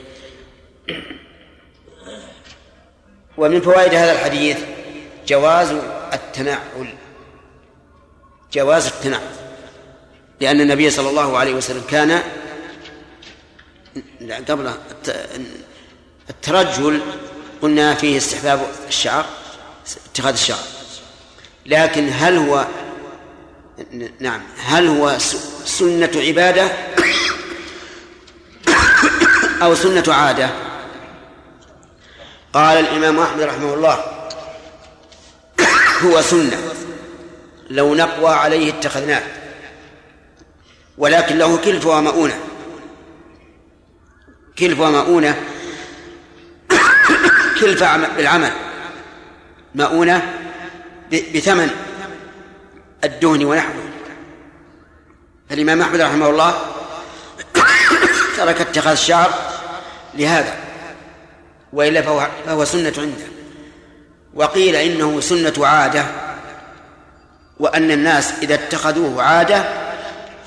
ومن 3.37 3.61
فوائد 3.61 3.95
هذا 3.95 4.13
الحديث 4.13 4.59
جواز 5.27 5.71
التنعل. 6.13 6.95
جواز 8.53 8.87
التنعل. 8.87 9.31
لأن 10.41 10.61
النبي 10.61 10.91
صلى 10.91 11.11
الله 11.11 11.39
عليه 11.39 11.55
وسلم 11.55 11.83
كان 11.91 12.23
قبل 14.49 14.71
الترجل 16.31 17.01
قلنا 17.63 17.95
فيه 17.95 18.17
استحباب 18.17 18.67
الشعر 18.89 19.27
اتخاذ 20.13 20.33
الشعر. 20.33 20.65
لكن 21.67 22.09
هل 22.13 22.37
هو 22.37 22.67
نعم. 24.21 24.41
هل 24.67 24.87
هو 24.87 25.19
سنة 25.65 26.11
عبادة 26.17 26.69
أو 29.63 29.75
سنة 29.75 30.15
عادة؟ 30.15 30.51
قال 32.53 32.79
الإمام 32.79 33.19
أحمد 33.19 33.43
رحمه 33.43 33.75
الله 33.75 34.05
هو 36.03 36.23
سنة. 36.23 36.59
لو 37.71 37.95
نقوى 37.95 38.35
عليه 38.35 38.71
اتخذناه 38.71 39.23
ولكن 40.99 41.39
له 41.39 41.57
كلف 41.57 41.87
ومؤونة. 41.87 42.39
كلف 44.59 44.81
ومؤونة 44.81 45.43
كلف 47.61 47.85
بالعمل. 48.17 48.53
مؤونة 49.75 50.33
بثمن. 51.13 51.84
الدهن 53.05 53.45
ونحوه. 53.45 53.85
الإمام 55.51 55.81
أحمد 55.81 56.01
رحمه 56.01 56.29
الله 56.31 56.55
ترك 58.37 58.61
اتخاذ 58.61 58.93
الشعر 58.93 59.31
لهذا 60.15 60.55
وإلا 61.73 62.03
فهو, 62.03 62.29
فهو 62.47 62.65
سنة 62.65 62.93
عنده. 62.99 63.27
وقيل 64.35 64.77
إنه 64.77 65.21
سنة 65.21 65.67
عادة 65.67 66.05
وأن 67.61 67.91
الناس 67.91 68.33
إذا 68.43 68.55
اتخذوه 68.55 69.23
عادة 69.23 69.65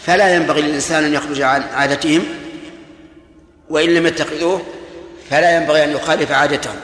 فلا 0.05 0.35
ينبغي 0.35 0.61
للإنسان 0.61 1.03
أن 1.03 1.13
يخرج 1.13 1.41
عن 1.41 1.61
عادتهم 1.61 2.25
وإن 3.69 3.89
لم 3.89 4.07
يتخذوه 4.07 4.61
فلا 5.29 5.57
ينبغي 5.57 5.83
أن 5.83 5.91
يخالف 5.91 6.31
عادتهم. 6.31 6.75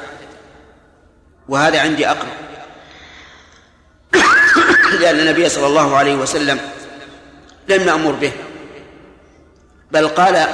وهذا 1.50 1.82
عندي 1.82 2.08
أقرب 2.10 2.32
لأن 4.96 5.20
النبي 5.20 5.50
صلى 5.50 5.68
الله 5.68 5.96
عليه 5.96 6.16
وسلم 6.16 6.60
لم 7.68 7.88
يأمر 7.88 8.12
به. 8.12 8.32
بل 9.92 10.08
قال 10.08 10.48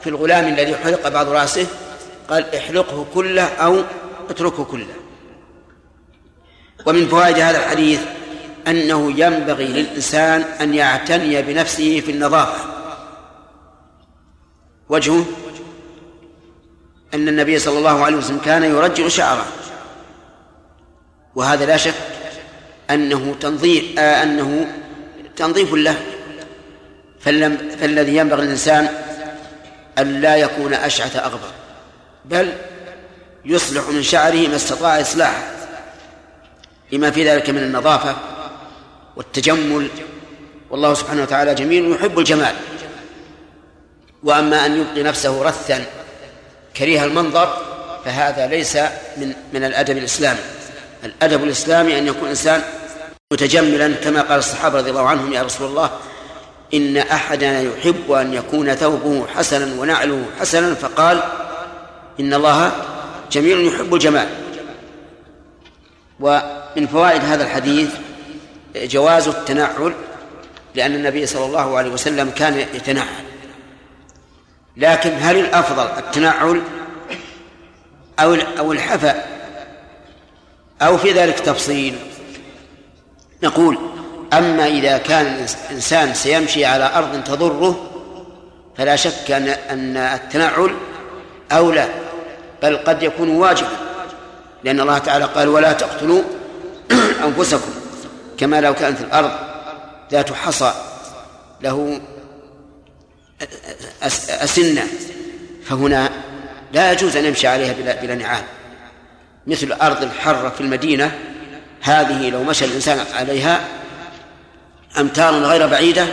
في 0.00 0.10
الغلام 0.10 0.48
الذي 0.48 0.76
حلق 0.76 1.08
بعض 1.08 1.28
رأسه 1.28 1.66
قال 2.28 2.54
احلقه 2.54 3.06
كله 3.14 3.44
أو 3.44 3.82
اتركه 4.30 4.64
كله. 4.64 4.94
ومن 6.86 7.08
فوائد 7.08 7.38
هذا 7.38 7.58
الحديث 7.58 8.00
أنه 8.66 9.12
ينبغي 9.20 9.66
للإنسان 9.66 10.42
أن 10.42 10.74
يعتني 10.74 11.42
بنفسه 11.42 12.00
في 12.00 12.10
النظافة. 12.10 12.64
وجهه 14.88 15.24
أن 17.14 17.28
النبي 17.28 17.58
صلى 17.58 17.78
الله 17.78 18.04
عليه 18.04 18.16
وسلم 18.16 18.38
كان 18.38 18.64
يرجل 18.64 19.10
شعره. 19.10 19.46
وهذا 21.34 21.66
لا 21.66 21.76
شك 21.76 21.94
أنه 22.90 23.36
تنظيف 23.40 23.98
آه 23.98 24.22
أنه 24.22 24.66
تنظيف 25.36 25.74
له. 25.74 25.96
فالذي 27.20 28.16
ينبغي 28.16 28.42
للإنسان 28.42 28.88
أن 29.98 30.20
لا 30.20 30.36
يكون 30.36 30.74
أشعث 30.74 31.16
أغبر 31.16 31.50
بل 32.24 32.52
يصلح 33.44 33.88
من 33.88 34.02
شعره 34.02 34.48
ما 34.48 34.56
استطاع 34.56 35.00
إصلاحه 35.00 35.42
لما 36.92 37.10
في 37.10 37.28
ذلك 37.28 37.50
من 37.50 37.58
النظافة 37.58 38.16
والتجمل. 39.16 39.88
والله 40.70 40.94
سبحانه 40.94 41.22
وتعالى 41.22 41.54
جميل 41.54 41.92
يحب 41.92 42.18
الجمال. 42.18 42.54
وأما 44.22 44.66
أن 44.66 44.80
يبقي 44.80 45.02
نفسه 45.02 45.42
رثا 45.42 45.84
كريه 46.76 47.04
المنظر 47.04 47.56
فهذا 48.04 48.46
ليس 48.46 48.76
من 49.16 49.32
من 49.52 49.64
الأدب 49.64 49.98
الإسلامي. 49.98 50.40
الأدب 51.04 51.44
الإسلامي 51.44 51.98
أن 51.98 52.06
يكون 52.06 52.22
الإنسان 52.22 52.62
متجملا 53.32 53.94
كما 53.94 54.22
قال 54.22 54.38
الصحابة 54.38 54.78
رضي 54.78 54.90
الله 54.90 55.08
عنهم 55.08 55.32
يا 55.32 55.42
رسول 55.42 55.68
الله 55.68 55.90
إن 56.74 56.96
أحدنا 56.96 57.60
يحب 57.60 58.12
أن 58.12 58.34
يكون 58.34 58.74
ثوبه 58.74 59.26
حسنا 59.26 59.80
ونعله 59.80 60.24
حسنا 60.40 60.74
فقال 60.74 61.22
إن 62.20 62.34
الله 62.34 62.72
جميل 63.32 63.66
يحب 63.66 63.94
الجمال. 63.94 64.28
ومن 66.20 66.86
فوائد 66.92 67.24
هذا 67.24 67.44
الحديث 67.44 67.90
جواز 68.76 69.28
التنعل 69.28 69.94
لأن 70.74 70.94
النبي 70.94 71.26
صلى 71.26 71.46
الله 71.46 71.78
عليه 71.78 71.90
وسلم 71.90 72.30
كان 72.30 72.58
يتنعل. 72.58 73.24
لكن 74.76 75.12
هل 75.20 75.36
الأفضل 75.36 75.86
التنعل 75.98 76.62
أو 78.20 78.34
أو 78.58 78.72
الحفأ؟ 78.72 79.24
أو 80.82 80.98
في 80.98 81.12
ذلك 81.12 81.38
تفصيل؟ 81.40 81.98
نقول 83.42 83.78
أما 84.32 84.66
إذا 84.66 84.98
كان 84.98 85.46
الإنسان 85.70 86.14
سيمشي 86.14 86.64
على 86.64 86.90
أرض 86.94 87.24
تضره 87.24 87.90
فلا 88.76 88.96
شك 88.96 89.30
أن 89.30 89.48
أن 89.48 89.96
التنعل 89.96 90.74
أولى 91.52 91.88
بل 92.62 92.76
قد 92.76 93.02
يكون 93.02 93.28
واجبا 93.28 93.68
لأن 94.64 94.80
الله 94.80 94.98
تعالى 94.98 95.24
قال 95.24 95.48
ولا 95.48 95.72
تقتلوا 95.72 96.22
أنفسكم 97.26 97.70
كما 98.38 98.60
لو 98.60 98.74
كانت 98.74 99.00
الأرض 99.00 99.30
ذات 100.12 100.32
حصى 100.32 100.72
له 101.62 102.00
أسنة 104.28 104.86
فهنا 105.64 106.10
لا 106.72 106.92
يجوز 106.92 107.16
أن 107.16 107.24
يمشي 107.24 107.46
عليها 107.46 107.72
بلا, 107.72 108.02
بلا 108.02 108.14
نعال. 108.14 108.44
مثل 109.46 109.66
الأرض 109.66 110.02
الحرة 110.02 110.48
في 110.48 110.60
المدينة 110.60 111.18
هذه 111.80 112.30
لو 112.30 112.42
مشى 112.42 112.64
الإنسان 112.64 112.98
عليها 113.14 113.60
أمتارا 114.98 115.38
غير 115.38 115.66
بعيدة 115.66 116.06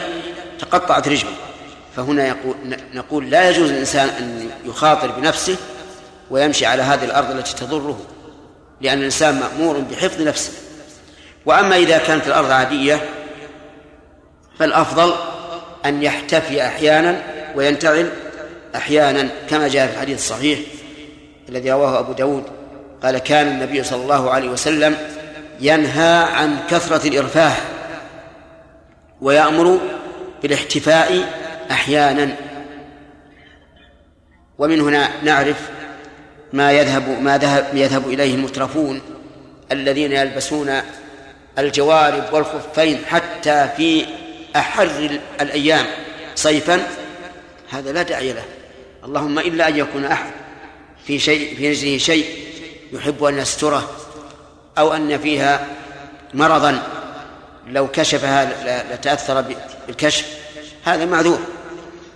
تقطعت 0.59 1.07
رجله. 1.07 1.31
فهنا 1.95 2.27
يقول 2.27 2.55
نقول 2.93 3.29
لا 3.29 3.49
يجوز 3.49 3.71
للإنسان 3.71 4.07
أن 4.09 4.49
يخاطر 4.65 5.11
بنفسه 5.11 5.55
ويمشي 6.29 6.65
على 6.65 6.81
هذه 6.81 7.05
الأرض 7.05 7.31
التي 7.31 7.55
تضره 7.55 7.99
لأن 8.81 8.97
الإنسان 8.97 9.39
مأمور 9.39 9.79
بحفظ 9.79 10.21
نفسه. 10.21 10.51
وأما 11.45 11.75
إذا 11.77 11.97
كانت 11.97 12.27
الأرض 12.27 12.51
عادية 12.51 13.09
فالأفضل 14.59 15.13
أن 15.85 16.03
يحتفي 16.03 16.65
أحيانا 16.65 17.21
وينتعل 17.55 18.09
أحيانا 18.75 19.29
كما 19.49 19.67
جاء 19.67 19.87
في 19.87 19.93
الحديث 19.93 20.17
الصحيح 20.17 20.59
الذي 21.49 21.71
رواه 21.71 21.99
أبو 21.99 22.13
داود 22.13 22.43
قال 23.03 23.17
كان 23.17 23.47
النبي 23.47 23.83
صلى 23.83 24.03
الله 24.03 24.31
عليه 24.31 24.49
وسلم 24.49 24.97
ينهى 25.59 26.23
عن 26.23 26.57
كثرة 26.69 27.07
الإرفاه 27.07 27.53
ويأمر 29.21 29.79
بالاحتفاء 30.41 31.33
أحيانا. 31.71 32.35
ومن 34.57 34.81
هنا 34.81 35.09
نعرف 35.23 35.69
ما 36.53 36.71
يذهب 36.71 37.21
ما 37.21 37.37
ذهب 37.37 37.67
يذهب 37.73 38.09
إليه 38.09 38.35
المترفون 38.35 39.01
الذين 39.71 40.11
يلبسون 40.11 40.81
الجوارب 41.59 42.33
والخفين 42.33 43.05
حتى 43.05 43.69
في 43.77 44.05
أحر 44.55 45.19
الأيام 45.41 45.85
صيفا. 46.35 46.87
هذا 47.69 47.91
لا 47.91 48.01
داعي 48.01 48.33
له. 48.33 48.43
اللهم 49.05 49.39
إلا 49.39 49.67
أن 49.67 49.77
يكون 49.77 50.05
أحد 50.05 50.31
في 51.07 51.19
شيء 51.19 51.55
في 51.55 51.71
رجله 51.71 51.97
شيء 51.97 52.25
يحب 52.93 53.23
أن 53.23 53.37
يستره. 53.37 54.04
أو 54.77 54.93
أن 54.93 55.17
فيها 55.17 55.67
مرضا 56.33 56.83
لو 57.67 57.87
كشفها 57.87 58.45
لتأثر 58.93 59.45
بالكشف 59.87 60.25
هذا 60.83 61.05
معذور. 61.05 61.39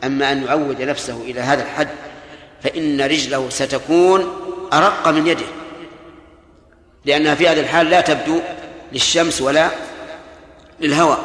أما 0.03 0.31
أن 0.31 0.43
يعود 0.43 0.81
نفسه 0.81 1.21
إلى 1.21 1.41
هذا 1.41 1.63
الحد 1.63 1.89
فإن 2.63 3.01
رجله 3.01 3.49
ستكون 3.49 4.33
أرق 4.73 5.07
من 5.07 5.27
يده. 5.27 5.45
لأنها 7.05 7.35
في 7.35 7.47
هذه 7.47 7.59
الحال 7.59 7.89
لا 7.89 8.01
تبدو 8.01 8.39
للشمس 8.91 9.41
ولا 9.41 9.69
للهواء 10.79 11.19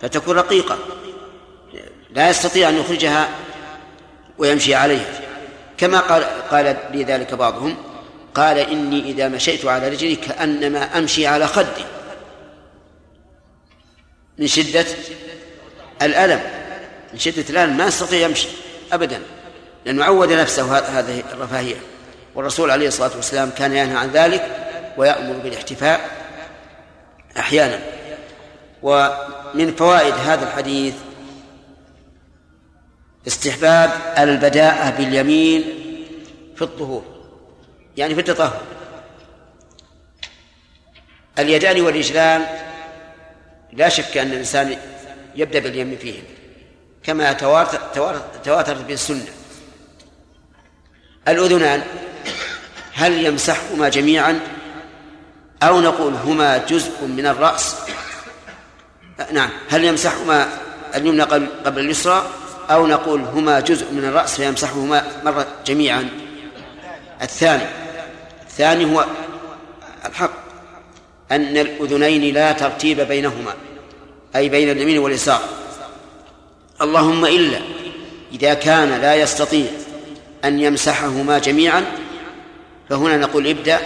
فتكون 0.00 0.36
رقيقة. 0.36 0.78
لا 2.10 2.30
يستطيع 2.30 2.68
أن 2.68 2.76
يخرجها 2.76 3.28
ويمشي 4.38 4.74
عليها. 4.74 5.20
كما 5.78 6.00
قال 6.00 6.24
قال 6.50 6.76
لي 6.92 7.04
ذلك 7.04 7.34
بعضهم 7.34 7.76
قال 8.34 8.58
إني 8.58 9.00
إذا 9.00 9.28
مشيت 9.28 9.64
على 9.64 9.88
رجلي 9.88 10.16
كأنما 10.16 10.98
أمشي 10.98 11.26
على 11.26 11.46
خدي. 11.46 11.84
من 14.38 14.46
شدة 14.46 14.86
الألم. 16.02 16.40
من 17.12 17.18
شدة 17.18 17.44
الألم. 17.50 17.76
ما 17.76 17.86
يستطيع 17.86 18.28
يمشي 18.28 18.48
أبدا. 18.92 19.22
لأنه 19.84 20.04
عود 20.04 20.32
نفسه 20.32 20.78
هذه 20.78 21.22
الرفاهية. 21.32 21.76
والرسول 22.34 22.70
عليه 22.70 22.88
الصلاة 22.88 23.16
والسلام 23.16 23.50
كان 23.50 23.72
ينهى 23.72 23.96
عن 23.96 24.10
ذلك 24.10 24.66
ويأمر 24.96 25.38
بالاحتفاء 25.38 26.10
أحيانا. 27.38 27.78
ومن 28.82 29.74
فوائد 29.78 30.14
هذا 30.14 30.46
الحديث 30.48 30.94
استحباب 33.26 33.90
البداءة 34.18 34.90
باليمين 34.90 35.64
في 36.56 36.62
الطهور. 36.62 37.13
يعني 37.96 38.14
في 38.14 38.20
التطهر 38.20 38.60
اليدان 41.38 41.80
والرجلان 41.80 42.46
لا 43.72 43.88
شك 43.88 44.16
أن 44.16 44.32
الإنسان 44.32 44.76
يبدأ 45.36 45.58
باليمين 45.58 45.98
فيهم 45.98 46.24
كما 47.02 47.32
تواتر 47.32 47.78
تواترت 48.44 48.84
به 48.84 48.94
السنة 48.94 49.28
الأذنان 51.28 51.82
هل 52.94 53.26
يمسحهما 53.26 53.88
جميعا؟ 53.88 54.40
أو 55.62 55.80
نقول 55.80 56.14
هما 56.14 56.58
جزء 56.58 57.04
من 57.04 57.26
الرأس؟ 57.26 57.76
نعم 59.32 59.50
هل 59.70 59.84
يمسحهما 59.84 60.48
اليمنى 60.94 61.22
قبل 61.64 61.78
اليسرى؟ 61.78 62.30
أو 62.70 62.86
نقول 62.86 63.20
هما 63.20 63.60
جزء 63.60 63.92
من 63.92 64.04
الرأس 64.04 64.36
فيمسحهما 64.36 65.06
مرة 65.24 65.46
جميعا؟ 65.66 66.08
الثاني 67.22 67.83
الثاني 68.54 68.94
هو 68.94 69.06
الحق 70.04 70.30
أن 71.32 71.56
الأذنين 71.56 72.34
لا 72.34 72.52
ترتيب 72.52 73.00
بينهما 73.00 73.54
أي 74.36 74.48
بين 74.48 74.70
اليمين 74.70 74.98
واليسار. 74.98 75.40
اللهم 76.82 77.24
إلا 77.24 77.58
إذا 78.32 78.54
كان 78.54 79.00
لا 79.00 79.14
يستطيع 79.14 79.66
أن 80.44 80.60
يمسحهما 80.60 81.38
جميعا 81.38 81.84
فهنا 82.90 83.16
نقول 83.16 83.46
ابدأ 83.46 83.78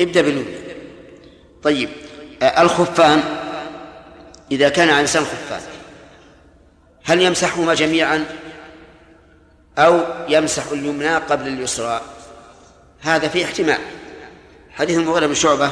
ابدأ 0.00 0.22
باليمنى 0.22 0.58
طيب 1.62 1.88
الخفان 2.42 3.22
إذا 4.52 4.68
كان 4.68 4.88
على 4.88 5.04
لسان 5.04 5.24
خفان 5.24 5.60
هل 7.04 7.22
يمسحهما 7.22 7.74
جميعا 7.74 8.24
أو 9.78 10.00
يمسح 10.28 10.66
اليمنى 10.72 11.16
قبل 11.16 11.48
اليسرى؟ 11.48 12.17
هذا 13.00 13.28
فيه 13.28 13.44
احتمال. 13.44 13.78
حديث 14.70 14.98
المغيرة 14.98 15.26
بن 15.26 15.34
شعبة 15.34 15.70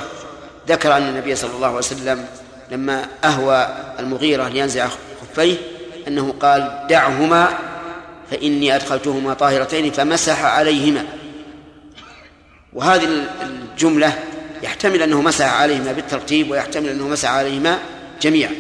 ذكر 0.69 0.97
أن 0.97 1.03
النبي 1.03 1.37
صلى 1.37 1.51
الله 1.51 1.67
عليه 1.67 1.79
وسلم 1.79 2.27
لما 2.71 3.09
أهوى 3.25 3.69
المغيرة 3.99 4.49
لينزع 4.49 4.89
خفيه 5.21 5.57
أنه 6.09 6.35
قال 6.41 6.87
دعهما 6.91 7.59
فإني 8.31 8.77
أدخلتهما 8.77 9.35
طاهرتين 9.35 9.93
فمسح 9.93 10.45
عليهما. 10.45 11.05
وهذه 12.73 13.27
الجملة 13.43 14.23
يحتمل 14.63 15.03
أنه 15.03 15.23
مسح 15.23 15.53
عليهما 15.53 15.93
بالترتيب 15.93 16.51
ويحتمل 16.51 16.89
أنه 16.89 17.09
مسح 17.09 17.31
عليهما 17.31 17.79
جميعا. 18.21 18.55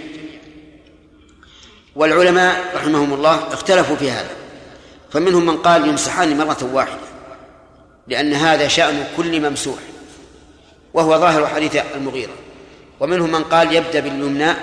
والعلماء 1.96 2.64
رحمهم 2.74 3.14
الله 3.14 3.52
اختلفوا 3.52 3.96
في 3.96 4.10
هذا. 4.10 4.30
فمنهم 5.12 5.46
من 5.46 5.56
قال 5.56 5.88
يمسحان 5.88 6.38
مرة 6.38 6.70
واحدة. 6.72 7.05
لأن 8.08 8.32
هذا 8.32 8.68
شأن 8.68 9.04
كل 9.16 9.40
ممسوح 9.40 9.78
وهو 10.94 11.18
ظاهر 11.18 11.46
حديث 11.46 11.76
المغيرة. 11.94 12.32
ومنهم 13.00 13.32
من 13.32 13.44
قال 13.44 13.74
يبدأ 13.74 14.00
باليمنى 14.00 14.54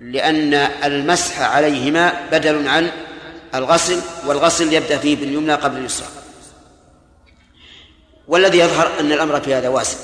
لأن 0.00 0.54
المسح 0.84 1.40
عليهما 1.40 2.20
بدل 2.32 2.68
عن 2.68 2.90
الغسل 3.54 4.00
والغسل 4.26 4.72
يبدأ 4.72 4.98
فيه 4.98 5.16
باليمنى 5.16 5.52
قبل 5.54 5.78
اليسرى. 5.78 6.08
والذي 8.28 8.58
يظهر 8.58 9.00
أن 9.00 9.12
الأمر 9.12 9.40
في 9.40 9.54
هذا 9.54 9.68
واسع 9.68 9.98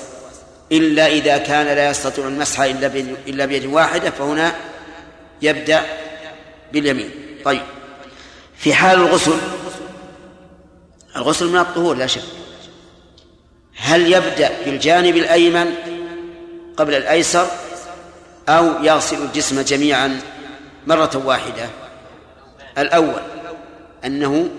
إلا 0.71 1.07
إذا 1.07 1.37
كان 1.37 1.65
لا 1.65 1.89
يستطيع 1.89 2.27
المسح 2.27 2.59
إلا 2.59 2.87
إلا 3.27 3.45
بيد 3.45 3.65
واحدة 3.65 4.09
فهنا 4.09 4.55
يبدأ 5.41 5.81
باليمين. 6.73 7.11
طيب 7.45 7.61
في 8.57 8.73
حال 8.73 8.99
الغسل 8.99 9.37
الغسل 11.15 11.47
من 11.47 11.59
الطهور 11.59 11.95
لا 11.95 12.07
شك. 12.07 12.21
هل 13.75 14.13
يبدأ 14.13 14.51
بالجانب 14.65 15.17
الأيمن 15.17 15.73
قبل 16.77 16.95
الأيسر 16.95 17.47
أو 18.49 18.83
يغسل 18.83 19.21
الجسم 19.21 19.61
جميعا 19.61 20.21
مرة 20.87 21.21
واحدة؟ 21.25 21.69
الأول 22.77 23.21
أنه 24.05 24.49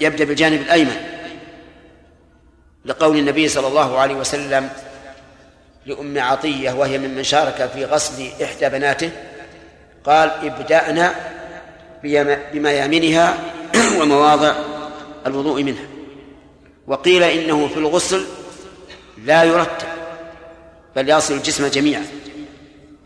يبدأ 0.00 0.24
بالجانب 0.24 0.60
الأيمن. 0.60 0.96
لقول 2.84 3.18
النبي 3.18 3.48
صلى 3.48 3.66
الله 3.66 3.98
عليه 3.98 4.14
وسلم 4.14 4.70
لأم 5.86 6.18
عطية 6.18 6.72
وهي 6.72 6.98
ممن 6.98 7.24
شارك 7.24 7.70
في 7.74 7.84
غسل 7.84 8.28
إحدى 8.42 8.68
بناته 8.68 9.10
قال 10.04 10.30
ابدأنا 10.42 11.14
بميامنها 12.52 13.38
ومواضع 14.00 14.54
الوضوء 15.28 15.62
منها. 15.62 15.86
وقيل 16.86 17.22
إنه 17.22 17.68
في 17.68 17.76
الغسل 17.76 18.24
لا 19.24 19.44
يرتب 19.44 19.88
بل 20.96 21.10
يصل 21.10 21.34
الجسم 21.34 21.66
جميعا 21.66 22.06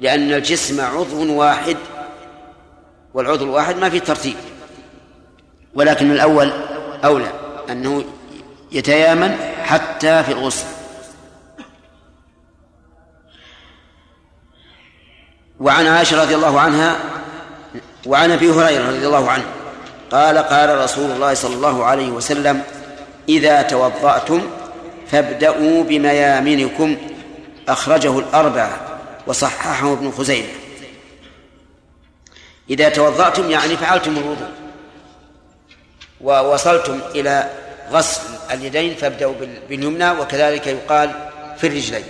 لأن 0.00 0.32
الجسم 0.32 0.80
عضو 0.80 1.34
واحد 1.34 1.76
والعضو 3.14 3.44
الواحد 3.44 3.76
ما 3.76 3.90
في 3.90 4.00
ترتيب 4.00 4.36
ولكن 5.74 6.10
الأول 6.10 6.52
أولى 7.04 7.32
أنه 7.70 8.04
يتيامن 8.72 9.36
حتى 9.64 10.22
في 10.22 10.32
الغسل. 10.32 10.66
وعن 15.60 15.86
عائشة 15.86 16.22
رضي 16.22 16.34
الله 16.34 16.60
عنها 16.60 16.96
وعن 18.06 18.30
أبي 18.30 18.50
هريرة 18.50 18.88
رضي 18.88 19.06
الله 19.06 19.30
عنه 19.30 19.44
قال 20.12 20.38
قال 20.38 20.78
رسول 20.78 21.10
الله 21.10 21.34
صلى 21.34 21.54
الله 21.54 21.84
عليه 21.84 22.10
وسلم 22.10 22.62
إذا 23.28 23.62
توضأتم 23.62 24.42
فابدأوا 25.10 25.84
بميامنكم 25.84 26.96
أخرجه 27.68 28.18
الأربعة 28.18 28.80
وصححه 29.26 29.92
ابن 29.92 30.10
خزيمة. 30.10 30.48
إذا 32.70 32.88
توضأتم 32.88 33.50
يعني 33.50 33.76
فعلتم 33.76 34.16
الوضوء 34.16 34.50
ووصلتم 36.20 37.00
إلى 37.14 37.50
غسل 37.92 38.20
اليدين 38.50 38.94
فابدأوا 38.94 39.34
باليمنى 39.68 40.10
وكذلك 40.10 40.66
يقال 40.66 41.10
في 41.58 41.66
الرجلين. 41.66 42.04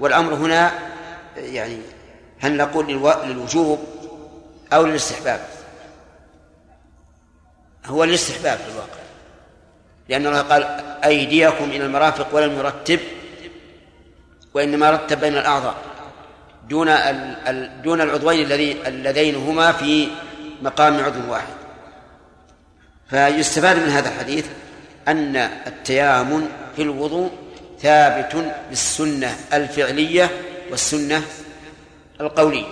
والأمر 0.00 0.34
هنا 0.34 0.72
يعني 1.36 1.78
هل 2.38 2.56
نقول 2.56 2.86
للوجوب 3.26 3.78
أو 4.72 4.86
للاستحباب؟ 4.86 5.59
هو 7.86 8.04
الاستحباب 8.04 8.58
في 8.58 8.68
الواقع. 8.72 9.00
لأن 10.08 10.26
الله 10.26 10.40
قال 10.40 10.62
أيديكم 11.04 11.64
إلى 11.64 11.84
المرافق 11.84 12.34
ولم 12.34 12.58
يرتب 12.58 13.00
وإنما 14.54 14.90
رتب 14.90 15.20
بين 15.20 15.36
الأعضاء. 15.36 15.74
دون 16.68 16.86
دون 17.82 18.00
العضوين 18.00 18.52
اللذين 18.86 19.34
هما 19.34 19.72
في 19.72 20.08
مقام 20.62 21.04
عضو 21.04 21.32
واحد. 21.32 21.54
فيستفاد 23.10 23.76
من 23.76 23.88
هذا 23.88 24.08
الحديث 24.08 24.46
أن 25.08 25.36
التيامن 25.36 26.48
في 26.76 26.82
الوضوء 26.82 27.30
ثابت 27.80 28.52
بالسنة 28.68 29.36
الفعلية 29.52 30.30
والسنة 30.70 31.22
القولية. 32.20 32.66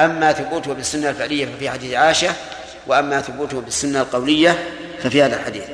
أما 0.00 0.32
ثبوته 0.32 0.74
بالسنة 0.74 1.10
الفعلية 1.10 1.46
ففي 1.46 1.70
حديث 1.70 1.94
عائشة 1.94 2.34
وأما 2.90 3.20
ثبوته 3.20 3.60
بالسنة 3.60 4.00
القولية 4.00 4.68
ففي 5.02 5.22
هذا 5.22 5.36
الحديث. 5.36 5.64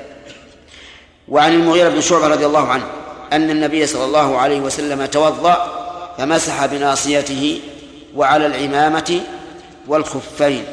وعن 1.28 1.52
المغيرة 1.52 1.88
بن 1.88 2.00
شعبة 2.00 2.26
رضي 2.26 2.46
الله 2.46 2.68
عنه 2.68 2.86
أن 3.32 3.50
النبي 3.50 3.86
صلى 3.86 4.04
الله 4.04 4.38
عليه 4.38 4.60
وسلم 4.60 5.06
توضأ 5.06 5.86
فمسح 6.18 6.66
بناصيته 6.66 7.60
وعلى 8.14 8.46
العمامة 8.46 9.20
والخفين. 9.86 10.64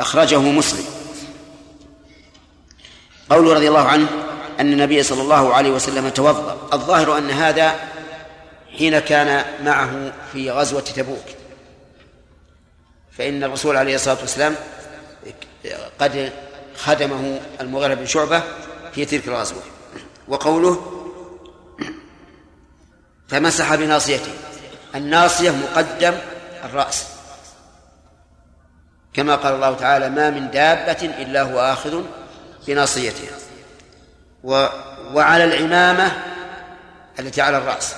أخرجه 0.00 0.38
مسلم. 0.38 0.84
قوله 3.30 3.54
رضي 3.54 3.68
الله 3.68 3.88
عنه 3.88 4.06
أن 4.60 4.72
النبي 4.72 5.02
صلى 5.02 5.22
الله 5.22 5.54
عليه 5.54 5.70
وسلم 5.70 6.08
توضأ. 6.08 6.68
الظاهر 6.72 7.18
أن 7.18 7.30
هذا 7.30 7.74
حين 8.78 8.98
كان 8.98 9.44
معه 9.64 10.12
في 10.32 10.50
غزوة 10.50 10.80
تبوك. 10.80 11.24
فإن 13.18 13.44
الرسول 13.44 13.76
عليه 13.76 13.94
الصلاة 13.94 14.20
والسلام 14.20 14.54
قد 16.00 16.32
خدمه 16.76 17.40
المغيرة 17.60 17.94
بن 17.94 18.06
شعبة 18.06 18.42
في 18.92 19.04
تلك 19.04 19.28
الغزوة. 19.28 19.62
وقوله 20.28 20.96
فمسح 23.28 23.74
بناصيته. 23.74 24.32
الناصية 24.94 25.50
مقدم 25.50 26.14
الرأس. 26.64 27.06
كما 29.12 29.36
قال 29.36 29.54
الله 29.54 29.74
تعالى 29.74 30.10
ما 30.10 30.30
من 30.30 30.50
دابة 30.50 31.02
إلا 31.02 31.42
هو 31.42 31.60
آخذ 31.60 32.02
بناصيتها 32.66 33.36
و 34.44 34.66
وعلى 35.12 35.44
العمامة 35.44 36.12
التي 37.18 37.40
على 37.40 37.58
الرأس. 37.58 37.94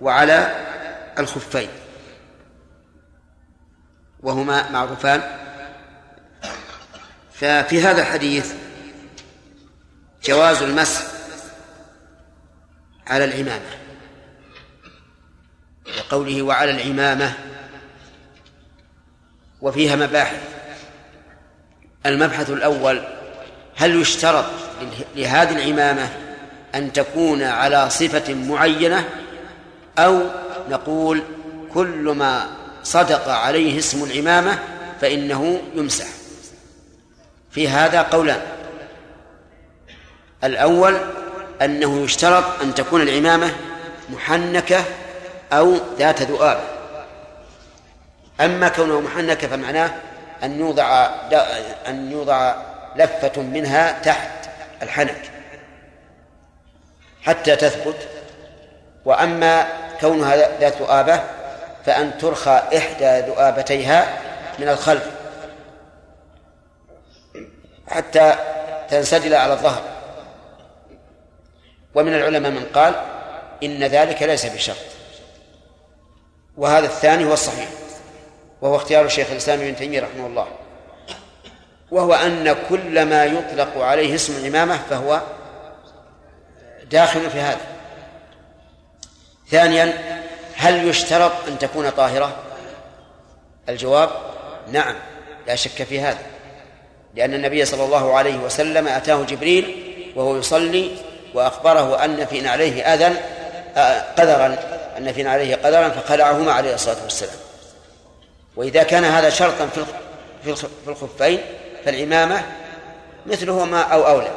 وعلى 0.00 0.66
الخفين. 1.18 1.68
وهما 4.22 4.70
معروفان 4.70 5.45
ففي 7.40 7.82
هذا 7.82 8.02
الحديث 8.02 8.52
جواز 10.24 10.62
المسح 10.62 11.02
على 13.06 13.24
العمامة 13.24 13.70
وقوله 15.98 16.42
وعلى 16.42 16.70
العمامة 16.70 17.32
وفيها 19.62 19.96
مباحث. 19.96 20.40
المبحث 22.06 22.50
الأول 22.50 23.02
هل 23.76 24.00
يشترط 24.00 24.44
لهذه 25.16 25.52
العمامة 25.52 26.08
أن 26.74 26.92
تكون 26.92 27.42
على 27.42 27.90
صفة 27.90 28.34
معينة 28.34 29.08
أو 29.98 30.22
نقول 30.70 31.22
كل 31.74 32.14
ما 32.18 32.46
صدق 32.82 33.28
عليه 33.28 33.78
اسم 33.78 34.04
العمامة 34.04 34.58
فإنه 35.00 35.62
يمسح؟ 35.74 36.06
في 37.56 37.68
هذا 37.68 38.02
قولان 38.02 38.40
الأول 40.44 40.96
أنه 41.62 42.04
يشترط 42.04 42.44
أن 42.62 42.74
تكون 42.74 43.02
العمامة 43.02 43.52
محنكة 44.08 44.84
أو 45.52 45.76
ذات 45.98 46.22
ذؤاب. 46.22 46.60
أما 48.40 48.68
كونه 48.68 49.00
محنكة 49.00 49.48
فمعناه 49.48 49.90
أن 50.42 50.60
يوضع 50.60 51.08
أن 51.88 52.12
يوضع 52.12 52.54
لفة 52.96 53.42
منها 53.42 54.02
تحت 54.02 54.30
الحنك 54.82 55.30
حتى 57.22 57.56
تثبت. 57.56 58.08
وأما 59.04 59.66
كونها 60.00 60.58
ذات 60.60 60.76
ذؤابة 60.76 61.20
فأن 61.86 62.18
ترخى 62.18 62.62
إحدى 62.76 63.20
ذؤابتيها 63.20 64.18
من 64.58 64.68
الخلف. 64.68 65.15
حتى 67.88 68.34
تنسدل 68.90 69.34
على 69.34 69.52
الظهر. 69.52 69.82
ومن 71.94 72.14
العلماء 72.14 72.50
من 72.50 72.66
قال 72.74 72.94
إن 73.62 73.84
ذلك 73.84 74.22
ليس 74.22 74.46
بشرط. 74.46 74.76
وهذا 76.56 76.86
الثاني 76.86 77.24
هو 77.24 77.32
الصحيح 77.32 77.68
وهو 78.60 78.76
اختيار 78.76 79.04
الشيخ 79.04 79.30
الإسلام 79.30 79.60
ابن 79.60 79.76
تيمية 79.76 80.00
رحمه 80.00 80.26
الله. 80.26 80.46
وهو 81.90 82.14
أن 82.14 82.56
كل 82.68 83.04
ما 83.04 83.24
يطلق 83.24 83.78
عليه 83.78 84.14
اسم 84.14 84.36
الإمامة 84.36 84.78
فهو 84.90 85.20
داخل 86.90 87.30
في 87.30 87.40
هذا. 87.40 87.60
ثانيا 89.50 89.92
هل 90.56 90.88
يشترط 90.88 91.32
أن 91.48 91.58
تكون 91.58 91.90
طاهرة؟ 91.90 92.36
الجواب 93.68 94.10
نعم 94.72 94.94
لا 95.46 95.54
شك 95.54 95.82
في 95.82 96.00
هذا. 96.00 96.35
لأن 97.16 97.34
النبي 97.34 97.64
صلى 97.64 97.84
الله 97.84 98.16
عليه 98.16 98.36
وسلم 98.36 98.88
أتاه 98.88 99.22
جبريل 99.22 99.82
وهو 100.16 100.36
يصلي 100.36 100.90
وأخبره 101.34 102.04
أن 102.04 102.26
في 102.26 102.48
عليه 102.48 102.82
أذى 102.94 103.16
قدرا 104.18 104.56
أن 104.98 105.12
في 105.12 105.28
عليه 105.28 105.56
قدرا 105.56 105.88
فخلعهما 105.88 106.52
عليه 106.52 106.74
الصلاة 106.74 107.02
والسلام. 107.02 107.36
وإذا 108.56 108.82
كان 108.82 109.04
هذا 109.04 109.30
شرطا 109.30 109.66
في 109.66 109.84
في 110.84 110.88
الخفين 110.88 111.40
فالعمامة 111.84 112.42
مثلهما 113.26 113.80
أو 113.80 114.06
أولى. 114.06 114.30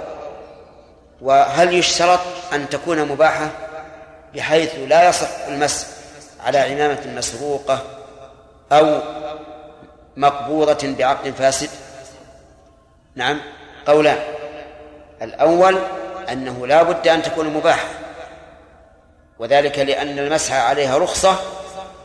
وهل 1.22 1.74
يشترط 1.74 2.20
أن 2.54 2.70
تكون 2.70 3.06
مباحة 3.06 3.50
بحيث 4.36 4.72
لا 4.88 5.10
يصح 5.10 5.30
المس 5.48 5.88
على 6.46 6.58
عمامة 6.58 7.00
مسروقة 7.18 7.82
أو 8.72 9.00
مقبوضة 10.18 10.96
بعقد 11.00 11.34
فاسد؟ 11.40 11.70
نعم. 13.20 13.40
قولان 13.88 14.18
الأول 15.22 15.78
أنه 16.32 16.68
لا 16.68 16.84
بد 16.84 17.08
أن 17.08 17.22
تكون 17.22 17.50
مباحة. 17.50 17.88
وذلك 19.40 19.80
لأن 19.80 20.20
المسح 20.20 20.54
عليها 20.54 20.98
رخصة 20.98 21.40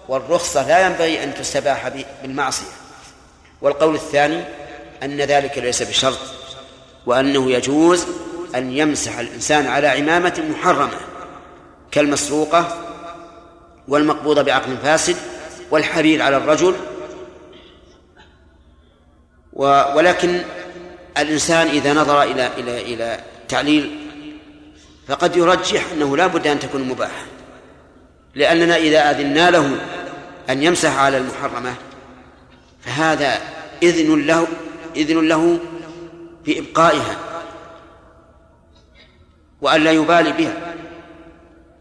والرخصة 0.08 0.68
لا 0.68 0.86
ينبغي 0.86 1.24
أن 1.24 1.34
تستباح 1.34 1.88
بالمعصية. 2.22 2.72
والقول 3.62 3.94
الثاني 3.94 4.44
أن 5.02 5.20
ذلك 5.20 5.58
ليس 5.58 5.82
بشرط 5.82 6.18
وأنه 7.06 7.50
يجوز 7.50 8.06
أن 8.54 8.72
يمسح 8.72 9.18
الإنسان 9.18 9.66
على 9.66 9.88
عمامة 9.88 10.44
محرمة 10.50 10.98
كالمسروقة 11.90 12.78
والمقبوضة 13.88 14.42
بعقل 14.42 14.76
فاسد 14.82 15.16
والحرير 15.70 16.22
على 16.22 16.36
الرجل. 16.36 16.74
ولكن 19.52 20.42
الإنسان 21.18 21.66
إذا 21.66 21.92
نظر 21.92 22.22
إلى 22.22 22.50
إلى 22.58 22.80
إلى 22.80 23.20
تعليل 23.48 23.98
فقد 25.08 25.36
يرجح 25.36 25.92
أنه 25.92 26.16
لا 26.16 26.26
بد 26.26 26.46
أن 26.46 26.58
تكون 26.58 26.82
مباحة 26.82 27.26
لأننا 28.34 28.76
إذا 28.76 29.10
أذنا 29.10 29.50
له 29.50 29.78
أن 30.50 30.62
يمسح 30.62 30.98
على 30.98 31.16
المحرمة 31.16 31.74
فهذا 32.80 33.38
إذن 33.82 34.26
له 34.26 34.46
إذن 34.96 35.28
له 35.28 35.58
بإبقائها 36.46 37.16
وأن 39.60 39.84
لا 39.84 39.90
يبالي 39.90 40.32
بها. 40.32 40.74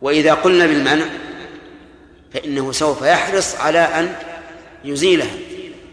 وإذا 0.01 0.33
قلنا 0.33 0.65
بالمنع 0.65 1.05
فإنه 2.33 2.71
سوف 2.71 3.01
يحرص 3.01 3.55
على 3.55 3.79
أن 3.79 4.15
يزيلها 4.83 5.35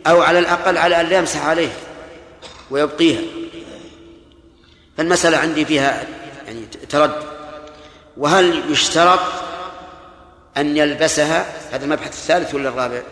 أو 0.06 0.22
على 0.22 0.38
الأقل 0.38 0.78
على 0.78 1.00
أن 1.00 1.06
لا 1.06 1.18
يمسح 1.18 1.46
عليها 1.46 1.76
ويبقيها. 2.70 3.20
فالمسألة 4.96 5.36
عندي 5.36 5.64
فيها 5.64 6.06
يعني 6.46 6.66
ترد. 6.66 7.22
وهل 8.16 8.72
يشترط 8.72 9.20
أن 10.56 10.76
يلبسها؟ 10.76 11.46
هذا 11.76 11.84
المبحث 11.84 12.12
الثالث 12.12 12.54
ولا 12.54 12.68
الرابع؟ 12.68 13.02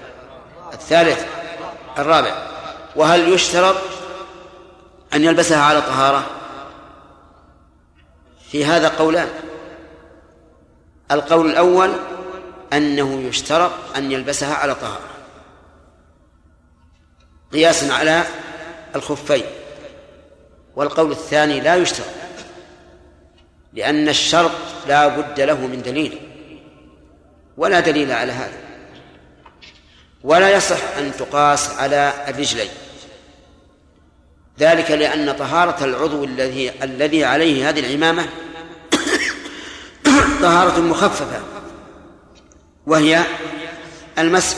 الثالث 0.72 1.24
الرابع. 1.98 2.46
وهل 2.96 3.32
يشترط 3.32 3.76
أن 5.14 5.24
يلبسها 5.24 5.62
على 5.62 5.82
طهارة؟ 5.82 6.26
في 8.50 8.64
هذا 8.64 8.88
قولان. 8.88 9.28
القول 11.10 11.50
الأول 11.50 11.92
أنه 12.72 13.20
يشترط 13.20 13.72
أن 13.96 14.12
يلبسها 14.12 14.54
على 14.54 14.74
طهارة. 14.74 15.08
قياسا 17.52 17.92
على 17.92 18.24
الخفين 18.96 19.44
والقول 20.76 21.10
الثاني 21.10 21.60
لا 21.60 21.76
يشترط 21.76 22.06
لأن 23.72 24.08
الشرط 24.08 24.50
لا 24.88 25.08
بد 25.08 25.40
له 25.40 25.66
من 25.66 25.82
دليل 25.82 26.18
ولا 27.56 27.80
دليل 27.80 28.12
على 28.12 28.32
هذا. 28.32 28.58
ولا 30.24 30.50
يصح 30.50 30.96
أن 30.98 31.12
تقاس 31.18 31.70
على 31.70 32.12
الرجلين. 32.28 32.70
ذلك 34.58 34.90
لأن 34.90 35.32
طهارة 35.32 35.84
العضو 35.84 36.24
الذي 36.24 36.72
الذي 36.82 37.24
عليه 37.24 37.68
هذه 37.68 37.80
العمامة 37.80 38.28
طهارة 40.42 40.80
مخففة 40.80 41.40
وهي 42.86 43.22
المسح 44.18 44.56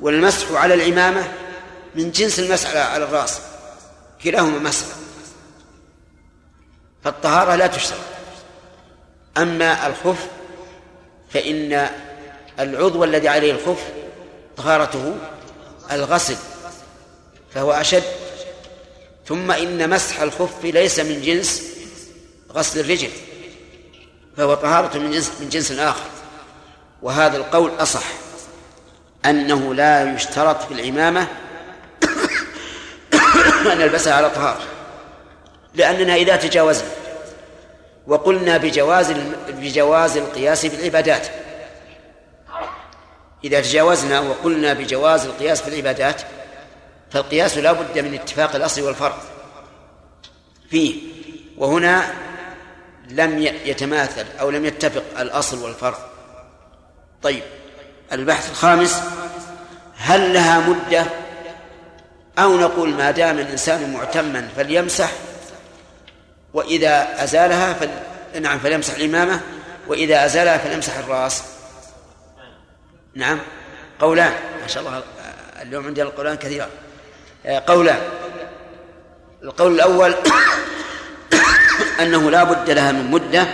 والمسح 0.00 0.52
على 0.52 0.74
العمامة 0.74 1.28
من 1.94 2.10
جنس 2.10 2.38
المسح 2.38 2.76
على 2.76 3.04
الرأس. 3.04 3.40
كلاهما 4.24 4.58
مسح 4.58 4.86
فالطهارة 7.04 7.54
لا 7.54 7.66
تشترط. 7.66 7.98
أما 9.36 9.86
الخف 9.86 10.26
فإن 11.30 11.88
العضو 12.60 13.04
الذي 13.04 13.28
عليه 13.28 13.52
الخف 13.52 13.82
طهارته 14.56 15.16
الغسل 15.92 16.36
فهو 17.54 17.72
أشد. 17.72 18.02
ثم 19.26 19.50
إن 19.50 19.90
مسح 19.90 20.20
الخف 20.20 20.64
ليس 20.64 21.00
من 21.00 21.22
جنس 21.22 21.62
غسل 22.52 22.80
الرجل 22.80 23.10
فهو 24.36 24.54
طهارة 24.54 24.98
من 24.98 25.10
جنس 25.10 25.32
من 25.40 25.48
جنس 25.48 25.72
آخر. 25.72 26.06
وهذا 27.02 27.36
القول 27.36 27.70
أصح 27.78 28.04
أنه 29.24 29.74
لا 29.74 30.14
يشترط 30.14 30.62
في 30.62 30.74
العمامة 30.74 31.28
أن 33.70 33.78
نلبسها 33.78 34.14
على 34.14 34.30
طهارة 34.30 34.60
لأننا 35.74 36.14
إذا 36.14 36.36
تجاوزنا 36.36 36.88
وقلنا 38.06 38.56
بجواز 38.56 39.12
بجواز 39.48 40.16
القياس 40.16 40.66
بالعبادات 40.66 41.26
إذا 43.44 43.60
تجاوزنا 43.60 44.20
وقلنا 44.20 44.72
بجواز 44.72 45.26
القياس 45.26 45.62
في 45.62 45.68
العبادات 45.68 46.22
فالقياس 47.10 47.58
لا 47.58 47.72
بد 47.72 47.98
من 47.98 48.14
اتفاق 48.14 48.54
الأصل 48.54 48.82
والفرق 48.82 49.22
فيه 50.70 51.00
وهنا 51.56 52.14
لم 53.10 53.42
يتماثل 53.42 54.26
أو 54.40 54.50
لم 54.50 54.64
يتفق 54.64 55.04
الأصل 55.18 55.64
والفرق 55.64 56.10
طيب 57.22 57.42
البحث 58.12 58.50
الخامس 58.50 59.02
هل 59.96 60.34
لها 60.34 60.60
مدة 60.60 61.06
أو 62.38 62.58
نقول 62.58 62.94
ما 62.94 63.10
دام 63.10 63.38
الإنسان 63.38 63.92
معتما 63.92 64.48
فليمسح 64.56 65.12
وإذا 66.54 67.24
أزالها 67.24 67.72
فل... 67.72 67.90
نعم 68.40 68.58
فليمسح 68.58 68.94
الإمامة 68.94 69.40
وإذا 69.86 70.24
أزالها 70.24 70.58
فليمسح 70.58 70.96
الرأس. 70.96 71.42
نعم. 73.14 73.38
قولان. 74.00 74.32
ما 74.60 74.66
شاء 74.66 74.82
الله 74.82 75.02
اليوم 75.62 75.86
عندي 75.86 76.02
القولان 76.02 76.36
كثيرا 76.36 76.68
قولان. 77.66 78.00
القول 79.42 79.74
الأول 79.74 80.14
أنه 82.00 82.30
لا 82.30 82.44
بد 82.44 82.70
لها 82.70 82.92
من 82.92 83.10
مدة 83.10 83.46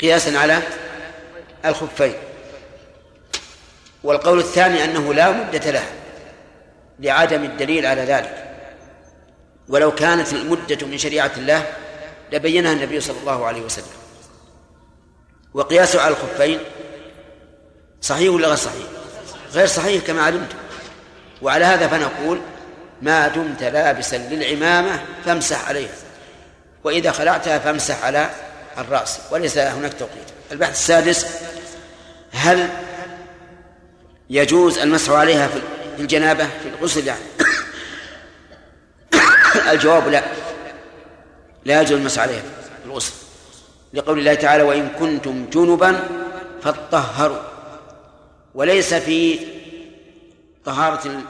قياسا 0.00 0.38
على 0.38 0.62
الخفين. 1.64 2.14
والقول 4.04 4.38
الثاني 4.38 4.84
أنه 4.84 5.14
لا 5.14 5.30
مدة 5.30 5.70
لها. 5.70 6.03
لعدم 6.98 7.44
الدليل 7.44 7.86
على 7.86 8.02
ذلك. 8.02 8.56
ولو 9.68 9.94
كانت 9.94 10.32
المدة 10.32 10.86
من 10.86 10.98
شريعة 10.98 11.30
الله 11.36 11.66
لبينها 12.32 12.72
النبي 12.72 13.00
صلى 13.00 13.20
الله 13.20 13.46
عليه 13.46 13.62
وسلم. 13.62 13.86
وقياسه 15.54 16.00
على 16.00 16.14
الخفين 16.14 16.58
صحيح 18.00 18.34
ولا 18.34 18.48
غير 18.48 18.56
صحيح؟ 18.56 18.86
غير 19.52 19.66
صحيح 19.66 20.04
كما 20.04 20.22
علمتم 20.22 20.56
وعلى 21.42 21.64
هذا 21.64 21.88
فنقول 21.88 22.40
ما 23.02 23.28
دمت 23.28 23.62
لابسا 23.62 24.16
للعمامة 24.16 25.00
فامسح 25.24 25.68
عليها. 25.68 25.94
وإذا 26.84 27.12
خلعتها 27.12 27.58
فامسح 27.58 28.04
على 28.04 28.30
الرأس. 28.78 29.20
وليس 29.30 29.58
هناك 29.58 29.92
توقيت. 29.98 30.28
البحث 30.52 30.72
السادس 30.72 31.26
هل 32.32 32.68
يجوز 34.30 34.78
المسح 34.78 35.12
عليها 35.12 35.48
في 35.48 35.60
الجنابة 35.98 36.44
في 36.44 36.68
الغسل 36.68 37.06
يعني. 37.06 37.22
الجواب 39.72 40.08
لا. 40.08 40.22
لا 41.64 41.80
يجوز 41.80 41.92
المسح 41.92 42.22
عليها 42.22 42.42
في 42.82 42.86
الغسل. 42.86 43.12
لقول 43.94 44.18
الله 44.18 44.34
تعالى 44.34 44.62
وإن 44.62 44.88
كنتم 44.88 45.46
جنبا 45.52 46.00
فاطهروا. 46.62 47.42
وليس 48.54 48.94
في 48.94 49.38
طهارة 50.64 51.22